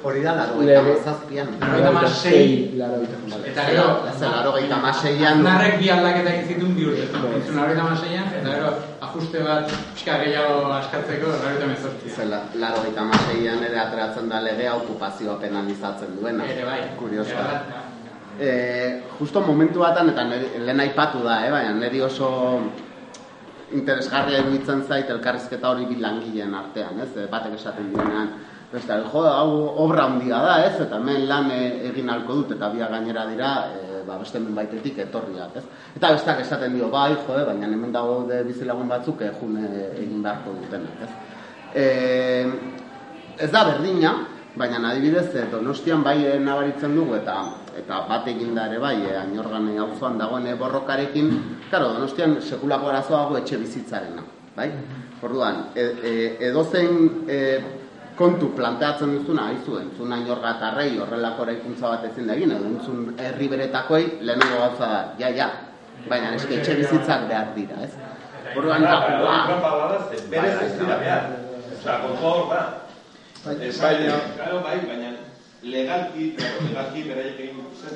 Hori 0.04 0.22
da, 0.22 0.34
laro 0.36 0.60
Lege- 0.62 0.98
zazpian. 1.04 1.48
Laurogeita 1.60 1.90
hamasei. 1.90 2.74
Laurogeita 2.78 3.16
hamasei. 3.24 3.52
Eta 3.52 3.64
gero, 3.70 3.86
Ez, 4.10 4.22
laurogeita 4.22 4.76
hamaseian- 4.76 5.38
Aznarrek 5.40 5.78
bi 5.80 5.90
aldaketa 5.90 6.30
egin 6.34 6.48
zituen 6.50 6.76
bi 6.76 6.86
urte. 6.90 7.04
Entzun 7.38 7.56
laurogeita 7.56 7.84
hamaseian, 7.86 8.28
eta 8.40 8.50
gero 8.56 8.74
ajuste 9.08 9.44
bat 9.48 9.72
pixka 9.94 10.18
gehiago 10.24 10.58
askatzeko 10.80 11.28
laurogeita 11.32 11.66
hemezortzian. 11.70 12.16
Zela, 12.18 12.40
laro 12.60 12.84
eta 12.92 13.02
maseian 13.14 13.64
ere 13.64 13.80
ateratzen 13.80 14.30
da 14.30 14.42
legea 14.42 14.76
okupazioa 14.76 15.40
penalizatzen 15.40 16.18
duena. 16.20 16.44
Ere 16.52 16.66
bai. 16.66 16.80
Bai. 17.00 17.60
E, 18.40 19.02
justo 19.20 19.42
momentu 19.42 19.80
batan, 19.80 20.10
eta 20.10 20.24
lehen 20.66 20.80
aipatu 20.80 21.24
da, 21.24 21.46
eh, 21.46 21.52
baina 21.52 21.72
niri 21.74 22.02
oso 22.02 22.60
interesgarria 23.72 24.40
iruditzen 24.40 24.84
zait 24.88 25.10
elkarrizketa 25.10 25.70
hori 25.70 25.86
bi 25.86 25.96
langileen 26.02 26.54
artean, 26.54 27.00
ez? 27.02 27.30
Batek 27.32 27.54
esaten 27.58 27.92
duenean, 27.94 28.30
beste, 28.74 28.98
jo, 29.12 29.24
hau 29.30 29.50
obra 29.86 30.08
handia 30.10 30.42
da, 30.44 30.58
ez? 30.66 30.76
Eta 30.82 31.00
hemen 31.00 31.28
lan 31.30 31.52
e, 31.54 31.62
egin 31.92 32.10
halko 32.10 32.42
dut 32.42 32.56
eta 32.58 32.70
bia 32.74 32.90
gainera 32.92 33.26
dira, 33.30 33.54
e, 33.70 34.04
ba, 34.08 34.18
beste 34.22 34.42
baitetik 34.44 35.00
etorriak, 35.06 35.56
ez? 35.62 35.66
Eta 35.96 36.12
besteak 36.18 36.44
esaten 36.44 36.76
dio, 36.76 36.90
bai, 36.92 37.14
jo, 37.14 37.40
baina 37.48 37.70
hemen 37.70 37.94
dago 37.94 38.24
de 38.30 38.44
bizilagun 38.50 38.90
batzuk 38.92 39.22
e, 39.22 39.32
egin 40.02 40.22
beharko 40.22 40.58
dutenak, 40.60 41.08
ez? 41.08 41.12
E, 41.74 41.88
ez 43.40 43.52
da 43.52 43.64
berdina, 43.72 44.14
baina 44.56 44.90
adibidez 44.90 45.34
eh, 45.36 45.48
Donostian 45.52 46.04
bai 46.04 46.26
eh, 46.26 46.40
nabaritzen 46.40 46.96
dugu 46.96 47.16
eta 47.18 47.38
eta 47.78 48.04
bat 48.10 48.28
egin 48.30 48.54
da 48.56 48.68
ere 48.70 48.80
bai, 48.80 48.98
eh, 49.10 49.18
Añorgan 49.18 49.70
eh, 49.72 49.80
auzoan 49.82 50.18
dagoen 50.18 50.46
eh, 50.48 50.56
borrokarekin, 50.56 51.32
claro, 51.70 51.94
Donostian 51.94 52.38
sekulako 52.42 52.92
arazoa 52.92 53.24
dago 53.24 53.38
etxe 53.38 53.58
bizitzarena, 53.58 54.26
bai? 54.56 54.70
Orduan, 55.24 55.70
e, 55.74 55.82
e, 55.82 56.12
edozein 56.50 57.26
e, 57.28 57.40
kontu 58.18 58.50
planteatzen 58.58 59.18
duzuna, 59.18 59.48
haizu, 59.52 59.78
entzun 59.82 60.14
Añorga 60.14 60.56
eta 60.58 60.72
Rei 60.78 60.98
horrelako 61.02 61.48
eraikuntza 61.48 61.94
bat 61.96 62.06
ezin 62.10 62.28
da 62.30 62.38
egin, 62.38 62.52
edo 62.56 62.70
entzun 62.70 63.14
herri 63.18 63.48
beretakoi 63.52 64.04
lehenengo 64.22 64.60
gauza 64.62 64.90
da, 64.94 65.02
ja, 65.20 65.32
ja, 65.38 65.50
baina 66.10 66.34
eske 66.38 66.60
etxe 66.60 66.78
bizitzak 66.82 67.28
behar 67.32 67.54
dira, 67.58 67.82
ez? 67.88 67.94
Orduan, 68.58 68.86
Ba, 68.86 69.58
ba, 69.64 70.00
ze 70.10 70.22
berez 70.30 70.56
ez 70.62 70.72
dira 70.80 70.98
behar. 71.02 71.30
Osea, 71.74 72.00
kontua 72.06 72.34
hor 72.38 72.50
da. 72.54 72.64
Ez 73.70 73.78
baina, 73.82 74.20
bai, 74.64 74.78
baina 74.88 75.14
legalki, 75.64 76.34
legalki 76.38 77.04
beraiek 77.10 77.40
egin 77.40 77.66
zen 77.80 77.96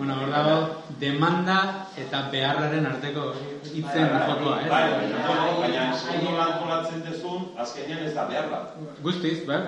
Bueno, 0.00 0.14
hor 0.16 0.30
dago, 0.32 0.54
demanda 0.98 1.56
eta 2.00 2.22
beharraren 2.32 2.86
arteko 2.88 3.24
hitzen 3.68 4.06
jokoa, 4.28 4.54
ez? 4.62 4.68
Bai, 4.70 4.84
baina, 4.94 5.24
baina, 5.60 5.82
ondo 6.14 6.30
antolatzen 6.40 7.02
dezun, 7.04 7.42
azkenean 7.60 8.06
ez 8.06 8.14
da 8.16 8.24
behar 8.30 8.46
bat. 8.48 8.70
Guztiz, 9.04 9.34
bai? 9.50 9.58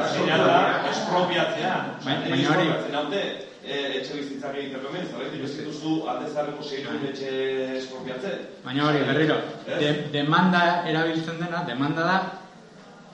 Azkenean 0.00 0.42
da, 0.48 0.56
espropiatzea. 0.90 1.74
Bai, 2.02 2.16
Baina 2.24 2.48
hori- 2.56 2.66
espropiatzen 2.66 2.96
haute, 2.98 3.20
e, 3.62 3.78
etxe 4.00 4.16
bizitzak 4.18 4.56
egiteko 4.58 4.90
hemen, 4.90 5.06
zerretik 5.12 5.44
ez 5.46 5.52
dituzu 5.60 5.92
aldezarreko 6.14 6.66
seitun 6.66 7.04
etxe 7.12 7.30
espropiatzen. 7.78 8.40
Baina 8.64 8.88
hori, 8.88 9.04
berriro, 9.12 9.36
de, 9.68 9.92
demanda 10.16 10.64
erabiltzen 10.90 11.38
dena, 11.44 11.62
demanda 11.68 12.08
da, 12.10 12.18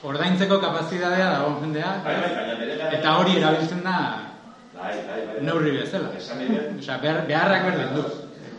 ordaintzeko 0.07 0.57
kapazitatea 0.65 1.29
dagoen 1.35 1.61
jendea, 1.67 1.93
Bai, 2.09 2.17
bai, 2.25 2.89
eta 2.97 3.15
hori 3.21 3.37
erabiltzen 3.43 3.85
da 3.85 3.99
Bai, 4.77 4.95
bai, 5.09 5.21
bai. 5.27 5.43
neurri 5.43 5.73
bezala. 5.79 6.11
Esan 6.19 6.43
Osea, 6.79 6.99
behar, 7.03 7.23
beharrak 7.29 7.65
berdin 7.71 7.95
du. 7.97 8.03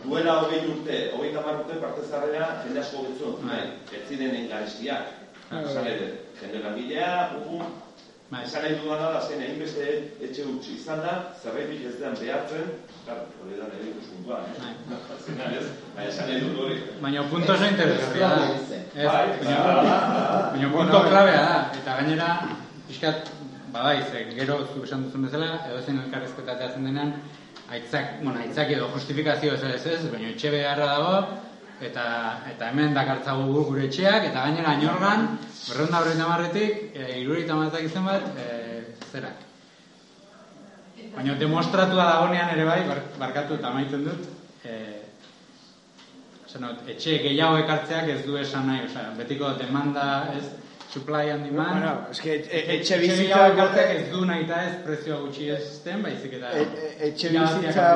duela 0.04 0.38
hogei 0.42 0.62
urte, 0.72 0.96
hogei 1.16 1.32
tamar 1.34 1.60
urte 1.62 1.76
parte 1.82 2.02
zarrera 2.10 2.48
jende 2.64 2.80
asko 2.80 3.02
betzu, 3.08 3.34
Bai. 3.44 3.60
ez 3.92 4.02
ziren 4.08 4.48
gaizkiak. 4.50 5.14
Ah, 5.50 5.60
Esan 5.62 5.84
dut, 5.84 6.16
jende 6.40 6.58
langilea, 6.64 7.12
pum, 7.44 7.62
Bai. 8.30 8.42
Esan 8.44 8.60
nahi 8.62 8.74
dudana 8.76 9.06
da 9.14 9.20
zen 9.24 9.40
egin 9.40 9.62
beste 9.62 9.84
etxe 10.26 10.42
utzi 10.44 10.74
izan 10.76 10.98
da, 11.00 11.12
zerbaitik 11.42 11.86
ez 11.88 11.94
den 12.00 12.16
behartzen, 12.20 12.66
klar, 13.06 13.22
hori 13.40 13.54
da 13.56 13.68
nire 13.70 13.86
ikuspuntua, 13.94 14.40
eh? 14.52 14.74
Azkenean 15.14 15.54
ez, 15.56 15.62
baina 15.94 16.10
esan 16.10 16.28
nahi 16.28 16.42
dut 16.44 16.58
hori. 16.64 16.76
Baina 17.00 17.22
punto 17.30 17.54
oso 17.54 17.70
interesgarria 17.70 18.28
da. 18.28 18.36
Bai, 18.42 19.06
bai, 19.06 19.26
bai. 19.46 19.86
baina 20.52 20.68
punto 20.76 21.00
klabea 21.08 21.40
da. 21.46 21.56
Eta 21.80 21.96
gainera, 22.02 22.28
pixkat, 22.90 23.32
badai, 23.72 24.02
ze, 24.10 24.24
gero 24.36 24.60
zu 24.72 24.84
esan 24.84 25.04
duzun 25.06 25.26
bezala, 25.28 25.50
edo 25.68 25.80
zen 25.82 26.00
elkarrezketatea 26.04 26.70
zen 26.74 26.84
denean, 26.88 27.12
aitzak, 27.70 28.18
bueno, 28.22 28.40
aitzak 28.40 28.70
edo 28.72 28.88
justifikazio 28.94 29.54
ez 29.54 29.62
ez 29.62 29.86
ez, 29.86 30.00
baina 30.12 30.30
etxe 30.32 30.50
beharra 30.50 30.86
dago, 30.86 31.16
eta, 31.84 32.04
eta 32.50 32.70
hemen 32.70 32.94
dakartzagu 32.96 33.50
gu 33.52 33.64
gure 33.72 33.84
etxeak, 33.86 34.30
eta 34.30 34.46
gainera 34.46 34.72
ainorgan, 34.76 35.26
berreunda 35.68 36.00
berreunda 36.04 36.28
marretik, 36.28 36.80
e, 36.94 37.10
irureita 37.22 37.58
matak 37.58 37.84
izan 37.86 38.08
bat, 38.08 38.30
e, 38.38 38.48
zerak. 39.12 39.44
Baina 41.14 41.34
demostratua 41.38 42.06
dagonean 42.12 42.54
ere 42.54 42.64
bai, 42.64 42.80
bar- 42.88 43.04
barkatu 43.18 43.58
eta 43.58 43.68
amaitzen 43.70 44.04
dut, 44.04 44.24
e, 44.64 44.78
esan 46.48 46.64
dut, 46.66 46.88
etxe 46.88 47.18
gehiago 47.26 47.60
ekartzeak 47.64 48.08
ez 48.16 48.22
du 48.26 48.36
esan 48.40 48.66
nahi, 48.66 48.86
osea, 48.88 49.12
betiko 49.18 49.52
demanda, 49.60 50.08
ez, 50.38 50.46
supply 50.90 51.30
and 51.30 51.44
demand. 51.44 51.72
Bueno, 51.72 52.06
eske 52.10 52.34
e- 52.34 52.64
etxe 52.76 52.96
gehiago 52.98 53.18
bizitza 53.20 53.40
ekartzeak 53.52 53.90
ez 53.94 54.04
du 54.12 54.24
nahi 54.26 54.44
eta 54.46 54.60
ez 54.68 54.76
prezioa 54.86 55.18
gutxi 55.24 55.50
ez 55.52 55.64
den, 55.84 56.02
baizik 56.02 56.38
eta... 56.38 56.52
E- 56.52 56.62
e- 56.62 56.94
etxe 57.08 57.32
bizitza 57.34 57.88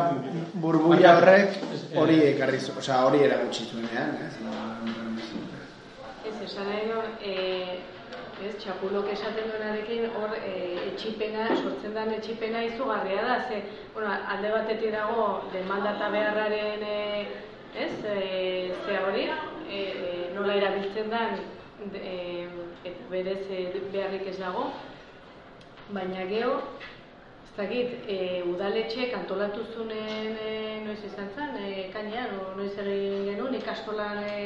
Barkatu, 0.65 1.07
horrek 1.13 1.57
eh, 1.57 1.81
hori 2.03 2.19
ekarri 2.35 2.61
osea, 2.77 2.99
hori 3.07 3.25
erakutsi 3.29 3.69
zuenean, 3.71 4.19
ez? 4.27 4.35
Ez, 6.29 6.37
esan 6.45 6.69
nahi 6.69 6.85
duen, 6.91 7.17
e, 7.25 7.79
ez, 8.49 8.53
txapulok 8.61 9.09
esaten 9.15 9.49
duenarekin 9.55 10.13
hor 10.19 10.37
e, 10.37 10.53
etxipena, 10.91 11.49
sortzen 11.57 11.97
den 11.97 12.13
etxipena 12.19 12.63
izugarria 12.69 13.25
da, 13.25 13.39
ze, 13.49 13.63
bueno, 13.95 14.13
alde 14.35 14.53
batetik 14.53 14.93
dago 14.93 15.49
demanda 15.55 15.97
eta 15.97 16.13
beharraren, 16.13 16.85
e, 16.85 17.27
ez, 17.87 17.93
e, 18.05 18.75
zea 18.85 19.01
hori, 19.09 19.27
e, 19.71 19.81
e, 19.81 20.13
nola 20.37 20.61
erabiltzen 20.61 21.09
den, 21.17 21.41
e, 21.97 22.17
et, 22.85 22.97
berez 23.11 23.43
beharrik 23.93 24.27
ez 24.27 24.39
dago, 24.39 24.71
baina 25.93 26.25
geho, 26.31 26.55
ez 27.45 27.53
dakit, 27.57 27.93
e, 28.09 28.17
udaletxek 28.49 29.15
antolatu 29.19 29.67
zunen, 29.75 30.39
e, 30.41 30.81
noiz 30.87 30.99
izan 31.07 31.29
zen, 31.37 31.59
e, 31.61 31.91
kainean, 31.93 32.35
o 32.41 32.57
noiz 32.57 32.73
egin 32.79 33.29
genuen, 33.29 33.59
ikastolan 33.61 34.25
e, 34.25 34.41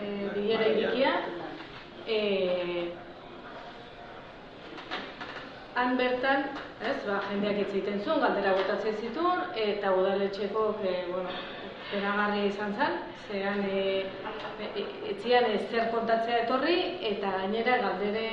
e, 0.00 0.10
bilera 0.34 0.72
irikia, 0.72 1.14
e, 2.06 2.18
han 5.76 5.96
bertan, 6.00 6.50
ez, 6.80 6.98
ba, 7.06 7.20
jendeak 7.30 7.62
egiten 7.68 8.02
zuen, 8.04 8.20
galdera 8.24 8.56
botatzen 8.58 8.98
zituen, 9.00 9.46
eta 9.68 9.94
udaletxeko, 9.96 10.66
e, 10.82 10.96
bueno, 11.12 11.38
penagarria 11.90 12.46
izan 12.50 12.74
zen, 12.78 12.96
zean, 13.28 13.60
e, 13.66 14.06
e, 14.64 14.84
etzian 15.12 15.46
ez 15.50 15.62
zer 15.70 15.90
kontatzea 15.94 16.44
etorri, 16.44 16.78
eta 17.10 17.32
gainera 17.36 17.78
galdere, 17.84 18.26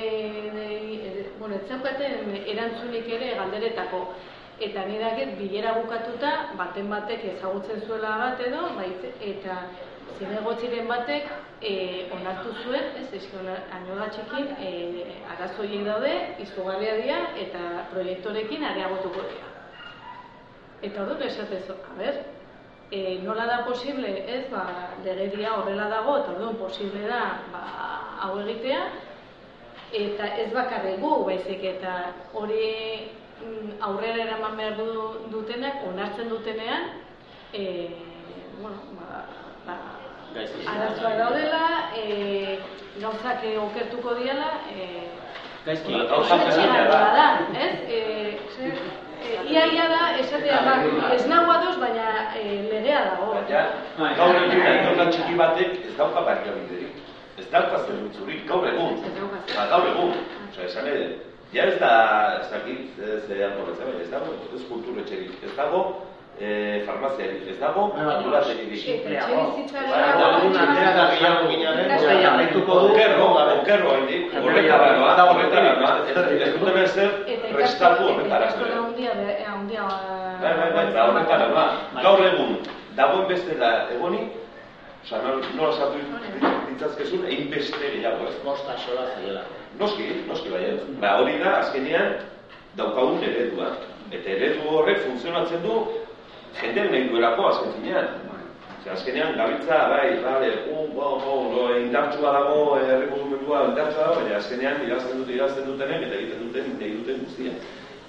e, 0.64 1.26
bueno, 1.38 1.56
ez 1.56 1.66
zeukaten 1.68 2.34
erantzunik 2.54 3.08
ere 3.18 3.34
galderetako. 3.40 4.02
Eta 4.58 4.86
nire 4.88 5.04
dakit, 5.04 5.36
bilera 5.38 5.76
bukatuta, 5.76 6.32
baten 6.58 6.88
batek 6.90 7.28
ezagutzen 7.36 7.84
zuela 7.86 8.16
bat 8.24 8.40
edo, 8.42 8.64
bait, 8.78 9.04
eta 9.22 9.60
zinegotziren 10.18 10.88
batek 10.90 11.28
e, 11.62 11.74
onartu 12.16 12.54
zuen, 12.64 12.88
ez, 12.98 13.06
eske 13.20 13.44
anola 13.76 14.08
txekin, 14.14 14.50
e, 14.58 14.72
arazoiek 15.34 15.84
daude, 15.86 16.14
izugarria 16.42 16.96
dira, 16.98 17.20
eta 17.44 17.62
proiektorekin 17.92 18.66
areagotuko 18.72 19.28
dira. 19.28 19.54
Eta 20.82 21.04
orduan 21.04 21.22
esatezu, 21.26 21.78
a 21.78 21.94
ber, 21.98 22.18
e, 22.90 23.18
nola 23.22 23.46
da 23.46 23.64
posible, 23.64 24.24
ez, 24.26 24.48
ba, 24.50 24.64
legedia 25.04 25.54
horrela 25.58 25.88
dago, 25.92 26.16
eta 26.22 26.32
orduan 26.32 26.56
posible 26.56 27.04
da, 27.08 27.22
ba, 27.52 27.62
hau 28.24 28.38
egitea, 28.40 28.80
eta 29.98 30.28
ez 30.42 30.48
bakarrik 30.54 31.00
gu, 31.02 31.12
baizik, 31.28 31.64
eta 31.74 31.94
hori 32.32 32.64
mm, 33.44 33.76
aurrera 33.88 34.24
eraman 34.24 34.56
behar 34.56 34.78
du, 34.80 34.88
dutenak, 35.34 35.84
onartzen 35.88 36.32
dutenean, 36.32 36.88
e, 37.52 37.64
bueno, 38.60 38.80
ba, 38.96 39.24
ba, 39.66 39.78
arazoak 40.72 41.18
daudela, 41.20 41.64
e, 41.96 42.58
gauzak 43.02 43.44
okertuko 43.68 44.16
diala, 44.22 44.52
e, 44.72 45.06
Gaizki, 45.68 45.98
gauzak 46.08 46.46
da, 46.56 47.24
ez? 47.52 47.72
E, 47.92 47.98
zer, 48.56 48.78
e, 49.28 49.52
ia 49.52 49.66
ia 49.66 49.86
da, 49.92 50.00
esatea, 50.22 50.60
ba, 50.66 50.74
ez 51.14 51.26
nago 51.26 51.52
ados, 51.52 51.76
baina 51.80 52.08
e, 52.34 52.42
legea 52.72 53.04
dago. 53.10 53.30
Gaur 54.18 54.40
egun 54.40 54.66
aitorka 54.72 55.08
txiki 55.12 55.38
batek 55.38 55.78
ez 55.86 55.94
dauka 56.00 56.24
baliabiderik. 56.26 57.00
Ez 57.38 57.46
dauka 57.52 57.84
zerbitzurik, 57.86 58.44
gaur 58.48 58.66
egun. 58.72 59.00
Ba, 59.54 59.66
gaur 59.72 59.88
egun. 59.92 60.14
Osea, 60.50 60.66
esan 60.66 60.90
ere, 60.90 61.08
ja 61.52 61.68
ez 61.70 61.78
da, 61.80 61.92
ez 62.40 62.50
dakit, 62.52 62.98
ez 62.98 63.24
da, 63.28 63.90
ez 64.02 64.10
dago, 64.10 64.36
ez 64.56 64.62
kulturetxerik, 64.68 65.36
ez 65.44 65.54
dago, 65.56 65.82
eh, 66.40 66.82
farmaziarik, 66.86 67.48
ez 67.50 67.58
dago, 67.60 67.92
ambulategirik. 67.98 68.78
Okerro, 72.68 73.26
okerro 73.60 73.90
haindik, 73.94 74.32
horretara 74.42 74.96
noa, 74.98 75.14
horretara 75.30 75.74
noa, 75.80 75.92
ez 76.08 76.16
ez 76.48 76.52
dute 76.58 76.72
bezer 76.72 77.10
prestatu 77.52 78.08
horretara. 78.08 78.44
Ikastola 78.50 78.82
handia, 78.84 79.14
be- 79.14 79.44
handia, 79.46 79.86
Bai, 80.42 80.52
bai, 80.58 80.70
bai, 80.74 80.84
eta 80.90 81.06
horretara 81.08 81.48
noa. 81.48 81.66
Gaur 82.02 82.24
egun, 82.26 82.58
dagoen 82.96 83.26
bestela 83.28 83.72
egonik, 83.94 84.36
Osa, 85.08 85.22
nola 85.24 85.46
no 85.56 85.68
esatu 85.70 86.00
ditzazkezun, 86.68 87.22
egin 87.30 87.46
beste 87.50 87.78
gehiago, 87.80 88.26
ez? 88.28 88.34
Kosta 88.44 88.74
sola 88.82 89.06
zaiela. 89.14 89.44
Noski, 89.78 90.08
noski 90.28 90.50
bai? 90.52 90.66
Ba, 91.00 91.14
hori 91.22 91.38
da, 91.40 91.54
azkenean, 91.62 92.18
daukagun 92.76 93.22
eredua. 93.24 93.70
Eta 94.12 94.30
eredu 94.34 94.68
horrek 94.74 95.00
funtzionatzen 95.06 95.62
du, 95.64 95.78
jendeak 96.60 96.90
nahi 96.90 97.08
duelako, 97.08 97.48
azken 97.48 97.72
finean. 97.78 98.08
Osea, 98.80 98.92
azkenean, 98.94 99.34
gabiltza, 99.36 99.78
bai, 99.90 100.10
bale, 100.22 100.50
un, 100.72 100.92
bo, 100.94 101.08
bo, 101.24 101.32
bo, 101.54 101.64
indartsua 101.76 102.32
dago, 102.32 102.78
errekozumendua 102.78 103.64
indartsua 103.72 104.02
dago, 104.06 104.20
baina 104.20 104.36
azkenean, 104.38 104.84
idazten 104.86 105.18
dute, 105.18 105.32
idazten 105.34 105.66
dutenek, 105.66 106.02
eta 106.06 106.14
egiten 106.20 106.46
duten, 106.46 106.70
nahi 106.78 106.92
duten 107.00 107.18
guztia. 107.24 107.52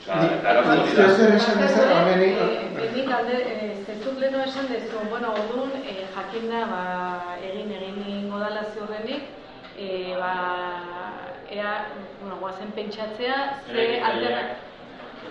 Hori 0.10 0.94
da. 0.96 1.08
Zer 1.16 1.34
esan 1.36 1.60
dezagun, 1.62 2.08
hemen- 2.14 2.38
Eh, 2.80 2.92
Nik 2.96 3.10
alde, 3.12 3.36
eh, 3.42 3.74
zezuk 3.86 4.20
leno 4.20 4.40
esan 4.44 4.68
dezu, 4.72 4.98
bueno, 5.10 5.34
orduan, 5.34 5.72
eh, 5.84 6.06
jakinda, 6.16 6.62
ba, 6.72 7.36
egin, 7.44 7.72
egin 7.72 8.00
ingo 8.08 8.40
dala 8.40 8.64
ziurrenik, 8.74 9.24
eh, 9.78 10.16
ba, 10.18 10.34
ea, 11.52 11.74
bueno, 12.22 12.38
guazen 12.40 12.72
pentsatzea, 12.72 13.38
ze 13.66 13.72
Eraikitzailea. 13.74 14.56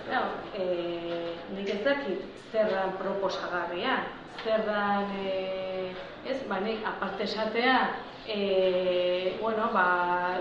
Altera... 0.09 0.19
Claro, 0.19 0.31
eh, 0.55 1.33
nik 1.57 1.69
ez 1.69 1.83
dakit 1.85 2.21
zer 2.53 2.71
dan 2.71 2.97
proposagarria, 2.99 4.05
zer 4.45 4.65
dan, 4.67 5.05
eh, 5.25 5.93
ez, 6.25 6.43
ba, 6.49 6.61
nik 6.61 6.85
aparte 6.87 7.23
esatea, 7.23 7.91
eh, 8.27 9.37
bueno, 9.41 9.71
ba, 9.73 10.37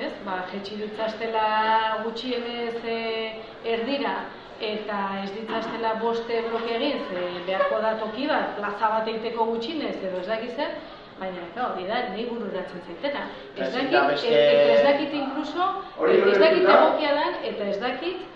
ez, 0.00 0.12
ba, 0.24 0.44
jetxi 0.52 0.76
ditzaztela 0.76 2.02
gutxienez 2.04 2.84
eh, 2.84 3.42
erdira, 3.64 4.16
eta 4.60 4.98
ez 5.22 5.32
ditzaztela 5.32 5.94
boste 6.00 6.42
bloke 6.48 6.76
egin, 6.76 7.02
ze 7.08 7.24
beharko 7.46 7.80
da 7.80 7.96
toki 8.00 8.26
bat, 8.26 8.56
plaza 8.56 8.88
bat 8.88 9.08
eiteko 9.08 9.44
gutxinez, 9.44 9.96
edo 10.02 10.20
ez 10.20 10.28
dakit 10.28 10.56
zer, 10.56 10.78
baina, 11.18 11.44
claro, 11.54 11.74
hori 11.74 11.86
da, 11.88 12.08
nahi 12.12 12.24
bururatzen 12.28 12.82
zaitena. 12.86 13.28
Ez 13.56 13.72
dakit, 13.72 13.92
da 13.92 14.12
ez, 14.12 14.24
eta 14.24 14.72
ez 14.78 14.82
dakit 14.84 15.12
inkluso, 15.12 15.68
ez 16.08 16.38
dakit 16.38 16.64
da. 16.64 16.80
egokia 16.80 17.12
dan, 17.20 17.38
eta 17.44 17.68
ez 17.72 17.78
dakit 17.80 18.35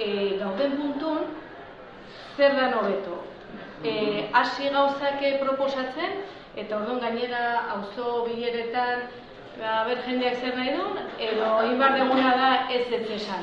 e, 0.00 0.38
gauden 0.40 0.76
puntun 0.78 1.26
zer 2.36 2.56
da 2.56 2.68
hobeto. 2.80 3.20
E, 3.84 4.28
hasi 4.32 4.68
gauzak 4.72 5.22
eh, 5.22 5.38
proposatzen, 5.40 6.20
eta 6.56 6.76
orduan 6.76 7.00
gainera 7.00 7.42
auzo 7.76 8.24
bileretan 8.26 9.06
ba, 9.60 9.84
ber 9.86 9.98
jendeak 10.06 10.36
zer 10.40 10.54
nahi 10.56 10.72
duen, 10.74 11.08
edo 11.20 11.48
inbar 11.68 11.96
deguna 11.98 12.30
da 12.40 12.50
ez 12.72 12.86
ez 12.96 13.06
esan. 13.16 13.42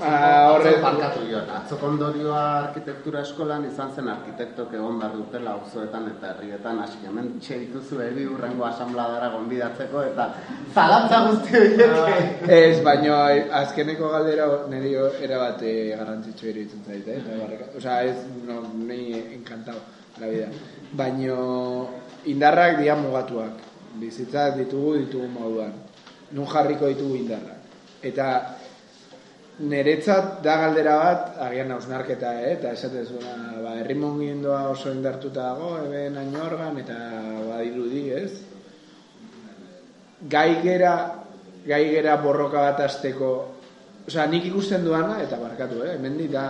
ba, 0.00 0.12
horre... 0.52 0.72
Barkatu 0.82 1.24
diot, 1.28 1.52
atzoko 1.58 1.90
ondorioa 1.92 2.40
arkitektura 2.62 3.22
eskolan 3.26 3.66
izan 3.68 3.92
zen 3.94 4.10
arkitektok 4.14 4.74
egon 4.78 4.98
behar 5.02 5.14
dutela 5.16 5.54
auzoetan 5.58 6.08
eta 6.12 6.32
herrietan 6.32 6.82
hasi 6.82 6.98
hemen 7.10 7.30
txe 7.44 7.60
dituzu 7.64 8.00
ebi 8.08 8.26
urrengo 8.32 8.66
asambladara 8.68 9.30
gonbidatzeko 9.36 10.02
eta 10.10 10.28
zalantza 10.74 11.22
guzti 11.28 11.62
horiek. 11.62 12.42
Ez, 12.58 12.82
baino 12.90 13.20
azkeneko 13.62 14.10
galdera 14.16 14.50
niri 14.74 14.96
erabat 15.28 15.62
eh, 15.62 15.94
garrantzitsu 15.94 16.50
iruditzen 16.50 16.84
zaite, 16.84 17.22
eh? 17.22 17.70
osea, 17.76 18.02
ez, 18.10 18.18
no, 18.48 18.60
ni 18.90 19.14
encantado 19.38 19.86
la 20.18 20.26
vida. 20.34 20.52
Baino 20.98 21.40
indarrak 22.26 22.78
dira 22.82 22.96
mugatuak. 22.98 23.67
Bizitzak 23.98 24.56
ditugu 24.60 24.96
ditugu 25.02 25.28
moduan. 25.32 25.74
Nun 26.32 26.46
jarriko 26.46 26.88
ditugu 26.90 27.16
indarrak. 27.18 27.66
Eta 28.02 28.28
Neretzat 29.58 30.36
da 30.38 30.54
galdera 30.60 30.92
bat, 31.00 31.30
agian 31.42 31.72
hausnarketa, 31.74 32.30
eh? 32.44 32.52
eta 32.52 32.70
esatez, 32.76 33.08
ba, 33.10 33.32
ba, 33.58 33.72
herrimon 33.80 34.20
gindoa 34.22 34.60
oso 34.70 34.92
indartuta 34.94 35.48
dago, 35.48 35.72
eben 35.82 36.14
ainorgan, 36.20 36.78
eta 36.78 36.98
badirudi, 37.48 38.02
ez? 38.14 38.30
Gai 40.30 40.60
gera, 40.62 40.92
gai 41.66 41.82
gera 41.90 42.14
borroka 42.22 42.68
bat 42.68 42.84
azteko, 42.86 43.32
osea, 44.06 44.28
nik 44.30 44.46
ikusten 44.46 44.86
duana, 44.86 45.18
eta 45.24 45.40
barkatu, 45.42 45.82
eh? 45.88 45.96
hemen 45.96 46.20
da, 46.30 46.46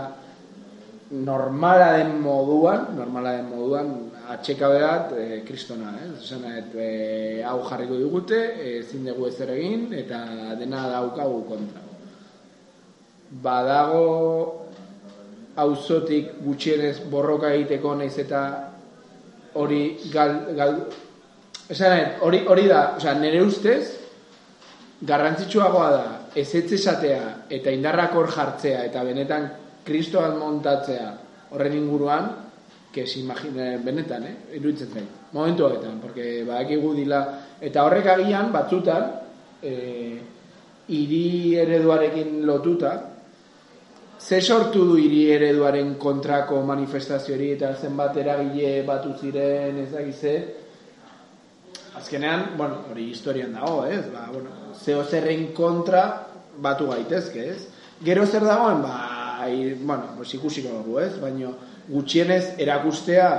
normala 1.09 1.94
den 1.96 2.12
moduan, 2.20 2.90
normala 2.99 3.38
den 3.38 3.49
moduan, 3.49 3.94
atxekabe 4.34 4.80
bat, 4.82 5.12
e, 5.16 5.42
kristona, 5.46 5.94
eh? 6.02 6.08
Zena, 6.22 6.56
et, 6.58 6.74
e, 6.74 7.42
hau 7.46 7.62
jarriko 7.68 7.96
digute, 7.96 8.38
ezin 8.78 9.06
dugu 9.08 9.28
ezer 9.28 9.52
egin, 9.56 9.88
eta 9.96 10.22
dena 10.60 10.86
daukagu 10.92 11.42
kontra. 11.48 11.84
Badago 13.42 14.06
auzotik 15.58 16.38
gutxienez 16.44 16.98
borroka 17.10 17.50
egiteko 17.56 17.94
naiz 17.98 18.14
eta 18.18 18.42
hori 19.54 19.82
gal, 20.12 20.40
gal 20.56 20.80
Esan, 21.68 22.14
hori, 22.24 22.38
hori 22.48 22.62
da, 22.64 22.94
osea, 22.96 23.12
nire 23.20 23.42
ustez, 23.44 23.82
garrantzitsuagoa 25.04 25.88
da, 25.92 26.04
ez 26.34 26.48
esatea 26.54 27.44
eta 27.52 27.70
indarrak 27.70 28.14
hor 28.16 28.30
jartzea 28.32 28.86
eta 28.86 29.02
benetan 29.04 29.50
kristoan 29.84 30.38
montatzea 30.38 31.10
horren 31.52 31.76
inguruan, 31.76 32.30
que 32.93 33.07
se 33.07 33.20
imagine 33.20 33.78
benetan, 33.78 34.24
eh? 34.24 34.36
iruditzen 34.57 34.91
zait. 34.93 35.09
Momentu 35.32 35.66
horretan, 35.66 36.01
porque 36.01 36.45
badakigu 36.45 36.95
dila, 36.97 37.20
eta 37.61 37.84
horrek 37.84 38.07
agian 38.14 38.53
batzutan, 38.53 39.11
eh, 39.62 40.20
iri 40.89 41.57
ereduarekin 41.61 42.47
lotuta, 42.47 42.93
ze 44.18 44.41
sortu 44.41 44.84
du 44.84 44.97
hiri 44.99 45.28
ereduaren 45.30 45.95
kontrako 45.95 46.62
manifestazio 46.66 47.34
hori 47.36 47.53
eta 47.55 47.74
zenbat 47.74 48.16
eragile 48.16 48.82
batu 48.82 49.12
ziren 49.20 49.78
ezagize 49.84 50.32
azkenean, 51.95 52.57
bueno, 52.57 52.82
hori 52.91 53.11
historian 53.11 53.53
dago, 53.53 53.84
ez? 53.86 54.05
Ba, 54.12 54.28
bueno, 54.32 54.74
zeo 54.74 55.05
zerren 55.05 55.53
kontra 55.55 56.26
batu 56.59 56.89
gaitezke, 56.91 57.49
ez? 57.51 57.68
Gero 58.05 58.26
zer 58.26 58.45
dagoen, 58.47 58.82
ba, 58.82 59.39
ai, 59.43 59.74
bueno, 59.74 60.14
pues 60.16 60.34
ikusiko 60.34 60.70
dugu, 60.78 61.01
ez? 61.03 61.12
Baina 61.20 61.51
gutxienez 61.89 62.59
erakustea 62.61 63.30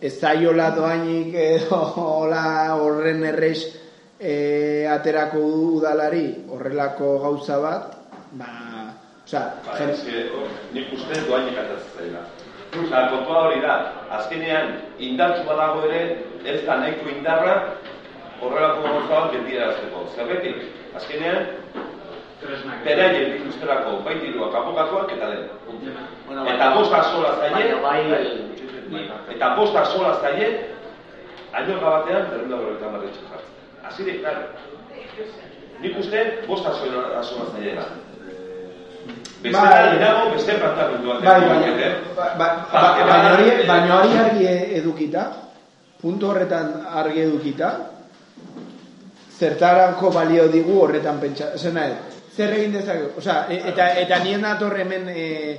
ez 0.00 0.12
zaiola 0.20 0.70
doainik 0.76 1.34
edo 1.34 1.80
hola 2.02 2.44
horren 2.76 3.24
errex 3.24 3.64
e, 4.20 4.86
aterako 4.90 5.42
udalari 5.78 6.26
horrelako 6.50 7.18
gauza 7.22 7.58
bat, 7.62 7.96
ba, 8.38 8.52
Osa, 9.24 9.56
ba, 9.64 9.78
jen... 9.78 9.90
nik 10.76 10.92
uste 10.92 11.22
duain 11.26 11.48
ikatzen 11.48 11.80
zaila. 11.96 12.24
Osa, 12.74 12.98
kontua 13.10 13.44
hori 13.46 13.60
da, 13.62 13.74
azkenean 14.18 14.74
indartzu 15.00 15.46
badago 15.48 15.86
ere, 15.88 16.02
ez 16.44 16.60
da 16.66 16.76
nahiko 16.82 17.08
indarra 17.08 17.54
horrelako 18.42 18.82
gauza 18.84 19.22
bat 19.22 19.36
azteko. 19.68 20.04
Zerbetik, 20.16 20.60
azkenean, 21.00 21.46
beraien 22.84 23.36
ikusterako 23.40 23.98
bai 24.04 24.18
diruak 24.20 24.54
abokatuak 24.54 25.12
eta 25.16 25.30
den. 25.32 25.48
Bueno, 26.26 26.46
eta 26.48 26.70
bosta 26.74 27.02
sola 27.10 27.34
zaie, 27.40 27.74
bai, 27.82 28.00
eta 29.34 29.54
bosta 29.56 29.84
sola 29.84 30.14
zaie, 30.20 30.48
aino 31.52 31.80
gabatean, 31.80 32.30
berrunda 32.30 32.56
horretan 32.56 32.92
barretxe 32.96 33.20
jartzen. 33.28 33.52
Azirik, 33.84 34.20
claro. 34.20 34.40
Nik 35.80 35.98
uste, 36.00 36.24
bosta 36.48 36.72
sola 36.74 37.46
zaie. 37.54 37.76
Dago 39.44 40.30
beste 40.32 40.54
planteamendu 40.56 41.08
bat. 41.08 41.24
Bai, 42.40 42.52
baina 43.04 43.34
hori 43.34 43.66
baina 43.68 43.98
hori 44.00 44.18
argi 44.18 44.46
edukita, 44.80 45.26
puntu 46.00 46.30
horretan 46.32 46.86
argi 46.88 47.20
edukita, 47.26 47.74
zertarako 49.36 50.10
balio 50.14 50.48
digu 50.48 50.80
horretan 50.80 51.20
pentsa, 51.20 51.56
zena 51.58 51.84
zer 52.36 52.56
egin 52.56 52.72
dezake, 52.74 53.12
osea, 53.18 53.44
eta 53.70 53.92
eta 54.02 54.18
nien 54.24 54.42
dator 54.42 54.74
hemen 54.78 55.08
eh, 55.12 55.54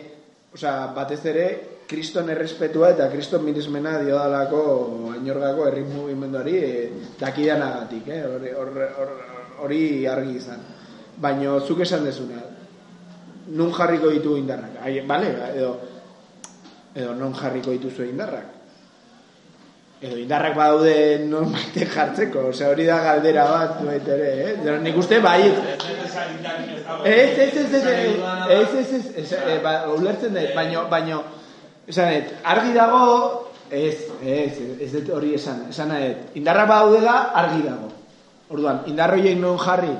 osea, 0.53 0.91
batez 0.95 1.21
ere 1.31 1.47
Kriston 1.87 2.29
errespetua 2.33 2.91
eta 2.95 3.07
Kriston 3.11 3.43
mirismena 3.45 3.99
dio 4.01 4.17
dalako 4.17 4.61
ainorgako 5.13 5.67
herri 5.69 5.83
mugimenduari 5.85 6.55
e, 6.57 6.71
dakidanagatik, 7.19 8.07
eh? 8.09 8.21
Hori 8.25 8.53
hori 9.61 9.81
argi 10.09 10.35
izan. 10.39 10.63
Baino 11.21 11.59
zuk 11.61 11.83
esan 11.85 12.03
dezuna, 12.03 12.41
nun 13.55 13.71
jarriko 13.71 14.09
ditu 14.11 14.35
indarrak. 14.39 14.81
Ai, 14.81 14.99
vale, 15.07 15.29
edo 15.53 15.71
edo 16.95 17.13
non 17.15 17.35
jarriko 17.35 17.75
dituzu 17.75 18.07
indarrak 18.09 18.54
edo 20.05 20.17
indarrak 20.21 20.53
badaude 20.57 20.95
normaite 21.25 21.85
jartzeko, 21.89 22.49
osea 22.51 22.69
hori 22.69 22.85
da 22.85 22.99
galdera 23.03 23.45
bat 23.49 23.79
bait 23.87 24.09
ere, 24.15 24.29
eh? 24.43 24.51
Dero 24.61 24.77
nik 24.83 24.97
uste 25.01 25.19
bai. 25.23 25.39
Ez, 25.49 27.37
ez, 27.45 27.57
ez, 27.63 27.73
ez, 27.73 27.85
ez, 27.85 28.75
ez, 28.81 28.93
ez, 28.93 29.31
ez, 29.33 29.57
ba, 29.63 29.73
ulertzen 29.95 30.35
dut, 30.37 30.51
baino, 30.57 30.85
baino, 30.91 31.21
esan 31.89 32.13
et, 32.13 32.35
argi 32.53 32.75
dago, 32.77 33.05
ez, 33.69 33.95
ez, 34.21 34.51
ez 34.85 34.91
dut 34.93 35.09
hori 35.17 35.33
esan, 35.39 35.65
esan 35.73 35.95
et, 35.97 36.29
indarrak 36.37 36.69
badaudela 36.69 37.17
argi 37.41 37.65
dago. 37.65 37.89
Orduan, 38.53 38.83
indarroiek 38.91 39.39
non 39.41 39.57
jarri, 39.57 39.95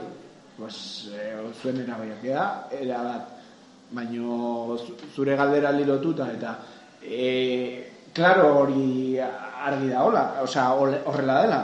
pues, 0.59 0.77
eh, 1.17 1.33
zuen 1.61 1.81
erabakia, 1.81 2.45
era 2.77 3.01
bat, 3.01 3.33
baino 3.95 4.77
zure 5.15 5.35
galdera 5.39 5.73
lilotuta, 5.73 6.29
eta, 6.37 6.55
eh, 7.01 7.94
claro 8.15 8.47
hori 8.63 9.19
argi 9.19 9.89
da 9.91 10.03
hola, 10.03 10.23
osea 10.41 10.71
horrela 10.71 11.41
dela. 11.43 11.59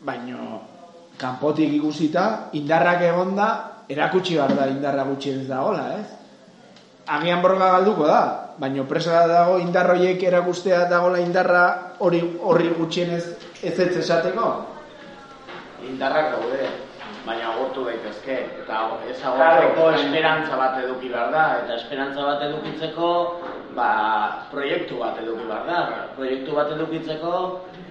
Baino 0.00 0.60
kanpotik 1.20 1.74
ikusita 1.76 2.52
indarrak 2.56 3.02
egonda 3.10 3.48
erakutsi 3.90 4.38
behar 4.38 4.54
da 4.56 4.68
indarra 4.70 5.04
gutxi 5.04 5.34
ez 5.34 5.48
da 5.48 5.64
hola, 5.66 5.86
ez? 5.98 6.06
Agian 7.10 7.42
borroka 7.42 7.72
galduko 7.74 8.06
da, 8.06 8.20
baino 8.62 8.84
presa 8.86 9.26
dago 9.26 9.58
indarroiek 9.58 10.22
erakustea 10.22 10.84
dagola 10.88 11.18
indarra 11.18 11.64
hori 11.98 12.20
horri 12.40 12.70
gutxienez 12.78 13.24
ez 13.62 13.74
ez 13.74 13.96
esateko. 14.04 14.52
Indarrak 15.90 16.30
daude, 16.36 16.68
baina 17.26 17.50
agortu 17.52 17.84
daitezke 17.88 18.36
eta 18.62 18.84
ez 19.10 19.18
agortzeko 19.18 19.90
esperantza 19.98 20.60
bat 20.60 20.78
eduki 20.84 21.10
behar 21.12 21.32
da 21.34 21.46
eta 21.64 21.80
esperantza 21.80 22.28
bat 22.28 22.46
edukitzeko 22.48 23.10
ba, 23.74 23.90
proiektu 24.50 24.98
bat 24.98 25.18
eduki 25.22 25.44
behar 25.48 25.66
da. 25.66 25.80
Proiektu 26.16 26.54
bat 26.54 26.72
edukitzeko 26.76 27.34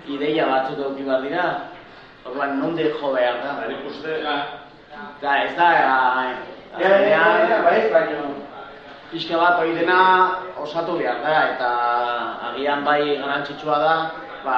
ideia 0.07 0.47
batzuk 0.47 0.80
eduki 0.80 1.03
behar 1.03 1.21
dira. 1.27 1.45
Orduan 2.25 2.59
nondik 2.59 2.99
jo 2.99 3.13
behar 3.13 3.41
da? 3.43 3.55
Bari 3.61 3.75
uste 3.88 4.19
da 5.21 5.34
ez 5.43 5.55
da 5.55 5.69
azkenean 6.75 8.36
pixka 9.11 9.38
bat 9.41 9.57
hori 9.57 9.73
dena 9.73 9.99
osatu 10.61 10.97
behar 11.01 11.21
da 11.25 11.36
eta 11.53 11.69
agian 12.51 12.84
bai 12.86 13.17
garantzitsua 13.17 13.77
da 13.82 13.95
ba, 14.45 14.57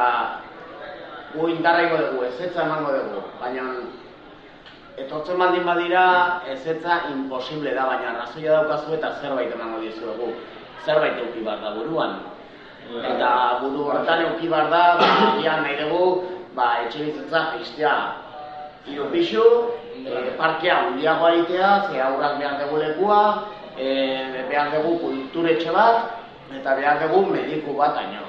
gu 1.34 1.48
indarra 1.48 1.88
dugu, 1.88 2.26
ez 2.26 2.40
ez 2.40 2.56
emango 2.56 2.92
dugu, 2.92 3.22
baina 3.40 3.64
etortzen 4.98 5.40
baldin 5.40 5.64
badira 5.66 6.06
ezetza 6.52 7.02
imposible 7.14 7.74
da, 7.74 7.86
baina 7.88 8.18
razoia 8.20 8.58
daukazu 8.60 8.94
eta 8.98 9.14
zerbait 9.22 9.54
emango 9.56 9.80
dizuegu. 9.80 10.34
Zerbait 10.86 11.18
euki 11.20 11.44
bar 11.46 11.62
da 11.62 11.72
buruan. 11.76 12.20
Eta 12.92 13.60
buru 13.62 13.86
hortan 13.88 14.26
euki 14.26 14.50
bar 14.50 14.70
da, 14.70 14.98
ba, 15.00 15.08
nahi 15.38 15.76
dugu, 15.80 16.24
ba, 16.56 16.84
etxe 16.86 17.06
bizitza 17.06 17.54
jistea 17.58 17.96
hiru 18.88 19.06
pixu, 19.12 19.44
e, 20.06 20.34
parkea 20.38 20.78
hundiago 20.88 21.26
aitea, 21.26 21.72
ze 21.90 22.02
aurrak 22.02 22.38
behar 22.40 22.58
dugu 22.64 22.82
lekua, 22.82 23.22
e, 23.78 23.88
behar 24.50 24.72
dugu 24.76 24.98
kulturetxe 25.00 25.72
bat, 25.72 26.18
eta 26.52 26.76
behar 26.76 27.00
dugu 27.06 27.26
mediku 27.32 27.78
bat 27.78 27.96
aino. 27.98 28.26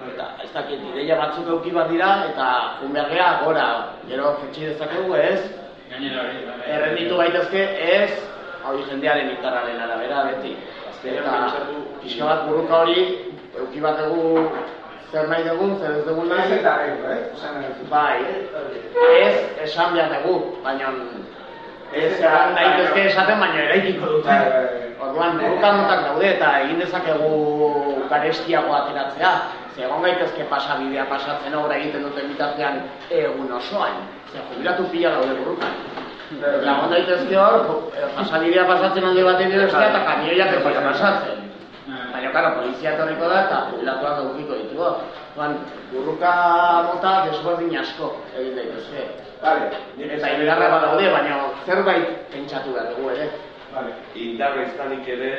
Eta 0.00 0.26
ez 0.44 0.52
dakit, 0.52 0.80
ideia 0.92 1.16
batzuk 1.16 1.48
euki 1.48 1.70
bat 1.76 1.90
dira, 1.90 2.12
eta 2.30 2.46
unbergea 2.84 3.40
gora, 3.44 3.66
gero 4.08 4.36
jetxi 4.44 4.70
dezakegu 4.70 5.16
ez, 5.16 5.40
Errenditu 5.90 7.16
baitezke 7.18 7.62
ez, 7.82 8.12
hau 8.62 8.76
jendearen 8.86 9.32
indarraren 9.32 9.80
arabera 9.82 10.22
beti. 10.28 10.52
Eta 11.00 11.36
pixka 12.02 12.24
bat 12.24 12.44
buruka 12.48 12.82
hori, 12.84 13.32
euki 13.56 13.80
bat 13.80 14.02
dugu 14.04 14.50
zer 15.10 15.28
nahi 15.28 15.48
dugu, 15.48 15.78
zer 15.80 15.96
ez 15.96 16.04
dugu 16.04 16.26
nahi. 16.28 16.60
Bai, 17.90 18.20
ez 19.22 19.36
esan 19.64 19.94
behar 19.94 20.12
dugu, 20.20 20.60
baina 20.64 20.92
ez 21.92 22.20
daitezke 22.20 23.06
esaten 23.06 23.40
baina 23.40 23.64
eraikiko 23.64 24.06
dute. 24.06 24.28
Bai, 24.28 24.50
bai, 24.50 24.66
bai. 24.68 24.90
Orduan, 25.00 25.38
buruka 25.40 25.72
notak 25.72 26.04
daude 26.04 26.28
eta 26.34 26.52
egin 26.60 26.78
dezakegu 26.84 27.32
garestiago 28.10 28.74
ateratzea. 28.76 29.32
Ze 29.74 29.86
egon 29.86 30.02
gaitezke 30.04 30.44
pasabidea 30.50 31.06
pasatzen 31.08 31.56
obra 31.56 31.78
egiten 31.80 32.04
duten 32.04 32.28
bitartean 32.28 32.82
egun 33.08 33.52
osoan. 33.56 34.04
Zer, 34.32 34.44
jubilatu 34.52 34.90
pila 34.92 35.16
daude 35.16 35.38
burrukan. 35.40 36.09
Lagun 36.38 36.92
daitezke 36.94 37.34
hor, 37.34 37.90
pasabidea 38.14 38.62
pasatzen 38.68 39.06
alde 39.08 39.22
batetik 39.26 39.56
bestea 39.64 39.88
eta 39.90 40.02
kamioiak 40.06 40.52
ez 40.54 40.60
dira 40.62 40.82
pasatzen. 40.84 41.40
Baina, 42.12 42.30
karo, 42.30 42.52
polizia 42.60 42.92
etorriko 42.94 43.30
da 43.30 43.40
eta 43.46 43.58
jubilatuak 43.70 44.20
edukiko 44.22 44.58
ditu. 44.60 44.90
Juan, 45.34 45.56
burruka 45.90 46.32
mota 46.86 47.14
desbordin 47.26 47.74
asko 47.82 48.12
egin 48.38 48.54
daitezke. 48.60 49.08
Vale. 49.42 49.72
Eta 49.98 50.30
hilarra 50.36 50.70
badaude, 50.76 51.10
baina 51.10 51.40
zerbait 51.66 52.14
pentsatu 52.30 52.76
behar 52.76 52.94
dugu 52.94 53.10
ere. 53.16 53.30
Vale. 53.74 53.98
Indarra 54.14 54.68
izanik 54.68 55.08
ere, 55.08 55.32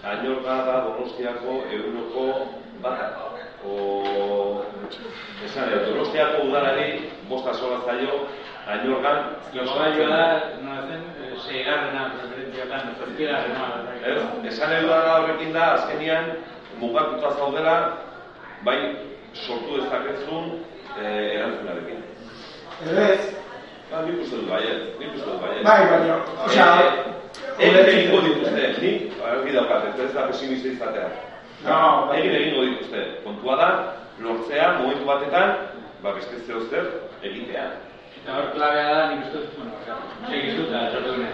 Añorga 0.00 0.54
da 0.64 0.80
Donostiako 0.88 1.60
euroko 1.68 2.48
bata. 2.80 3.12
O... 3.68 4.64
Esan, 5.44 5.68
Donostiako 5.84 6.46
udalari 6.48 7.10
bosta 7.28 7.52
sola 7.52 7.82
zaio, 7.84 8.24
Añorgan... 8.70 9.18
Jogailua 9.54 10.08
da, 10.08 10.24
no 10.62 10.76
zen, 10.86 11.02
eh, 11.18 11.34
seigarrena 11.46 12.12
preferentzioetan, 12.14 12.94
zazpigarrena. 12.98 13.64
Ez, 14.06 14.22
esan 14.52 14.76
edo 14.76 14.88
da 14.94 15.16
horrekin 15.18 15.52
da, 15.52 15.72
azkenian, 15.74 16.30
mugatuta 16.78 17.34
zaudela, 17.34 17.76
bai, 18.62 18.78
sortu 19.34 19.80
dezakezun 19.80 20.52
eh, 21.02 21.36
erantzunarekin. 21.36 22.04
Ez, 22.86 23.40
Ba, 23.90 24.04
nik 24.06 24.20
uste 24.22 24.36
dut 24.38 24.46
baiet, 24.46 24.82
nik 25.00 25.14
uste 25.16 25.26
dut 25.26 25.40
baiet. 25.42 25.64
Bai, 25.66 25.80
baina, 25.90 26.18
osea, 26.44 26.66
egin 27.58 27.78
egingo 27.80 28.20
dituzte, 28.22 28.68
ni, 28.84 28.90
argi 29.26 29.54
daukat, 29.56 29.88
ez 29.88 30.04
ez 30.04 30.12
da 30.14 30.26
pesimista 30.28 30.70
izatea. 30.70 31.08
No, 31.64 31.78
bai. 32.06 32.20
egin 32.20 32.36
egingo 32.38 32.66
dituzte. 32.68 33.02
Kontua 33.24 33.56
da, 33.58 33.70
lortzea, 34.22 34.68
momentu 34.78 35.08
batetan, 35.08 35.56
ba, 36.04 36.14
beste 36.14 36.38
zeo 36.46 36.62
zer, 36.70 36.86
egitea. 37.26 37.66
Eta 38.18 38.36
hor 38.36 38.50
klabea 38.54 38.94
da, 38.94 39.02
nik 39.10 39.26
uste 39.26 39.38
bueno, 39.56 39.72
segizu 40.28 40.68
eta 40.68 40.90
sortu 40.92 41.16
gune. 41.16 41.30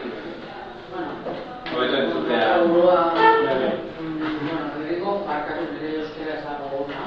Hobeto 1.72 1.96
entzutea. 1.96 2.58
Burua, 2.64 3.00
bueno, 3.14 4.66
lehenengo, 4.78 5.24
barkatu 5.26 5.64
nire 5.72 5.88
euskera 6.00 6.34
ez 6.36 6.44
dago 6.44 6.66
gona. 6.72 7.00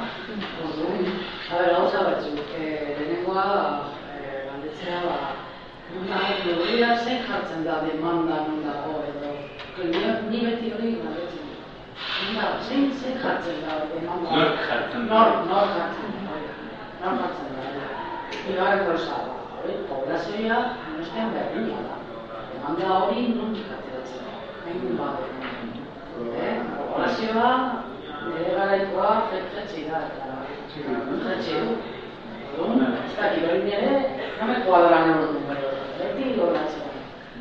A 1.50 2.04
batzuk, 2.04 2.40
eh, 2.60 2.96
lehenengoa, 3.00 3.46
eh, 4.14 4.46
galdetzea, 4.48 5.00
ba, 5.06 5.18
nuna, 5.94 6.20
neurria 6.46 6.98
zein 6.98 7.24
jartzen 7.28 7.64
da 7.64 7.82
demanda 7.86 8.36
non 8.48 8.64
dago 8.64 9.04
edo, 9.10 9.32
ni, 10.30 10.46
beti 10.46 10.74
hori 10.74 10.96
galdetzen. 11.02 11.48
Nuna, 12.28 12.46
zein, 12.68 12.92
zein 13.02 13.18
jartzen 13.24 13.62
da 13.66 13.82
demanda? 13.94 14.30
Nork 14.36 14.60
jartzen 14.70 15.08
da? 15.08 15.16
Nor, 15.16 15.46
nor 15.48 15.68
jartzen 15.76 16.12
da, 16.26 16.34
nor 17.02 17.20
jartzen 17.24 17.50
da. 17.58 17.98
Bigarren 18.46 18.86
gauza, 18.86 19.18
ba, 19.28 19.49
hori, 19.60 19.76
poblazioa, 19.89 20.60
nostean 20.97 21.34
berdina 21.36 21.80
da. 21.88 21.95
Demanda 22.53 22.89
hori 22.97 23.28
nondik 23.36 23.70
ateratzen 23.76 24.26
da. 24.26 24.34
Hain 24.66 24.97
bade. 24.99 25.26
Eh? 26.47 26.55
Populazioa, 26.78 27.51
nire 28.26 28.51
garaikoa, 28.57 29.12
jetxetxe 29.32 29.86
da, 29.91 30.01
du. 30.76 31.78
Orduan, 32.60 32.95
ez 33.05 33.16
dakit 33.16 33.45
hori 33.47 33.64
nire, 33.64 33.91
no 34.39 34.47
me 34.47 34.55
kuadran 34.66 35.12
egon 35.14 35.34
numero, 35.38 35.70
beti 35.99 36.34
goratzen. 36.36 36.88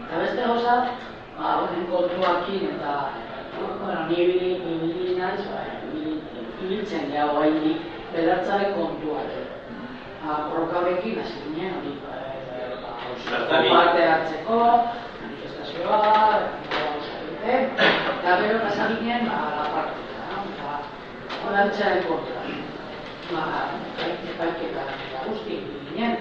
Eta 0.05 0.21
beste 0.23 0.45
gauza, 0.47 0.75
ba, 1.39 1.55
honen 1.63 1.87
kontuakin 1.91 2.69
eta, 2.75 2.95
bueno, 3.59 4.07
ni 4.09 4.15
ibili, 4.23 4.51
ibili 4.75 5.17
naiz, 5.19 5.43
ba, 5.51 5.65
ibili- 5.89 6.21
ibiltzen 6.63 7.11
jau 7.15 7.31
hainik, 7.41 7.83
bedartzare 8.13 8.73
kontuak. 8.77 9.33
Borrokarekin 10.27 11.21
hasi 11.23 11.39
ginen, 11.47 11.75
hori, 11.79 11.93
ba, 12.03 12.15
ba, 13.49 13.59
parte 13.71 14.03
hartzeko, 14.09 14.59
manifestazioa, 15.23 15.99
gauza 16.73 17.15
egiten, 17.23 17.71
eta 18.19 18.37
gero 18.43 18.59
pasa 18.65 18.89
ginen, 18.99 19.23
ba, 19.31 19.39
la 19.57 19.65
praktika, 19.75 20.23
ba, 20.63 20.75
onartzearen 21.49 22.03
kontra. 22.09 22.41
Ba, 23.29 23.45
epaik- 23.93 24.25
epaiketa 24.35 24.83
eta 25.07 25.19
guzti 25.29 25.55
ginen. 25.93 26.15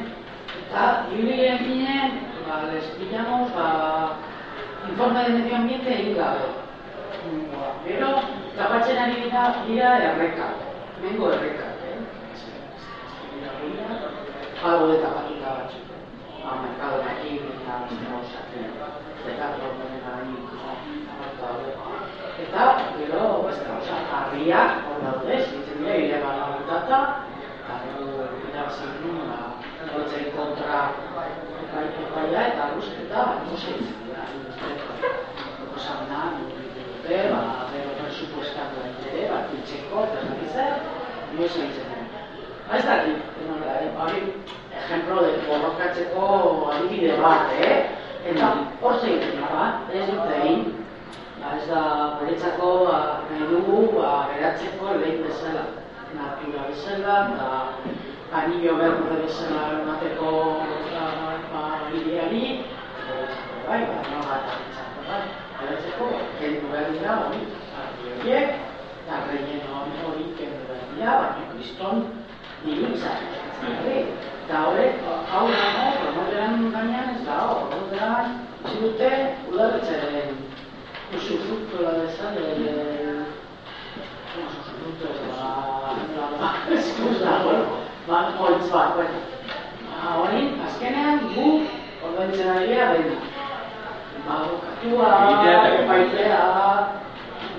Eta 0.61 0.83
ibilien 1.15 1.57
ginen, 1.63 2.09
ba, 2.47 2.55
les 2.71 2.85
pillamos, 2.99 3.49
ba, 3.55 3.67
informe 4.89 5.23
de 5.23 5.29
medio 5.39 5.55
ambiente 5.55 5.89
egin 5.99 6.15
gabe. 6.17 6.47
Ba, 7.51 7.65
Gero, 7.87 8.09
tapatzen 8.57 8.97
ari 8.99 9.15
dira, 9.23 9.89
errekak, 10.11 10.55
mengo 11.01 11.31
errekak, 11.31 11.73
eh? 11.75 11.76
Algo 14.63 14.87
de 14.87 14.97
tapatuta 14.97 15.49
batzuk. 15.57 15.87
Ba, 16.43 16.51
merkado 16.63 17.03
aquí, 17.03 17.31
eta 17.37 17.75
gauzak, 17.91 18.51
eta 19.27 19.45
horren 19.59 20.03
arañi, 20.07 20.37
Eta, 22.43 22.63
gero, 22.97 23.43
beste 23.45 23.65
gauza, 23.67 23.97
harriak, 24.11 24.71
hor 24.87 24.99
daude, 25.03 25.35
zitzen 25.43 25.79
dira, 25.79 25.95
ilegala 25.95 26.45
butata, 26.53 26.99
eta 27.57 27.73
gero, 27.83 28.27
irabazi 28.49 28.85
ginen, 28.93 29.27
ba, 29.31 29.39
gotzen 29.91 30.27
kontra 30.35 30.79
epai, 31.63 31.87
epaia, 32.05 32.41
eta 32.53 32.63
no 32.75 32.81
se 32.81 32.93
dira, 32.99 34.23
proposamena, 35.57 36.21
dute, 36.37 37.19
ba, 37.33 37.43
gero, 37.73 37.91
presupuestatu 38.01 38.87
ere, 39.11 39.29
ba, 39.33 39.43
piltzeko, 39.51 40.07
eta 40.07 40.17
ez 40.21 40.27
dakit 40.31 40.49
zer, 40.55 40.73
no 41.35 41.47
se 41.47 41.61
ditzen 41.67 41.97
Ba, 42.67 42.75
ez 42.75 42.85
dakit, 42.85 43.15
hori, 43.95 44.21
ejemplo 44.75 45.21
de 45.23 45.37
borrokatzeko 45.47 46.23
adibide 46.71 47.13
bat, 47.21 47.53
eh? 47.63 47.77
Eta 48.27 48.49
hor 48.81 48.97
zeiten 48.99 49.39
da, 49.39 49.47
ba, 49.53 49.67
ez 49.95 50.03
dut 50.09 50.33
egin, 50.35 50.65
ba, 51.39 51.53
ez 51.55 51.63
da, 51.69 51.83
beretzako, 52.19 52.71
ba, 52.89 52.99
nahi 53.29 53.47
dugu, 53.53 53.79
ba, 53.95 54.11
geratzeko 54.33 54.97
lehin 54.99 55.23
bezala, 55.23 55.63
natura 56.17 56.67
bezala, 56.67 57.15
eta 57.31 58.41
anillo 58.41 58.75
berde 58.83 59.21
bezala 59.23 59.63
emateko, 59.79 60.35
ba, 60.91 61.07
ba, 61.55 61.63
ideari, 61.95 62.45
beretzako, 63.07 63.63
bai, 63.71 63.81
ba, 63.87 63.97
no 64.11 64.27
bat, 64.27 64.51
beretzako, 64.51 65.07
bai, 65.07 65.23
geratzeko, 65.63 66.13
kendu 66.43 66.75
behar 66.75 66.95
dira, 66.99 67.19
hori, 67.23 67.43
horiek, 68.11 68.63
eta 69.01 69.25
relleno 69.31 69.83
hori 70.11 70.31
kendu 70.35 70.67
behar 70.67 70.87
dira, 70.91 71.19
baina 71.23 71.53
kriston, 71.55 72.09
Dilutza, 72.65 73.11
eta 73.69 74.61
horrek, 74.67 75.01
hau 75.05 75.45
dago, 75.51 75.83
promoteran 76.01 76.71
gainean 76.73 77.09
ez 77.13 77.23
dago, 77.27 77.67
promoteran 77.69 78.25
zidute 78.71 79.09
udaletxeren 79.51 80.39
usufructo 81.15 81.83
la. 81.83 81.91
¿Cómo 84.33 84.49
se 84.51 84.57
usufructo? 84.61 85.07
La... 85.37 86.77
Eskusa, 86.79 87.43
bueno, 87.43 87.65
ba, 88.07 88.33
holtz 88.39 88.71
bat, 88.71 88.95
bueno. 88.95 89.19
Ba, 89.91 90.17
hori, 90.21 90.41
azkenean, 90.65 91.29
gu, 91.35 91.47
ordaintzen 92.09 92.49
ari 92.55 92.73
gara 92.73 92.91
bena. 92.93 93.17
Ba, 94.27 94.41
bokatua, 94.49 95.13
Egitea 95.29 95.61
eta 95.61 95.83
epaitea, 95.83 96.41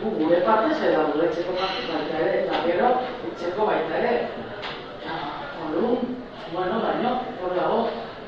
gu 0.03 0.11
gure 0.19 0.43
partez 0.51 0.83
eta 0.91 1.07
udaletxeko 1.07 1.57
partez 1.63 1.87
baita 1.95 2.21
ere, 2.27 2.37
eta 2.45 2.63
gero, 2.67 2.93
etxeko 3.31 3.73
baita 3.73 3.99
ere. 4.03 4.15
Orduan, 5.69 6.17
bueno, 6.53 6.81
baino, 6.81 7.11
hor 7.43 7.55
dago, 7.55 7.81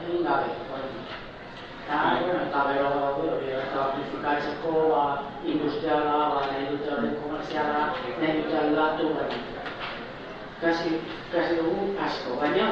egin 0.04 0.24
gabe. 0.24 0.52
hori. 0.72 0.90
Eta, 1.84 2.00
bueno, 2.20 2.40
eta 2.44 2.64
bero 2.68 2.90
dago, 2.90 3.22
hori, 3.32 3.48
eta 3.48 3.84
amplifikatzeko, 3.84 4.72
ba, 4.92 5.04
industriala, 5.44 6.18
ba, 6.34 6.42
nahi 6.50 6.66
dute 6.70 6.90
horren 6.92 7.14
komerziala, 7.22 7.94
nahi 8.20 8.42
dute 8.42 8.58
aldatu, 8.58 9.08
baina. 9.16 9.64
Kasi, 10.60 11.00
kasi 11.32 11.56
dugu 11.56 11.96
asko, 12.04 12.36
baina, 12.42 12.68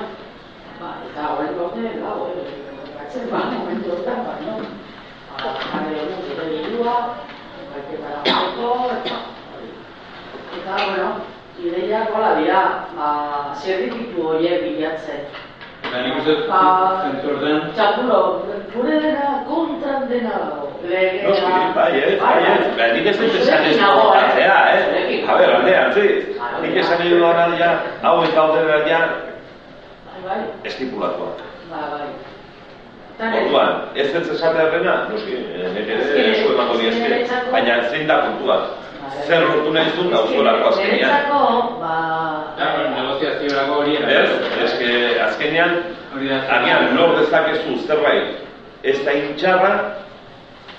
ba, 0.83 0.93
eta 1.09 1.31
horren 1.33 1.57
gaude, 1.57 1.95
dago, 2.03 2.29
eh, 2.37 2.61
batzen, 2.99 3.31
ba, 3.33 3.43
momentu 3.55 3.95
horretan, 3.95 4.21
baina, 4.29 4.53
ba, 5.33 5.57
jare 5.65 5.97
dugu, 5.97 6.29
gure 6.29 6.47
dirua, 6.53 6.99
baiketara 7.73 8.21
hori. 8.69 9.73
Eta, 10.61 10.77
bueno, 10.85 11.38
ideiak 11.65 12.15
hola 12.15 12.35
dira, 12.39 12.63
ba, 12.97 13.09
zerdikitu 13.63 14.23
horiek 14.29 14.63
bilatzen. 14.67 15.27
Eta 15.89 16.01
nik 16.05 16.17
uste 16.21 16.35
dut, 16.37 16.49
Ba, 16.51 16.63
zentzu 17.05 17.31
ordean, 17.35 17.69
txapulo, 17.75 18.19
gure 18.75 18.97
dena 19.05 19.29
kontran 19.49 20.09
dena 20.11 20.35
dago. 20.43 20.67
Legea. 20.89 21.29
Noski, 21.29 21.53
bai, 21.77 21.93
ez, 22.03 22.15
bai, 22.21 22.35
ez. 22.45 22.67
Ba, 22.79 22.89
nik 22.95 23.07
ez 23.13 23.17
dut 23.21 23.37
esan 23.41 23.65
ez 23.71 23.77
nago, 23.81 24.03
eh? 24.03 24.09
kontatzea, 24.11 24.57
eh? 24.75 24.81
Zurekin. 24.87 25.29
A 25.31 25.37
ber, 25.39 25.55
alde, 25.59 25.77
antziz. 25.83 26.25
Nik 26.63 26.77
esan 26.83 26.99
nahi 27.03 27.11
dudan 27.15 27.55
ja, 27.59 27.71
hau 28.03 28.17
eta 28.25 28.41
hau 28.43 28.57
ja, 28.89 29.01
Bai, 30.09 30.21
bai, 30.27 30.41
estipulatuak. 30.65 31.45
bai, 31.71 31.85
bai. 31.95 32.09
Nire- 33.19 33.47
Orduan, 33.47 33.73
ez 33.99 34.15
ez 34.15 34.29
esatea 34.31 34.67
dena, 34.71 34.93
noski, 35.11 35.35
eh, 35.35 35.71
nik 35.75 35.89
ere 35.91 36.31
esku 36.35 36.53
emango 36.53 36.77
diezke, 36.79 37.25
baina 37.53 37.81
zein 37.91 38.07
da 38.07 38.21
kontua. 38.27 38.59
Zer 39.27 39.43
lortu 39.49 39.71
nahi 39.73 39.91
zuen 39.97 40.15
auzolako 40.15 40.69
azkenean. 40.69 40.99
Niretzako, 40.99 41.41
ba... 41.81 41.95
da, 42.59 42.67
bueno, 42.75 42.91
negoziaziorako 42.97 43.73
hori 43.81 43.97
era. 43.97 44.11
Ez, 44.23 44.31
ez 44.65 44.73
que 44.79 45.21
azkenean, 45.29 45.73
Hori 46.15 46.29
da. 46.29 46.39
agian 46.57 46.97
lor 46.97 47.17
dezakezu 47.19 47.77
zerbait 47.87 48.39
ez 48.83 48.97
da 49.05 49.13
intxarra, 49.13 49.73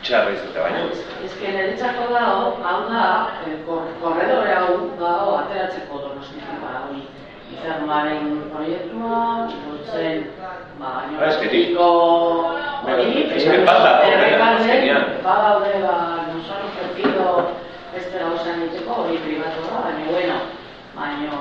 txarra 0.02 0.32
izatea 0.34 0.64
baino. 0.64 0.90
Ez 1.26 1.34
que 1.40 1.48
niretzako 1.52 2.10
da, 2.14 2.24
hau 2.72 2.82
da, 2.90 3.06
eh, 3.48 3.58
kor- 3.68 3.90
korredore 4.02 4.54
hau 4.56 4.76
da, 5.00 5.12
hau 5.24 5.36
ateratzeko 5.44 6.02
donostitik 6.08 6.60
ba, 6.64 6.84
hori. 6.90 7.04
Izarmaren 7.50 8.28
proiektua, 8.54 9.48
dutzen, 9.66 10.28
ba, 10.80 10.92
Ah, 11.20 11.26
ez 11.28 11.38
que 11.38 11.48
ni- 11.52 11.74
Nordiko 11.74 11.88
hori, 12.86 13.30
Ez 13.36 13.44
que 13.44 13.58
bada, 13.66 13.92
errekalde, 14.08 14.64
azkenean. 14.64 15.06
badaude, 15.24 15.74
ba, 15.84 15.98
nos 16.34 16.48
han 16.54 16.64
beste 18.10 18.24
gauza 18.26 18.54
egiteko 18.58 18.94
hori 19.04 19.18
privatu 19.22 19.62
da, 19.70 19.82
baina 19.86 20.06
bueno, 20.10 20.38
baina, 20.96 21.34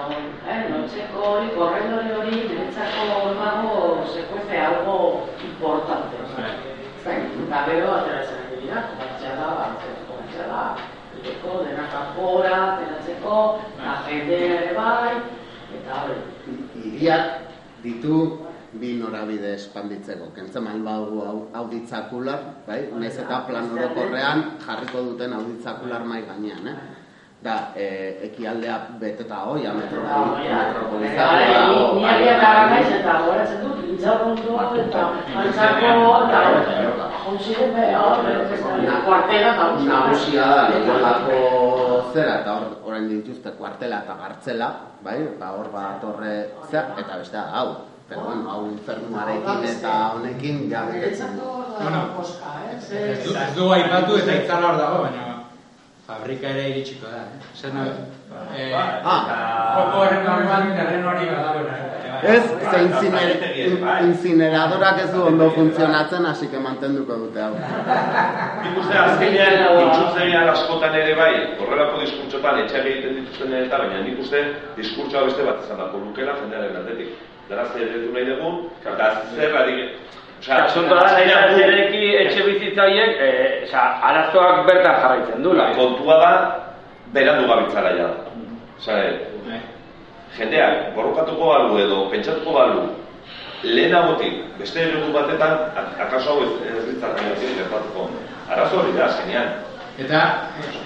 eh, 0.52 0.68
notzeko 0.68 1.22
hori, 1.28 1.48
korredore 1.56 2.10
hori, 2.16 2.40
niretzako 2.48 3.32
dago, 3.38 4.04
se 4.12 4.22
cuece 4.28 4.58
algo 4.58 5.28
importante. 5.44 6.16
Eta 7.08 7.64
gero 7.64 7.92
ateratzen 7.94 8.42
ari 8.44 8.60
dira, 8.60 8.82
komertziala, 8.90 9.48
komertziala, 10.10 10.64
egiteko, 11.16 11.62
dena 11.64 11.86
kanpora, 11.94 12.58
ateratzeko, 12.74 13.38
la 13.80 13.96
jende 14.04 14.40
ere 14.58 14.74
bai, 14.76 15.16
eta 15.78 16.02
hori. 16.04 16.20
Iriak 16.84 17.48
ditu 17.82 18.20
bi 18.80 18.94
norabide 18.98 19.54
espanditzeko. 19.54 20.30
Kentzen 20.34 20.64
mal 20.64 20.80
badugu 20.82 21.22
au- 21.26 21.48
auditzakular, 21.62 22.40
bai? 22.66 22.80
Naiz 22.98 23.18
eta 23.18 23.42
plan 23.48 23.70
orokorrean 23.74 24.44
jarriko 24.66 25.02
duten 25.10 25.32
auditzakular 25.32 26.04
mai 26.04 26.22
gainean, 26.22 26.68
eh? 26.68 26.76
Da, 27.38 27.70
eh, 27.76 28.18
ekialdea 28.26 28.76
beteta 28.98 29.36
hoia 29.46 29.72
metropolizatu 29.72 30.88
Ni 31.94 32.04
abiak 32.04 32.42
ara 32.42 32.64
naiz 32.70 32.88
eta 32.96 33.12
goratzen 33.26 33.60
dut, 33.62 33.84
intzaurrundu 33.92 34.56
eta 34.82 35.04
antzako, 35.42 35.92
eta 36.26 36.40
jontziren 37.24 37.70
behar, 37.76 38.16
kuartela 39.06 39.52
eta 39.54 39.68
Nagusia 39.84 40.46
da, 40.56 40.64
nolako 40.86 41.38
zera, 42.12 42.40
eta 42.40 42.56
hor, 42.56 42.66
orain 42.84 43.06
dituzte 43.08 43.50
kuartela 43.58 44.02
eta 44.02 44.18
gartzela, 44.22 44.72
bai? 45.04 45.20
Ba, 45.38 45.52
hor 45.58 45.70
bat 45.72 46.04
horre 46.04 46.34
zer, 46.70 46.84
eta 46.98 47.22
bestea 47.22 47.42
da, 47.42 47.60
hau. 47.60 47.97
Pero 48.08 48.20
bueno, 48.24 48.50
hau 48.50 48.66
infernuarekin 48.72 49.64
eta 49.68 49.94
honekin 50.16 50.62
ja 50.70 50.84
betetzen 50.88 51.34
du. 51.36 51.48
Bueno, 51.78 52.00
ez 52.80 53.24
du, 53.24 53.34
ez 53.36 53.50
du 53.56 53.66
aipatu 53.72 54.16
eta 54.22 54.32
itzala 54.42 54.70
hor 54.72 54.78
dago, 54.80 55.02
baina 55.04 55.26
fabrika 56.08 56.48
ere 56.54 56.70
iritsiko 56.70 57.06
da. 57.12 57.18
Eh? 57.26 57.50
Zer 57.60 57.74
nahi? 57.74 57.90
Eh, 58.56 58.72
Ah. 59.04 59.20
Joko 59.76 60.00
horren 60.06 60.24
barruan 60.24 60.72
terreno 60.76 61.10
hori 61.12 61.26
badago. 61.28 61.68
Ez, 62.18 62.42
ze 62.70 62.78
inziner, 62.82 63.28
in- 63.54 63.84
incineradorak 64.08 64.98
ez 65.04 65.10
du 65.12 65.22
ondo 65.22 65.50
funtzionatzen, 65.50 66.26
hasi 66.26 66.48
que 66.48 66.58
mantenduko 66.58 67.14
dute 67.14 67.40
hau. 67.44 67.52
Nik 68.64 68.78
uste 68.80 68.98
azkenean 68.98 69.54
intzutzailean 69.84 70.48
askotan 70.48 70.94
ere 70.98 71.14
bai, 71.14 71.32
horrelako 71.60 72.00
diskurtsotan 72.00 72.58
etxeak 72.64 72.86
egiten 72.90 73.20
dituzten 73.20 73.52
eta 73.62 73.78
baina 73.84 74.00
nik 74.02 74.18
uste 74.24 74.40
diskurtsoa 74.76 75.24
beste 75.28 75.44
bat 75.46 75.60
izan 75.64 75.78
dako 75.84 75.98
lukela 76.08 76.34
jendearen 76.40 76.76
aldetik. 76.82 77.12
Dara 77.48 77.64
zer 77.72 77.82
eretu 77.88 78.12
nahi 78.12 78.24
dugun, 78.28 78.58
eta 78.84 79.10
zer 79.36 79.56
adik... 79.56 79.96
Osea, 80.38 80.64
Asunto 80.64 80.94
da, 80.94 81.02
nahi 81.10 81.26
da, 81.26 81.38
zereki 81.56 82.02
etxe 82.16 82.42
bizitzaiek, 82.46 83.16
eh, 83.18 83.64
osea, 83.66 83.86
arazoak 84.10 84.66
bertan 84.68 85.00
jarraitzen 85.02 85.42
dula. 85.42 85.72
kontua 85.74 86.18
da, 86.22 86.32
berandu 87.12 87.48
gabitzara 87.48 87.90
ja. 87.96 88.06
Osea, 88.78 89.16
jendeak 90.38 90.94
borrokatuko 90.94 91.48
balu 91.50 91.78
edo 91.82 91.98
pentsatuko 92.12 92.52
balu, 92.54 92.82
lehenagotik, 93.64 94.44
beste 94.58 94.80
eredu 94.84 95.10
batetan, 95.12 95.56
ak- 95.74 95.98
akaso 96.06 96.30
hau 96.36 96.44
ez, 96.44 96.84
ditzatzen 96.86 97.56
gertatuko. 97.58 98.10
Arazo 98.48 98.78
hori 98.80 98.92
da, 98.94 99.08
zenean. 99.08 99.48
Eta 99.98 100.20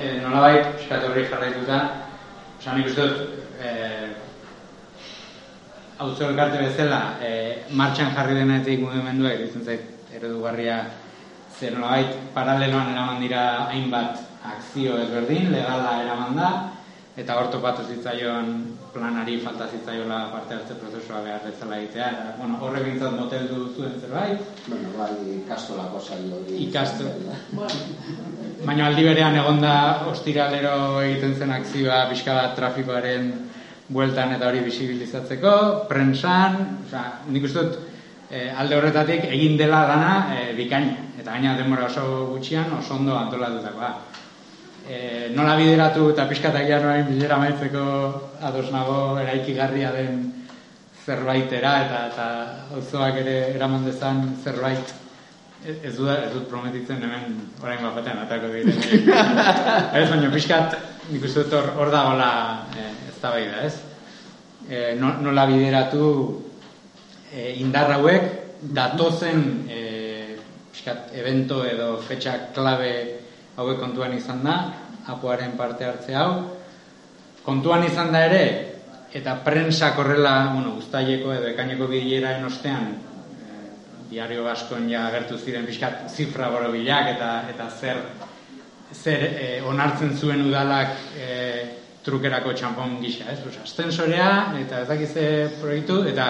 e, 0.00 0.14
nolabait 0.24 0.64
pixkat 0.78 1.04
horri 1.04 1.26
jarraituta, 1.28 1.82
osan 2.58 2.78
nik 2.78 2.86
uste 2.88 3.02
dut, 3.02 3.20
e, 3.60 3.68
auzo 5.98 6.28
elkarte 6.28 6.58
bezala, 6.58 7.18
e, 7.20 7.30
martxan 7.70 8.14
jarri 8.16 8.34
denetik 8.34 8.80
mugimendua 8.80 9.34
iruditzen 9.34 9.64
zait 9.64 10.14
eredugarria 10.16 10.84
ze 11.58 11.70
nolabait 11.70 12.14
paraleloan 12.34 12.92
eraman 12.92 13.20
dira 13.20 13.42
hainbat 13.70 14.18
akzio 14.42 14.98
ezberdin, 14.98 15.52
legala 15.52 16.02
eraman 16.02 16.36
da, 16.36 16.50
eta 17.16 17.36
hor 17.36 17.50
topatu 17.52 17.84
zitzaion 17.84 18.48
planari 18.92 19.38
falta 19.44 19.68
zitzaiola 19.68 20.30
parte 20.32 20.54
hartze 20.56 20.74
prozesua 20.80 21.20
behar 21.24 21.40
bezala 21.44 21.78
egitea. 21.78 22.08
Eta, 22.08 22.34
bueno, 22.38 22.58
horrek 22.64 22.86
bintzat 22.88 23.16
motel 23.18 23.48
du 23.48 23.68
zuen 23.76 23.98
zerbait, 24.00 24.40
Bueno, 24.66 24.92
bai, 24.96 25.12
ikastolako 25.42 26.00
saio 26.00 26.38
hori. 26.40 26.58
Ikasto. 26.68 27.04
Baina 28.64 28.86
aldi 28.86 29.04
berean 29.04 29.36
egonda 29.36 29.74
ostiralero 30.10 31.02
egiten 31.02 31.34
zen 31.34 31.52
akzioa 31.52 32.06
pixka 32.10 32.36
bat 32.38 32.54
trafikoaren 32.56 33.32
bueltan 33.88 34.36
eta 34.36 34.48
hori 34.48 34.62
bisibilizatzeko, 34.66 35.54
prensan, 35.88 36.58
osea, 36.86 37.04
nik 37.28 37.48
uste 37.48 37.64
dut 37.64 37.78
eh, 38.30 38.48
alde 38.56 38.78
horretatik 38.78 39.26
egin 39.28 39.56
dela 39.60 39.84
dana 39.90 40.14
eh, 40.36 40.52
bikaina, 40.56 41.12
eta 41.18 41.30
gaina 41.30 41.56
denbora 41.58 41.86
oso 41.90 42.26
gutxian 42.32 42.72
oso 42.78 42.94
ondo 42.94 43.16
antolatutakoa. 43.18 43.92
E, 44.82 45.28
nola 45.30 45.54
bideratu 45.54 46.08
eta 46.10 46.24
pixkatakia 46.26 46.80
noain 46.82 47.04
bilera 47.06 47.36
maitzeko 47.38 47.82
ados 48.42 48.72
nago 48.74 48.96
eraikigarria 49.22 49.92
den 49.94 50.24
zerbaitera 51.04 51.76
eta 51.84 52.00
eta 52.08 52.26
auzoak 52.74 53.20
ere 53.22 53.36
eraman 53.54 53.86
dezan 53.86 54.24
zerbait 54.42 54.94
ez 55.62 55.94
dut, 55.94 56.08
ez 56.10 56.32
dut 56.34 56.48
prometitzen 56.50 56.98
hemen 56.98 57.38
orain 57.62 57.84
batean 57.94 58.24
atako 58.24 58.50
diren. 58.50 58.74
ez, 60.00 60.08
baina 60.10 60.30
pixkat 60.34 60.74
nik 61.12 61.22
uste 61.30 61.44
dut 61.44 61.54
hor, 61.60 61.70
hor 61.78 61.94
dagoela 61.94 62.32
e, 62.74 62.88
ez 63.22 63.28
da 63.28 63.30
bai 63.30 63.46
da, 63.46 63.62
ez? 63.66 63.76
E, 64.68 64.94
no, 64.98 65.14
nola 65.22 65.46
bideratu 65.46 66.42
e, 67.30 67.54
indar 67.62 67.92
hauek 67.94 68.24
datozen 68.74 69.68
e, 69.70 70.36
pixkat 70.72 71.12
evento 71.14 71.62
edo 71.64 72.00
fetxa 72.02 72.50
klabe 72.54 72.90
hauek 73.56 73.78
kontuan 73.78 74.16
izan 74.16 74.42
da, 74.42 74.56
apoaren 75.06 75.54
parte 75.56 75.86
hartze 75.86 76.16
hau. 76.18 76.32
Kontuan 77.46 77.84
izan 77.86 78.10
da 78.14 78.24
ere, 78.26 78.42
eta 79.14 79.36
prensak 79.44 79.98
horrela, 79.98 80.52
bueno, 80.54 80.74
ustaileko 80.80 81.30
edo 81.34 81.50
ekaineko 81.52 81.86
bileraen 81.90 82.46
ostean, 82.48 82.88
eh, 83.38 83.68
diario 84.10 84.42
baskon 84.48 84.88
ja 84.90 85.06
agertu 85.10 85.38
ziren 85.38 85.68
pixkat 85.68 86.08
zifra 86.10 86.50
borobilak 86.50 87.14
eta 87.14 87.30
eta 87.54 87.68
zer 87.70 88.02
zer 88.92 89.22
eh, 89.30 89.62
onartzen 89.62 90.16
zuen 90.18 90.42
udalak 90.48 90.96
eh, 91.18 91.81
trukerako 92.04 92.52
txampon 92.52 92.98
gisa, 93.02 93.28
ez? 93.32 93.38
Pues, 93.44 93.58
astensorea 93.62 94.54
eta 94.60 94.82
ez 94.82 94.88
dakiz 94.88 95.12
ze 95.12 95.26
proiektu 95.60 96.02
eta 96.10 96.28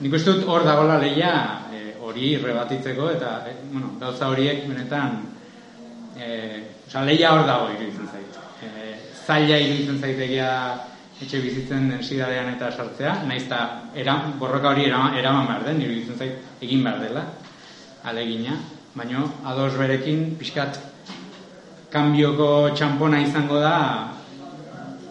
nik 0.00 0.16
uste 0.16 0.32
dut 0.32 0.48
hor 0.48 0.64
dagoela 0.64 0.98
leia 0.98 1.34
eh, 1.72 1.94
hori 2.00 2.36
rebatitzeko 2.42 3.10
eta 3.10 3.36
eh, 3.48 3.56
bueno, 3.72 3.94
gauza 4.00 4.28
horiek 4.32 4.64
benetan 4.68 5.20
eh, 6.16 6.62
osea, 6.86 7.04
leia 7.04 7.34
hor 7.34 7.46
dago 7.46 7.70
iruditzen 7.74 8.08
zait. 8.08 8.40
Eh, 8.64 8.96
zaila 9.26 9.58
iruditzen 9.58 10.00
zaitegia 10.00 10.50
etxe 11.22 11.38
bizitzen 11.40 11.90
densidadean 11.92 12.50
eta 12.56 12.70
sartzea, 12.72 13.20
naiz 13.28 13.44
eta 13.44 13.60
era, 13.94 14.16
borroka 14.38 14.72
hori 14.72 14.88
eraman, 14.88 15.18
eraman 15.18 15.46
behar 15.46 15.68
den, 15.68 15.82
iruditzen 15.84 16.18
zait 16.18 16.64
egin 16.64 16.82
behar 16.84 17.00
dela, 17.04 17.22
alegina, 18.04 18.56
baino 18.94 19.28
ados 19.44 19.72
berekin 19.78 20.34
pixkat 20.38 20.80
kanbioko 21.94 22.74
txampona 22.74 23.20
izango 23.22 23.60
da 23.62 23.76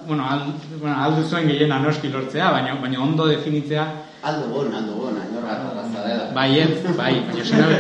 bueno, 0.08 0.26
al, 0.30 0.54
bueno, 0.80 0.96
aldu 0.96 1.24
zuen 1.24 1.48
gehiena 1.48 1.80
noski 1.80 2.10
lortzea, 2.10 2.52
baina, 2.52 2.76
baina 2.82 3.02
ondo 3.04 3.28
definitzea 3.28 3.88
Aldo 4.24 4.48
bon, 4.48 4.74
aldo 4.74 4.94
bon, 4.96 5.16
ainor 5.20 5.44
gartarraza 5.44 6.04
dela. 6.08 6.30
Baiet, 6.32 6.86
bai, 6.96 7.14
baina 7.28 7.42
ez 7.44 7.50
nago, 7.52 7.80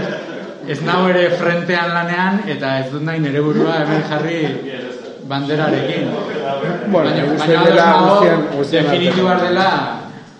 ez 0.73 0.79
nago 0.83 1.05
ere 1.13 1.21
frentean 1.39 1.93
lanean 1.95 2.41
eta 2.51 2.71
ez 2.81 2.89
dut 2.91 3.05
nahi 3.07 3.21
nire 3.23 3.39
burua 3.45 3.77
hemen 3.85 4.03
jarri 4.09 4.41
banderarekin. 5.29 6.09
Bueno, 6.91 7.05
baina, 7.07 7.37
baina 7.39 7.61
dela 7.69 7.85
nago 7.93 8.65
definitu 8.73 9.23
behar 9.23 9.39
dela 9.45 9.67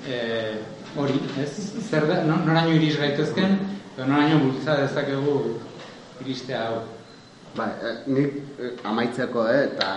eh, 0.04 0.60
hori, 1.00 1.22
ez? 1.40 1.54
Zer 1.88 2.10
da, 2.10 2.20
no, 2.28 2.42
noraino 2.50 2.76
iris 2.76 2.98
gaitezken, 3.00 3.56
edo 3.94 4.10
noraino 4.10 4.42
bultza 4.44 4.76
dezakegu 4.82 5.38
iristea 6.26 6.66
hau. 6.68 6.84
Bai, 7.56 7.70
eh, 7.80 7.96
nik 8.12 8.60
eh, 8.60 8.74
amaitzeko, 8.92 9.48
eh, 9.48 9.64
eta 9.70 9.94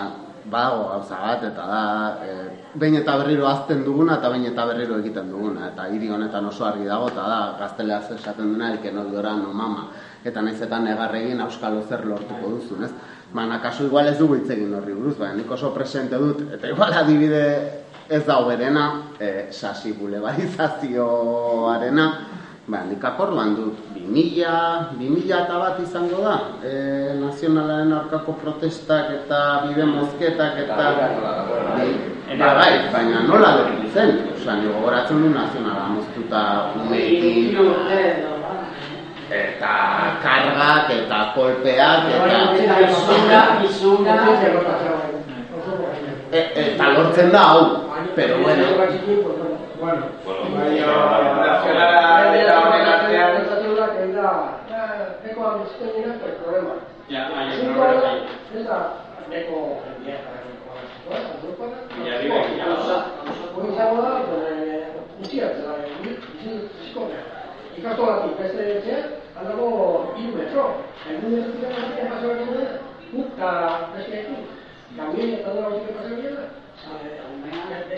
badago 0.49 0.89
gauza 0.89 1.19
bat, 1.19 1.43
eta 1.43 1.65
da, 1.67 2.17
eh, 2.23 2.49
behin 2.73 2.95
eta 3.01 3.17
berriro 3.17 3.47
azten 3.47 3.83
duguna, 3.83 4.15
eta 4.17 4.29
behin 4.29 4.45
eta 4.51 4.65
berriro 4.65 4.97
egiten 5.01 5.31
duguna, 5.31 5.67
eta 5.73 5.87
hiri 5.91 6.09
honetan 6.09 6.45
oso 6.45 6.65
argi 6.65 6.85
dago, 6.85 7.07
eta 7.11 7.23
da, 7.27 7.55
gazteleaz 7.59 8.11
esaten 8.15 8.53
dena, 8.53 8.71
el 8.73 8.79
que 8.79 8.91
no 8.91 9.03
llora 9.03 9.35
no 9.35 9.53
mama, 9.53 9.87
eta 10.23 10.41
naiz 10.41 10.61
eta 10.61 10.79
negarregin 10.79 11.41
auskalo 11.41 11.81
zer 11.83 12.05
lortuko 12.05 12.49
duzun, 12.55 12.83
ez? 12.83 12.91
Baina, 13.33 13.61
kasu 13.61 13.85
igual 13.87 14.07
ez 14.07 14.17
dugu 14.19 14.35
hitz 14.35 14.49
egin 14.55 14.73
horri 14.73 14.93
buruz, 14.93 15.17
baina 15.17 15.35
nik 15.35 15.51
oso 15.51 15.73
presente 15.73 16.15
dut, 16.15 16.41
eta 16.53 16.67
igual 16.67 16.93
adibide 16.93 17.83
ez 18.09 18.25
da 18.25 18.41
berena, 18.47 19.01
eh, 19.19 19.47
sasi 19.51 19.91
bulebarizazioarena, 19.91 22.26
Ba, 22.67 22.83
nik 22.83 22.99
aporlan 22.99 23.55
dut, 23.55 23.79
2000, 23.95 24.99
2000 24.99 25.31
eta 25.39 25.55
bat 25.55 25.77
izango 25.79 26.17
da, 26.19 26.33
e, 26.67 26.71
nazionalaren 27.15 27.93
aurkako 27.95 28.33
protestak 28.41 29.13
eta 29.21 29.39
bide 29.63 29.85
mozketak 29.87 30.59
eta... 30.65 30.75
Ba, 32.35 32.49
bai, 32.59 32.71
baina 32.91 33.21
nola 33.23 33.53
dut 33.61 33.87
zen, 33.95 34.11
oza, 34.33 34.57
nire 34.59 34.73
gogoratzen 34.73 35.23
du 35.23 35.29
nazionala 35.31 35.85
moztuta 35.93 36.41
uneekin, 36.81 37.55
eta 39.31 39.71
kargak 40.25 40.91
eta 40.97 41.21
kolpeak 41.37 42.11
eta... 42.17 42.41
Izuna, 42.91 43.41
izuna, 43.63 44.17
E- 46.35 46.49
eta 46.67 46.91
lortzen 46.91 47.31
da 47.31 47.41
hau, 47.47 47.61
pero 48.13 48.43
bueno, 48.43 48.67
Bueno, 49.79 50.03
nazionala 51.37 52.35
eta 52.35 52.53
honen 52.59 52.87
artean... 52.93 53.35
Ja, 57.09 57.29
baina, 57.29 57.53
Ez 57.53 57.63
no, 57.63 58.63
da, 58.69 58.79
neko 59.29 59.59
jendeak 59.83 60.23
Bilarri 61.95 62.29
begia. 62.29 62.65
izango 63.71 64.01
da, 64.01 64.11
guztiak, 65.19 65.53
ikastolatik 67.77 68.37
beste 68.41 68.67
etxea, 68.77 68.99
aldago 69.39 69.67
hiru 70.17 70.35
metro. 70.35 70.65
Egun 71.09 71.37
ez 71.39 71.47
dira 71.53 71.69
pasau 72.11 72.31
egin 72.35 72.53
guk 73.13 73.27
eta 73.37 73.37
eta 73.37 73.51
dara 73.51 73.61
da. 73.61 73.73
Beste 73.95 74.13
no 74.17 74.21
etxekoan. 74.21 74.45
Eta 74.97 75.03
bide 75.13 75.65
horiek, 75.65 75.85
bide 75.87 76.15
horiek 76.15 76.66
eh, 76.77 77.97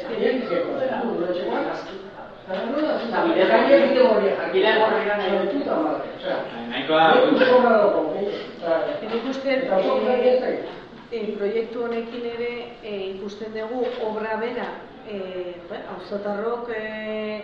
ez 11.12 11.24
eh, 11.24 11.38
proiektu 11.38 11.84
honekin 11.84 12.26
ere 12.26 12.52
eh, 12.84 13.16
ikusten 13.16 13.54
dugu 13.54 13.86
obra 14.06 14.38
bera 14.38 14.70
eh, 15.10 15.56
bueno, 15.68 15.84
auzotarrok 15.98 16.70
eh, 16.76 17.44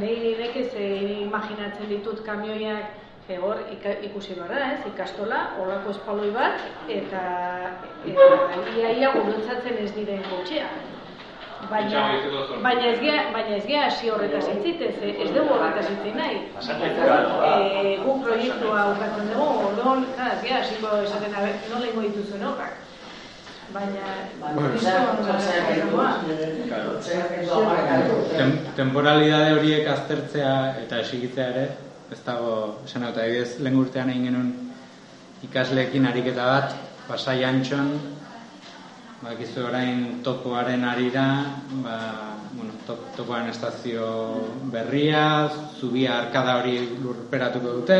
nahi 0.00 0.34
nekez 0.38 0.74
eh, 0.74 1.22
imaginatzen 1.22 1.88
ditut 1.88 2.22
kamioiak 2.24 3.01
eh, 3.28 3.38
hor 3.38 3.60
ikusi 4.02 4.34
barra, 4.38 4.72
ez, 4.72 4.86
ikastola, 4.92 5.42
olako 5.62 5.90
espaloi 5.94 6.30
bat, 6.34 6.64
eta, 6.88 7.22
eta 8.06 8.32
ia 8.76 8.96
ia 8.98 9.12
guruntzatzen 9.14 9.78
ez 9.84 9.92
diren 9.94 10.24
kotxea. 10.30 10.70
Baina, 11.70 12.00
baina 12.62 12.86
ez 12.90 12.98
gea, 12.98 13.18
baina 13.32 13.56
ez 13.56 13.64
gea 13.66 13.84
hasi 13.86 14.10
horretaz 14.10 14.42
hitzitez, 14.50 14.96
eh, 14.98 15.12
ez 15.22 15.28
dugu 15.30 15.54
horretaz 15.54 15.86
hitzi 15.90 16.14
nahi. 16.16 16.40
Eh, 16.58 17.98
gu 18.02 18.16
proiektua 18.24 18.86
ukatzen 18.94 19.28
dugu, 19.30 19.68
orduan, 19.68 20.06
claro, 20.16 20.32
ez 20.38 20.42
gea 20.42 20.58
hasiko 20.58 20.96
esaten 21.04 21.36
abe, 21.38 21.52
nola 21.70 21.92
ingo 21.92 22.08
dituzuen 22.08 22.48
obrak. 22.50 22.80
Baina, 23.72 24.08
Tem, 28.36 28.52
temporalidade 28.76 29.54
horiek 29.54 29.88
aztertzea 29.94 30.52
eta 30.82 30.98
esigitzea 31.06 31.46
ere, 31.54 31.64
ez 32.12 32.20
dago, 32.26 32.82
esan 32.84 33.06
eta 33.08 33.22
adibidez, 33.24 33.58
lehen 33.64 33.78
urtean 33.80 34.10
egin 34.12 34.26
genuen 34.28 34.50
ikasleekin 35.46 36.04
ariketa 36.10 36.44
bat, 36.44 36.74
pasai 37.08 37.40
antxon, 37.48 37.88
bakizu 39.22 39.64
orain 39.68 40.20
topoaren 40.26 40.84
arira, 40.84 41.24
ba, 41.84 41.96
bueno, 42.52 42.76
top, 42.86 43.06
topoaren 43.16 43.48
estazio 43.48 44.04
berria, 44.74 45.24
zubia 45.80 46.18
arkada 46.18 46.58
hori 46.60 46.76
lurperatuko 47.00 47.78
dute, 47.80 47.98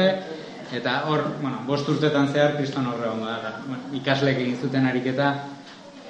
eta 0.76 0.98
hor, 1.08 1.24
bueno, 1.40 1.62
bost 1.66 1.88
urtetan 1.88 2.28
zehar 2.32 2.56
kriston 2.58 2.92
horre 2.92 3.08
egongo 3.08 3.32
da. 3.32 3.56
Bueno, 3.64 3.90
ikasleek 3.96 4.44
egin 4.44 4.60
zuten 4.60 4.88
ariketa, 4.88 5.32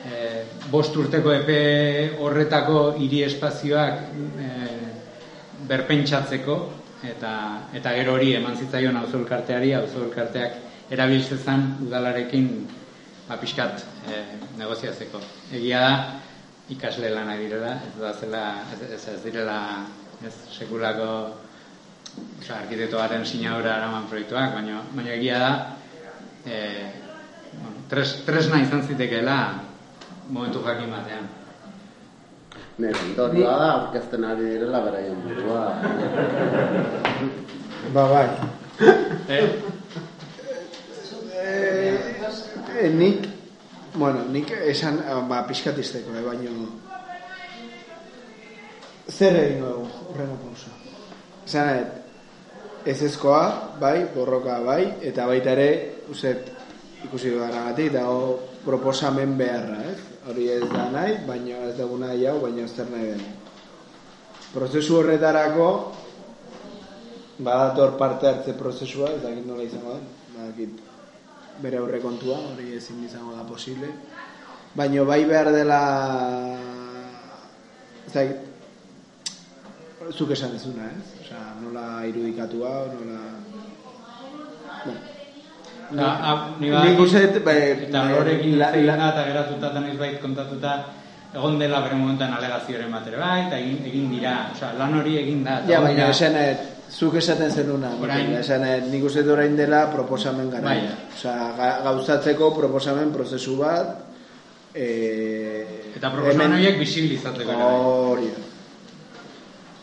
e, 0.02 0.44
bost 0.74 0.96
urteko 0.98 1.32
epe 1.38 1.58
horretako 2.18 2.84
hiri 2.98 3.22
espazioak 3.30 4.06
e, 4.42 4.52
berpentsatzeko 5.70 6.62
eta 7.02 7.32
eta 7.74 7.94
gero 7.98 8.14
hori 8.14 8.34
eman 8.38 8.56
zitzaion 8.56 8.96
auzo 8.96 9.18
elkarteari 9.18 9.72
auzo 9.74 10.04
elkarteak 10.06 10.90
erabiltzezan 10.90 11.64
udalarekin 11.86 12.48
ba 13.28 13.38
pixkat 13.40 13.84
e, 14.08 14.18
negoziatzeko. 14.58 15.20
Egia 15.54 15.80
da 15.80 15.94
ikasle 16.70 17.10
lana 17.10 17.36
direla, 17.36 17.76
ez 17.86 17.94
da 18.00 18.12
zela 18.12 18.44
ez, 18.74 19.06
ez, 19.08 19.18
direla 19.24 19.58
ez 20.24 20.34
sekulako 20.58 21.08
Osa, 22.12 22.58
arkitekto 22.58 22.98
baten 22.98 23.22
sinadura 23.24 23.78
eraman 23.78 24.04
proiektuak, 24.10 24.50
baina, 24.52 24.82
baina 24.92 25.14
egia 25.14 25.38
da 25.40 25.52
e, 26.44 26.58
bueno, 27.54 27.86
tres, 27.88 28.18
tresna 28.26 28.60
izan 28.60 28.82
zitekeela 28.84 29.36
momentu 30.28 30.60
jakin 30.66 30.92
batean. 30.92 31.30
Nire 32.78 32.98
ondorioa 33.08 33.56
da, 33.58 33.68
aurkezten 33.72 34.24
ari 34.24 34.48
direla 34.54 34.80
beraien 34.84 35.18
burua. 35.26 35.64
Ba, 37.92 38.06
bai. 38.08 38.28
Eh? 39.28 39.44
Eh, 41.42 41.98
eh, 42.80 42.90
nik, 42.94 43.26
bueno, 43.94 44.24
nik 44.32 44.52
esan, 44.68 45.02
ba, 45.28 45.42
pixkatizteko, 45.48 46.14
eh, 46.16 46.22
baino, 46.24 46.68
zer 49.10 49.36
egin 49.42 49.66
dugu, 49.66 49.88
horrengo 50.08 50.38
pausa. 50.46 50.72
Esan, 51.44 51.84
ez 52.86 53.02
ezkoa, 53.02 53.44
bai, 53.80 54.06
borroka, 54.14 54.60
bai, 54.64 54.94
eta 55.02 55.26
baita 55.28 55.52
ere, 55.58 55.68
uzet, 56.10 56.48
ikusi 57.04 57.30
dudanagatik, 57.34 57.92
dago 57.92 58.40
proposamen 58.64 59.36
beharra, 59.38 59.80
ez? 59.90 59.98
Hori 60.28 60.48
ez 60.54 60.62
da 60.70 60.86
nahi, 60.92 61.16
baina 61.26 61.64
ez 61.68 61.76
dugu 61.78 61.98
nahi 61.98 62.26
hau, 62.26 62.38
baina 62.42 62.62
ez 62.64 62.74
nahi 62.78 63.06
den. 63.10 63.24
Prozesu 64.52 64.98
horretarako, 65.00 65.68
badator 67.42 67.96
parte 67.98 68.28
hartze 68.28 68.54
prozesua, 68.58 69.10
ez 69.16 69.22
dakit 69.22 69.46
nola 69.46 69.62
izango 69.66 69.96
den, 69.96 70.06
badakit 70.36 70.72
bere 71.62 71.80
aurrekontua, 71.80 72.38
hori 72.52 72.76
ezin 72.76 73.02
izango 73.04 73.34
da 73.36 73.44
posible. 73.48 73.88
Baino 74.76 75.04
bai 75.04 75.24
behar 75.28 75.52
dela 75.52 75.80
ez 78.06 78.12
dakit 78.14 78.36
zuk 80.12 80.30
esan 80.34 80.54
ezuna, 80.56 80.86
ez? 80.90 81.06
Osea, 81.22 81.42
nola 81.62 81.86
irudikatua, 82.08 82.72
nola 82.94 83.20
bueno, 84.84 85.00
nik 85.94 87.00
uste 87.00 87.26
dut, 87.28 87.44
bai, 87.44 87.58
eta 87.88 88.02
horrekin 88.16 88.60
eta 88.60 89.24
geratuta 89.28 89.70
eta 89.70 89.80
noizbait 89.80 90.20
kontatuta 90.20 90.74
egon 91.32 91.58
dela 91.58 91.80
bere 91.80 91.96
momentuan 91.96 92.34
alegazioaren 92.36 92.92
bat 92.92 93.06
ere 93.08 93.16
bai, 93.20 93.46
eta 93.46 93.58
egin, 93.58 93.80
egin 93.88 94.10
dira, 94.12 94.34
osea, 94.52 94.72
lan 94.78 94.98
hori 95.00 95.16
egin 95.22 95.42
da. 95.46 95.62
Ja, 95.68 95.80
baina 95.80 96.10
esan 96.12 96.36
eh, 96.36 96.52
zuk 96.92 97.16
esaten 97.16 97.50
zenuna, 97.50 97.94
Orain- 98.00 98.34
esan 98.36 98.66
eh, 98.68 98.80
nik 98.90 99.04
uste 99.08 99.24
orain 99.32 99.56
dela 99.56 99.86
proposamen 99.92 100.50
gara. 100.52 100.66
Bai. 100.68 100.90
Osea, 101.16 101.52
ga, 101.56 101.70
gauzatzeko 101.88 102.52
proposamen 102.56 103.12
prozesu 103.16 103.56
bat 103.56 103.94
eh, 104.74 105.92
Eta 105.96 106.10
proposamen 106.12 106.58
horiek 106.58 106.78
bisibilizatzeko 106.80 107.56
bai. 107.56 107.72
Hori 108.12 108.28
da. 108.32 108.44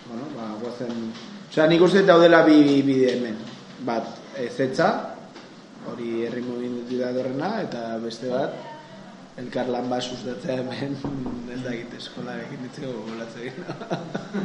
Bueno, 0.09 0.29
ba, 0.37 0.53
guazen... 0.61 1.09
Osea, 1.49 1.65
nik 1.69 1.81
uste 1.81 2.05
daudela 2.05 2.43
bi 2.45 2.81
bide 2.85 3.15
hemen. 3.15 3.41
Bat, 3.89 4.05
ezetza, 4.37 5.08
hori 5.93 6.25
herri 6.25 6.43
movimentu 6.45 6.99
horrena, 7.21 7.61
eta 7.61 7.97
beste 8.03 8.29
bat, 8.31 8.53
elkarlan 9.39 9.89
bat 9.89 10.03
sustatzea 10.03 10.59
hemen, 10.59 10.95
ez 11.53 11.61
da 11.63 11.71
egite 11.71 11.97
eskolarekin 12.01 12.67
ditzeko 12.67 12.93
golatzen. 13.07 13.63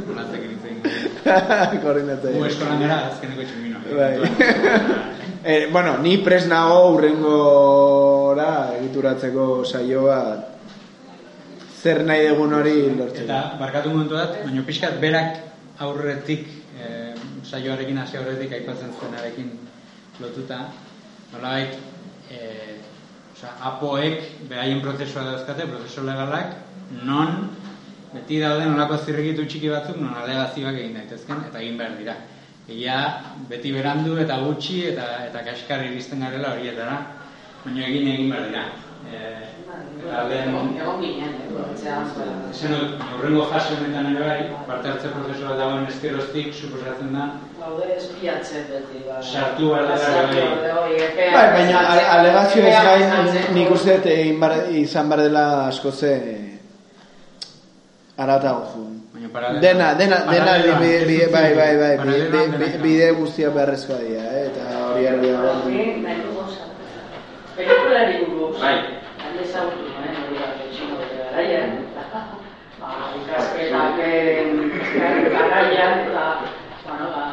Golatzen 0.07 0.49
hitz 0.49 0.65
egin. 0.71 0.81
Koordinatzen. 1.85 2.39
Gu 2.39 2.49
eskolan 2.49 2.83
gara, 2.87 2.99
azkeneko 3.11 3.47
txumino. 3.51 3.85
Bai. 3.99 4.13
eh, 5.51 5.69
bueno, 5.73 5.99
ni 6.03 6.17
pres 6.25 6.45
nago 6.51 6.81
urrengora 6.95 8.51
egituratzeko 8.79 9.49
saio 9.65 10.09
bat 10.09 10.51
zer 11.85 12.01
nahi 12.09 12.29
dugun 12.31 12.55
hori 12.57 12.77
lortzeko. 12.97 13.27
Eta 13.27 13.59
barkatu 13.61 13.93
momentu 13.93 14.17
bat, 14.17 14.39
baina 14.41 14.63
pixkat 14.65 14.97
berak 15.03 15.37
aurretik, 15.85 16.47
e, 16.81 16.87
saioarekin 17.45 17.99
hasi 18.01 18.17
aurretik 18.17 18.55
aipatzen 18.57 18.95
zuenarekin 18.97 19.51
lotuta, 20.23 20.63
nolabait, 21.35 21.77
e, 22.31 22.39
osea, 23.35 23.53
apoek 23.71 24.47
beraien 24.49 24.81
prozesua 24.85 25.25
dauzkate, 25.31 25.67
prozesu 25.71 26.07
legalak, 26.07 26.57
non 27.03 27.51
beti 28.15 28.39
dauden 28.41 28.75
olako 28.77 29.01
zirrikitu 29.03 29.47
txiki 29.49 29.73
batzuk 29.73 29.99
non 29.99 30.15
alegazioak 30.23 30.79
egin 30.79 30.95
daitezken 31.01 31.45
eta 31.49 31.61
egin 31.61 31.79
behar 31.81 31.99
dira. 31.99 32.15
Egia 32.69 32.99
beti 33.51 33.73
berandu 33.75 34.17
eta 34.23 34.39
gutxi 34.45 34.85
eta 34.93 35.09
eta 35.27 35.43
kaskar 35.45 35.85
iristen 35.89 36.23
garela 36.25 36.55
horietara, 36.55 37.01
baina 37.65 37.87
egin 37.89 38.09
egin 38.15 38.31
behar 38.31 38.49
dira. 38.49 38.65
eh, 39.13 39.54
eta 40.07 40.23
lehen 40.29 40.49
Egon 40.81 41.01
ginen, 41.01 41.33
eh. 41.35 41.41
Ezen 42.51 42.71
dut, 42.73 42.93
horrengo 43.17 43.45
fase 43.51 43.75
honetan 43.77 44.07
ere 44.15 44.25
bai, 44.29 44.43
parte 44.67 44.89
hartze 44.89 45.09
prozesua 45.13 45.57
dagoen 45.59 45.87
eskeroztik, 45.91 46.53
suposatzen 46.55 47.13
da, 47.13 47.25
Gaude 47.61 47.85
espiatzen 47.97 48.65
beti, 48.71 49.03
ba. 49.09 49.21
Sartu 49.23 49.71
behar 49.71 49.85
dela 49.91 50.23
bai. 50.27 50.35
behar 50.37 51.33
Bai, 51.35 51.47
baina 51.59 51.79
ale- 51.93 52.09
alegazio 52.19 52.63
ez 52.67 52.81
gain 52.89 53.55
nik 53.55 53.71
uste 53.71 53.99
izan 54.83 55.09
bar 55.09 55.21
dela 55.21 55.67
asko 55.69 55.91
ze 55.93 56.13
aratago 58.17 58.65
paralelo- 59.33 59.61
Dena, 59.61 59.95
dena, 59.95 60.17
dena, 60.31 60.53
bai, 61.33 61.55
bai, 61.55 61.77
bai, 61.99 62.79
bide 62.83 63.11
guztia 63.13 63.51
beharrezkoa 63.51 63.99
dira, 63.99 64.23
eh, 64.23 64.47
eta 64.47 64.63
hori 64.93 65.07
argi 65.07 65.31
dago. 65.31 65.53
Buruz. 68.31 68.61
Bai. 68.61 68.75
Handi 68.75 69.04
ezagutu 69.55 69.87
nuen, 69.87 70.17
hori 70.19 70.39
da, 70.41 70.47
txino 70.75 70.97
bete 70.99 71.17
garaian. 71.23 71.71
Ba, 72.81 72.89
ikasketak 73.19 74.01
garaian, 75.35 75.95
eta, 76.09 76.25
bueno, 76.83 77.07
ba, 77.15 77.27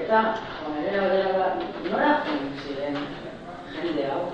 eta, 0.00 0.22
onera 0.66 1.04
bera, 1.12 1.46
nora 1.86 2.10
joan 2.26 2.50
ziren 2.64 2.98
jende 3.76 4.10
hau? 4.10 4.24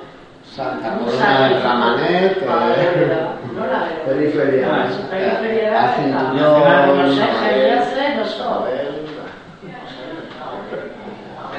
Santa 0.53 0.97
Coloma 0.97 1.31
del 1.43 1.61
Ramanet, 1.62 2.40
nora 3.53 3.85
periferia. 4.07 4.82
Periferia, 5.12 5.69
eta, 5.69 5.85
Azintuñón, 5.85 6.97
no 6.99 7.07
sé, 7.12 7.23
eh, 7.23 7.36
jendea 7.44 7.81
zen, 7.93 8.20
oso, 8.20 8.66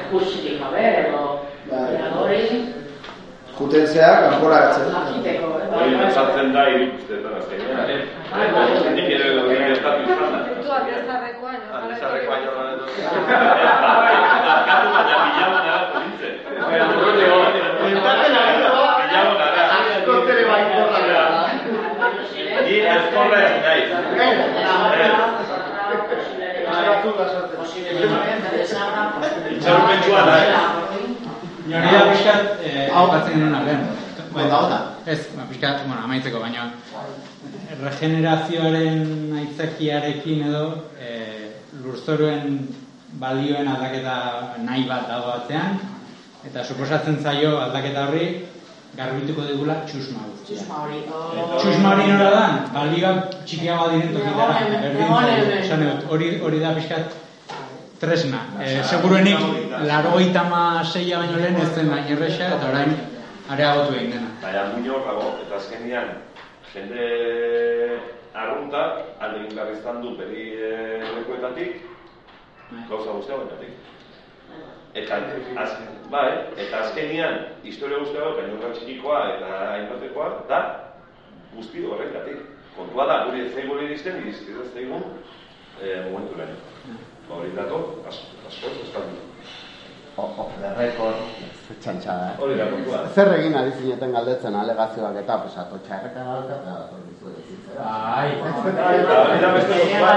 Ikusirik 0.04 0.58
gabe, 0.60 0.86
edo, 1.06 1.22
Bai. 1.70 2.02
hori, 2.18 2.74
Juten 3.64 3.86
zeak, 3.88 4.16
kanporatzen. 4.28 4.84
jakiteko, 4.92 5.46
eh, 5.56 5.68
bai, 5.70 5.78
Hori 5.80 5.94
bai. 5.94 6.00
pentsatzen 6.04 6.48
da 6.54 6.62
ikustetan 6.68 7.32
azkenean. 7.38 7.76
Bai, 8.32 8.46
bai. 8.54 8.66
Nik 8.96 9.08
ere 9.14 9.26
hori 9.40 9.56
gertatu 9.68 10.00
izan 10.04 10.28
da. 10.34 10.38
Puntuak 10.48 10.84
ez 10.92 11.00
zarrekoan. 11.08 11.56
Andizarreko 11.78 12.26
baino 12.32 12.50
lan 12.58 12.66
edo. 12.74 12.84
Barkatu 14.48 14.88
baina 14.96 15.16
bilauna 15.24 15.60
da 15.68 15.76
nintzen. 15.96 16.34
Bilauna 19.00 19.46
da. 19.56 19.62
Askotere 19.78 20.44
baikorra 20.50 21.00
da. 21.08 21.24
Ni 22.68 22.76
ezkorra 22.96 23.38
ez 23.48 23.56
naiz. 23.64 23.88
Itxaropentsua 29.54 30.20
da, 30.26 30.32
Baina 30.32 30.83
da 31.70 32.12
pixkat, 32.12 32.60
eh, 32.62 32.88
aipatzen 32.92 33.32
genuen 33.38 33.64
lehen. 33.66 33.86
Oda, 34.34 34.58
oda. 34.58 34.78
Ez, 35.06 35.20
ba, 35.36 35.46
pixkat, 35.48 35.84
bueno, 35.86 36.02
amaitzeko, 36.04 36.40
baina 36.40 36.70
regenerazioaren 37.82 39.34
aitzakiarekin 39.40 40.46
edo 40.48 40.64
eh, 41.00 41.50
lurzoruen 41.84 42.58
balioen 43.20 43.68
aldaketa 43.68 44.16
nahi 44.66 44.86
bat 44.88 45.08
dago 45.08 45.32
atzean, 45.38 45.78
eta 46.46 46.64
suposatzen 46.64 47.20
zaio 47.22 47.56
aldaketa 47.62 48.08
horri 48.08 48.28
garbituko 48.98 49.46
digula 49.48 49.80
txusma 49.88 50.26
guztia. 50.28 50.60
Txusma 50.60 50.80
hori. 50.84 51.00
oh. 51.10 51.58
Txusma 51.58 51.94
hori 51.94 52.08
nora 52.10 52.30
da, 52.34 52.46
balioak 52.74 53.38
txikiagoa 53.46 53.92
diren 53.94 54.14
tokitara, 54.14 54.54
hori, 56.10 56.32
hori 56.40 56.62
da 56.62 56.74
pixkat 56.78 57.23
tresna. 58.00 58.40
E, 58.60 58.82
seguruenik, 58.82 59.38
laro 59.86 60.18
seia 60.84 61.18
baino 61.18 61.38
lehen 61.38 61.56
ez 61.56 61.74
zen 61.74 61.90
hain 61.92 62.12
erresa, 62.12 62.48
eta 62.56 62.68
orain 62.68 62.94
areagotu 63.48 63.94
egin 63.94 64.10
dena. 64.10 64.28
Baina 64.42 64.64
muño 64.74 65.00
dago, 65.06 65.38
eta 65.46 65.56
azkenean, 65.56 66.08
jende 66.72 68.00
arrunta, 68.34 68.84
alde 69.20 69.46
egin 69.46 69.58
izan 69.78 70.02
du 70.02 70.16
beri 70.16 70.52
eh, 70.58 71.02
lekuetatik, 71.16 71.82
gauza 72.88 73.10
guztia 73.12 73.36
bainatik. 73.36 73.70
Eta, 74.94 75.16
azken, 75.58 75.86
bai, 76.10 76.28
eta 76.56 76.84
azkenean, 76.84 77.40
historia 77.64 77.98
guztia 77.98 78.22
hau, 78.22 78.34
gainurra 78.36 78.74
txikikoa 78.74 79.22
eta 79.36 79.54
hainbatekoa, 79.72 80.28
da, 80.48 80.60
guzti 81.54 81.86
horretatik. 81.86 82.50
Kontua 82.74 83.06
da, 83.06 83.18
guri 83.26 83.44
ez 83.44 83.50
zaigu 83.54 83.78
iristen, 83.82 84.22
iristen 84.22 84.62
ez 84.62 84.70
zaigun, 84.74 85.04
eh, 85.80 86.00
momentu 86.10 86.38
lehen. 86.38 86.73
Hori 87.30 87.50
dato, 87.56 87.76
asko, 88.08 88.26
asko, 88.48 88.66
eskaldu. 88.84 89.16
Off 90.16 90.52
the 90.62 90.68
record, 90.78 91.16
txantxada, 91.82 92.26
eh? 92.30 92.42
Hori 92.42 92.54
da 92.58 92.66
kontua. 92.70 92.98
Zer 93.14 93.28
egin 93.38 93.56
ari 93.58 93.72
zineten 93.80 94.12
galdetzen 94.14 94.54
alegazioak 94.54 95.16
eta, 95.24 95.38
pues, 95.42 95.56
ato 95.58 95.80
txarreka. 95.86 96.20
Ai, 97.82 98.28
Eta 98.36 98.50
gauza 98.52 99.74
bat. 99.96 100.12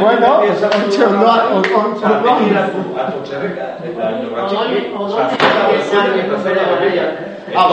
Bueno, 0.00 0.28
ontxe 0.42 1.04
ondoan, 1.06 1.52
ontxe 1.56 1.74
ondoan. 2.04 2.40
Ah, 7.54 7.64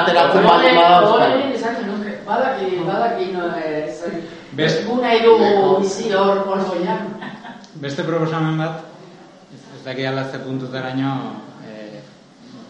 ateratzen 0.00 0.44
baldin 0.46 0.74
bada, 0.76 1.00
Odol- 1.04 1.22
euskal. 1.22 1.52
esaten 1.54 1.86
nuke, 1.92 2.12
badaki, 2.26 2.78
badaki, 2.86 3.32
no, 3.32 3.42
eh, 3.58 3.86
zen- 3.92 4.22
Best- 4.56 4.86
gu 4.86 4.96
nahi 5.02 5.20
dugu 5.22 5.80
bizi 5.80 6.12
hor 6.14 6.40
polgoian. 6.44 7.19
Beste 7.80 8.04
proposamen 8.04 8.58
bat, 8.60 8.82
ez, 9.56 9.60
ez 9.76 9.78
daki 9.86 10.04
alazte 10.04 10.36
puntutaraino 10.44 11.12
e, 11.64 12.02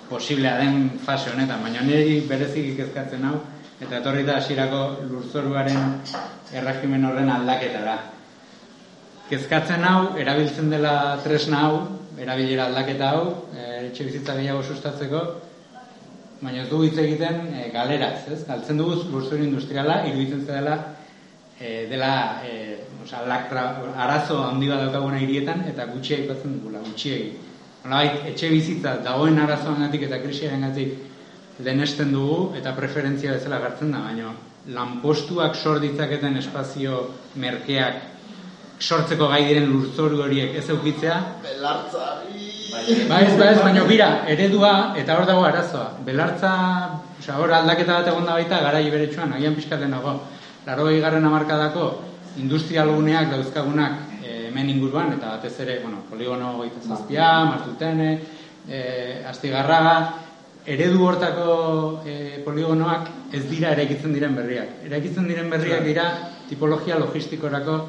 posiblea 0.06 0.52
den 0.60 0.84
fase 1.02 1.32
honetan, 1.32 1.64
baina 1.66 1.82
niri 1.82 2.20
berezik 2.28 2.76
kezkatzen 2.78 3.26
hau, 3.26 3.40
eta 3.82 3.98
etorri 3.98 4.22
da 4.28 4.36
hasierako 4.38 4.82
lurzoruaren 5.08 5.96
erregimen 6.54 7.08
horren 7.08 7.32
aldaketara. 7.34 7.96
Kezkatzen 9.32 9.82
hau, 9.88 10.12
erabiltzen 10.22 10.70
dela 10.70 10.94
tresna 11.26 11.64
hau, 11.66 11.82
erabilera 12.14 12.68
aldaketa 12.70 13.10
hau, 13.10 13.26
e, 13.50 13.66
etxe 13.88 14.06
bizitza 14.12 14.38
gehiago 14.38 14.62
sustatzeko, 14.62 15.24
baina 16.38 16.62
ez 16.62 16.70
dugu 16.70 16.86
hitz 16.86 17.02
egiten 17.02 17.50
e, 17.50 17.66
galeraz, 17.74 18.28
ez? 18.30 18.44
Galtzen 18.46 18.78
dugu 18.78 19.02
lurzoru 19.10 19.42
industriala, 19.42 20.04
iruditzen 20.06 20.46
dela 20.46 20.78
e, 21.60 21.86
dela 21.90 22.40
e, 22.44 22.78
osea, 23.04 23.26
lakra, 23.28 23.64
arazo 23.96 24.40
handi 24.42 24.68
bat 24.68 24.82
daukaguna 24.86 25.20
hirietan 25.20 25.64
eta 25.68 25.86
gutxi 25.92 26.16
aipatzen 26.16 26.58
dugula, 26.58 26.80
gutxiegi. 26.86 27.32
Nolabait, 27.84 28.26
etxe 28.32 28.48
bizitza 28.52 28.96
dagoen 29.04 29.38
arazoangatik 29.40 30.08
eta 30.08 30.20
krisiarengatik 30.24 31.60
lehenesten 31.60 32.12
dugu 32.12 32.56
eta 32.56 32.72
preferentzia 32.76 33.36
bezala 33.36 33.60
gartzen 33.60 33.92
da, 33.92 34.00
baina 34.08 34.32
lanpostuak 34.72 35.54
sor 35.56 35.80
ditzaketen 35.80 36.36
espazio 36.40 37.02
merkeak 37.40 38.08
sortzeko 38.80 39.28
gai 39.28 39.42
diren 39.44 39.68
lurzoru 39.68 40.22
horiek 40.24 40.56
ez 40.56 40.66
eukitzea, 40.72 41.16
Belartzari. 41.44 42.48
Ba 42.70 43.20
ez, 43.20 43.32
ba 43.36 43.50
ez, 43.50 43.58
baina 43.60 43.84
bira, 43.84 44.08
eredua 44.30 44.94
eta 44.96 45.16
hor 45.18 45.26
dago 45.28 45.44
arazoa. 45.44 45.88
Belartza, 46.06 46.52
osea, 47.18 47.36
hor 47.36 47.52
aldaketa 47.52 47.98
bat 47.98 48.08
egon 48.12 48.28
da 48.28 48.36
baita 48.38 48.60
garai 48.64 48.84
beretsuan, 48.92 49.34
agian 49.36 49.56
pixkaten 49.58 49.92
dago. 49.96 50.14
Laro 50.70 50.84
garren 51.02 51.24
amarkadako 51.26 51.84
industrialguneak 52.38 53.32
dauzkagunak 53.32 54.20
eh, 54.22 54.46
hemen 54.46 54.68
inguruan, 54.70 55.16
eta 55.16 55.32
batez 55.32 55.56
ere, 55.64 55.80
bueno, 55.82 56.04
poligono 56.06 56.52
goita 56.60 56.78
zazpia, 56.86 57.30
martutene, 57.48 58.10
eh, 58.68 59.24
astigarraga, 59.26 59.94
eredu 60.70 61.02
hortako 61.08 61.56
eh, 62.06 62.38
poligonoak 62.44 63.34
ez 63.34 63.42
dira 63.50 63.72
eraikitzen 63.74 64.14
diren 64.14 64.36
berriak. 64.38 64.76
Eraikitzen 64.86 65.26
diren 65.26 65.50
berriak 65.50 65.82
dira 65.88 66.04
tipologia 66.46 67.00
logistikorako 67.02 67.80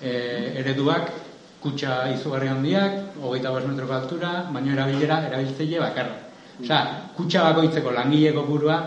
eh, 0.00 0.62
ereduak, 0.62 1.12
kutsa 1.60 2.06
izugarri 2.14 2.48
handiak, 2.48 3.20
hogeita 3.20 3.52
bost 3.52 3.68
metroko 3.68 3.98
altura, 3.98 4.32
baino 4.48 4.72
erabilera, 4.78 5.26
erabiltzaile 5.28 5.84
bakarra. 5.84 6.16
Osea, 6.56 6.80
kutsa 7.20 7.44
bakoitzeko 7.50 7.92
langile 7.92 8.32
kopurua 8.32 8.80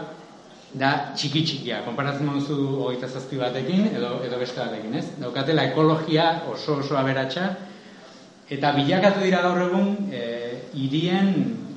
da 0.74 1.14
txiki 1.14 1.44
txikia, 1.46 1.82
konparatzen 1.86 2.30
duzu 2.34 2.58
hogeita 2.86 3.08
zazpi 3.08 3.38
batekin 3.38 3.92
edo, 3.94 4.16
edo 4.26 4.40
beste 4.42 4.60
batekin, 4.62 4.96
ez? 4.98 5.06
Daukatela 5.22 5.68
ekologia 5.70 6.30
oso 6.50 6.80
oso 6.82 6.98
aberatsa, 6.98 7.50
eta 8.50 8.72
bilakatu 8.76 9.22
dira 9.22 9.44
gaur 9.46 9.62
egun 9.68 10.10
e, 10.12 10.24
irien 10.82 11.30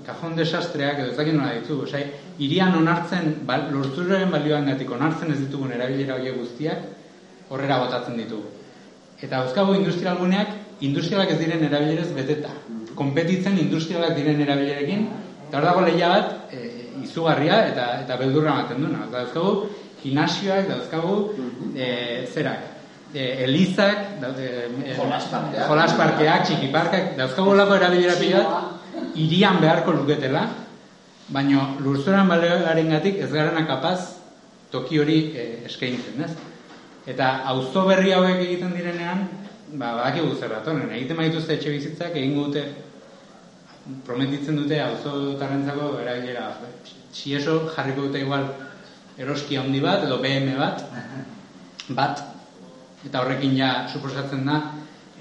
kajon 0.07 0.37
desastreak 0.39 1.01
edo 1.03 1.11
ez 1.13 1.17
dakit 1.19 1.35
nola 1.37 1.57
ditugu, 1.59 1.85
osea, 1.85 2.07
irian 2.39 2.77
onartzen, 2.79 3.33
bal, 3.49 3.67
lorturoren 3.75 4.31
balioangatik 4.33 4.91
onartzen 4.95 5.33
ez 5.35 5.41
ditugun 5.43 5.75
erabilera 5.75 6.17
horiek 6.17 6.39
guztiak, 6.39 6.87
horrera 7.51 7.81
botatzen 7.83 8.17
ditugu. 8.21 8.47
Eta 9.19 9.41
dauzkagu 9.41 9.75
industrialguneak, 9.81 10.55
industrialak 10.87 11.33
ez 11.35 11.39
diren 11.41 11.65
erabilerez 11.67 12.09
beteta. 12.15 12.53
Konpetitzen 12.97 13.59
industrialak 13.61 14.15
diren 14.17 14.41
erabilerekin, 14.45 15.07
eta 15.49 15.59
hor 15.59 15.69
dago 15.69 15.85
lehia 15.85 16.13
bat, 16.13 16.55
e, 16.55 16.76
izugarria 17.07 17.63
eta 17.71 17.89
eta 18.03 18.19
beldurra 18.21 18.55
ematen 18.55 18.83
duena. 18.83 19.07
Eta 19.09 19.25
dauzkagu, 19.25 19.69
gimnasioak, 20.03 20.69
dauzkagu, 20.69 21.17
e, 21.75 21.89
zerak, 22.33 22.69
e, 23.15 23.45
elizak, 23.47 24.21
daude, 24.21 24.51
e, 24.85 24.95
Jolasparkeak. 24.99 25.69
jolasparkeak, 25.69 26.47
txikiparkak, 26.51 27.17
dauzkagu 27.19 27.55
lako 27.55 27.81
erabilera 27.81 28.19
pila 28.21 28.45
bat, 28.45 29.03
irian 29.17 29.61
beharko 29.61 29.93
luketela, 29.97 30.47
baino 31.29 31.77
lurzoran 31.83 32.29
balearengatik 32.29 33.19
ez 33.25 33.33
garana 33.33 33.67
kapaz 33.67 33.99
toki 34.71 35.01
hori 35.01 35.19
eh, 35.35 35.65
eskaintzen, 35.67 36.23
ez? 36.23 36.33
Eta 37.07 37.43
auzo 37.53 37.87
berri 37.87 38.13
hauek 38.15 38.43
egiten 38.45 38.75
direnean, 38.75 39.27
ba 39.75 39.95
badakigu 39.99 40.35
zer 40.39 40.53
datoren, 40.55 40.91
egiten 40.95 41.19
baituzte 41.19 41.57
etxe 41.57 41.73
bizitzak 41.75 42.15
egingo 42.15 42.49
dute 42.49 42.65
prometitzen 44.07 44.57
dute 44.57 44.81
auzotarrentzako 44.83 45.99
erabilera 46.03 46.49
si 47.13 47.35
eso 47.35 47.69
jarriko 47.75 48.09
dute 48.09 48.21
igual 48.21 48.49
eroski 49.19 49.57
handi 49.57 49.81
bat 49.81 50.05
edo 50.05 50.19
BM 50.19 50.57
bat 50.59 50.83
bat 51.89 52.25
eta 53.07 53.23
horrekin 53.23 53.55
ja 53.57 53.71
suposatzen 53.93 54.45
da 54.47 54.59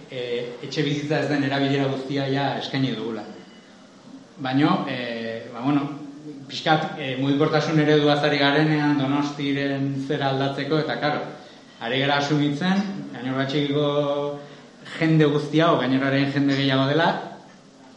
e, 0.10 0.22
etxe 0.66 0.84
bizitza 0.84 1.20
ez 1.20 1.30
den 1.30 1.46
erabilera 1.48 1.88
guztia 1.92 2.26
ja 2.32 2.48
eskaini 2.60 2.96
dugula. 2.96 3.24
Baino, 4.38 4.86
e, 4.90 5.46
ba, 5.54 5.62
bueno, 5.62 5.86
pixkat 6.50 6.98
e, 7.00 7.16
mugikortasun 7.22 7.80
eredu 7.80 8.10
azari 8.10 8.40
garenean 8.42 8.98
donostiren 9.00 9.92
zera 10.08 10.32
aldatzeko 10.34 10.82
eta 10.84 10.98
karo, 11.02 11.22
ari 11.86 12.02
gara 12.02 12.18
asumitzen, 12.24 12.84
gainor 13.14 13.40
batxekiko 13.44 13.88
jende 14.98 15.30
guztia, 15.32 15.72
o 15.72 15.80
gainoraren 15.80 16.34
jende 16.34 16.58
gehiago 16.58 16.90
dela, 16.92 17.10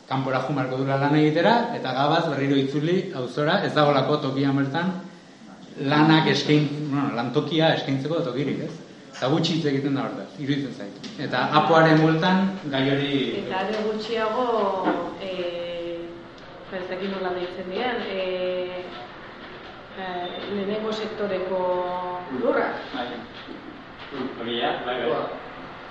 kanpora 0.08 0.40
jumarko 0.46 0.78
dura 0.80 0.96
lan 0.96 1.16
egitera, 1.20 1.54
eta 1.76 1.92
gabaz 1.92 2.24
berriro 2.30 2.56
itzuli 2.56 3.12
auzora, 3.16 3.60
ez 3.64 3.74
dagoelako 3.76 4.16
tokian 4.24 4.56
bertan, 4.56 4.92
lanak 5.84 6.30
eskain, 6.32 6.68
bueno, 6.88 7.10
lantokia 7.16 7.74
eskaintzeko 7.76 8.22
tokirik, 8.30 8.62
ez? 8.64 8.72
Eta 9.18 9.28
gutxi 9.32 9.56
hitz 9.58 9.66
egiten 9.66 9.98
da 9.98 10.06
hortaz, 10.06 10.28
iruditzen 10.38 10.74
zaitu. 10.78 11.12
Eta 11.22 11.42
apoaren 11.60 12.00
multan 12.00 12.52
gai 12.72 12.84
hori... 12.92 13.18
Eta 13.42 13.64
are 13.64 13.82
gutxiago, 13.84 14.46
e, 15.20 15.32
ez 16.78 16.84
nola 17.10 17.34
deitzen 17.34 17.68
dien, 17.72 18.00
e, 18.06 18.84
e, 19.98 20.06
lehenengo 20.54 20.92
sektoreko 20.92 21.60
lurra. 22.38 22.70
Bai. 22.94 23.08
Bai, 24.38 24.96
bai. 25.04 25.47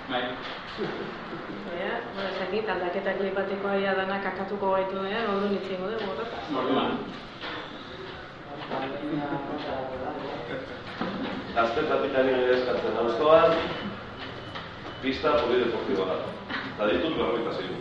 Bai. 0.10 0.22
Ja, 1.78 1.94
bueno, 2.16 2.30
ez 2.30 2.40
dakit, 2.40 2.70
aldaketak 2.70 3.20
lehipatekoa 3.20 3.72
aia 3.76 3.96
danak 3.98 4.26
akatuko 4.26 4.70
gaitu 4.72 5.04
dira, 5.04 5.26
ordu 5.34 5.50
nintzen 5.52 5.82
dugu, 5.84 5.98
horretak. 6.12 6.44
Orduan. 6.62 6.92
Azte 11.64 11.84
kapitali 11.90 12.32
nire 12.38 12.54
eskatzen 12.56 12.98
auzoan, 13.04 13.52
pista 15.02 15.30
polideportiboa 15.44 16.08
da. 16.08 16.18
Eta 16.72 16.90
ditut 16.94 17.14
berroita 17.20 17.52
zeiru. 17.58 17.76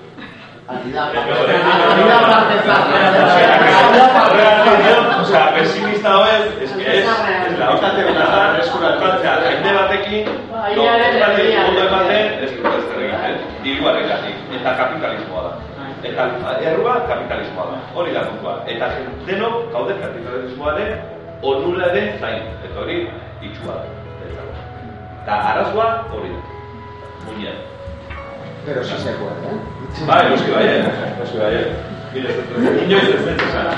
O 5.20 5.24
sea, 5.24 5.54
pesimista 5.54 6.18
hoez, 6.18 6.46
es 6.62 6.72
que 6.72 6.82
es, 6.82 6.98
es 6.98 7.06
la 7.06 7.12
otra 7.14 7.35
temporada, 7.74 8.58
es 8.58 8.74
una 8.74 8.88
alcanza, 8.88 9.40
jende 9.50 9.72
batekin, 9.72 10.24
no, 10.24 10.84
ez 10.84 11.20
bate, 11.20 11.58
ondo 11.68 11.82
ematen, 11.86 12.44
ez 12.44 12.50
dut 12.56 12.66
ez 12.66 12.84
egiten, 13.66 14.60
eta 14.60 14.74
kapitalismoa 14.76 15.42
da. 15.42 15.52
Eta 16.06 16.28
errua 16.62 16.94
kapitalismoa 17.08 17.66
da, 17.72 17.78
hori 17.94 18.12
da 18.14 18.24
kontua. 18.28 18.58
Eta 18.66 18.90
denok, 19.26 19.72
gaude 19.72 19.94
kapitalismoaren, 20.00 20.98
onularen 21.42 22.18
zain, 22.20 22.42
eta 22.64 22.80
hori, 22.80 23.00
itxua 23.42 23.80
da. 23.80 23.86
Eta 25.22 25.40
arazoa 25.52 25.88
hori 26.12 26.30
da. 26.30 26.40
Muñean. 27.26 27.58
Pero 28.64 28.84
si 28.84 28.96
se 28.98 29.12
puede, 29.12 29.46
¿eh? 29.46 30.06
Bai, 30.06 30.30
noski 30.30 30.50
bai, 30.50 30.66
eh? 30.66 31.14
Noski 31.18 31.38
bai, 31.38 31.54
eh? 32.16 32.22
Mira, 32.22 32.28
ez 32.30 32.36
dut, 32.36 32.82
inoiz 32.82 33.08
ez 33.08 33.22
dut, 33.24 33.40
esan. 33.46 33.68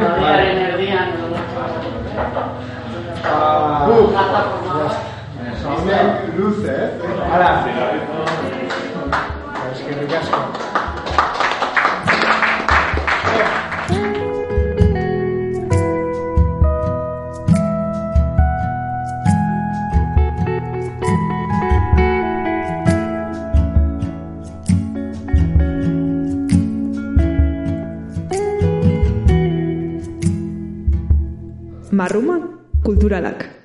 Balearen 0.00 0.58
erdian. 0.58 1.08
Zaunden 5.62 6.06
Marruma 32.00 32.40
kulturalak. 32.80 33.59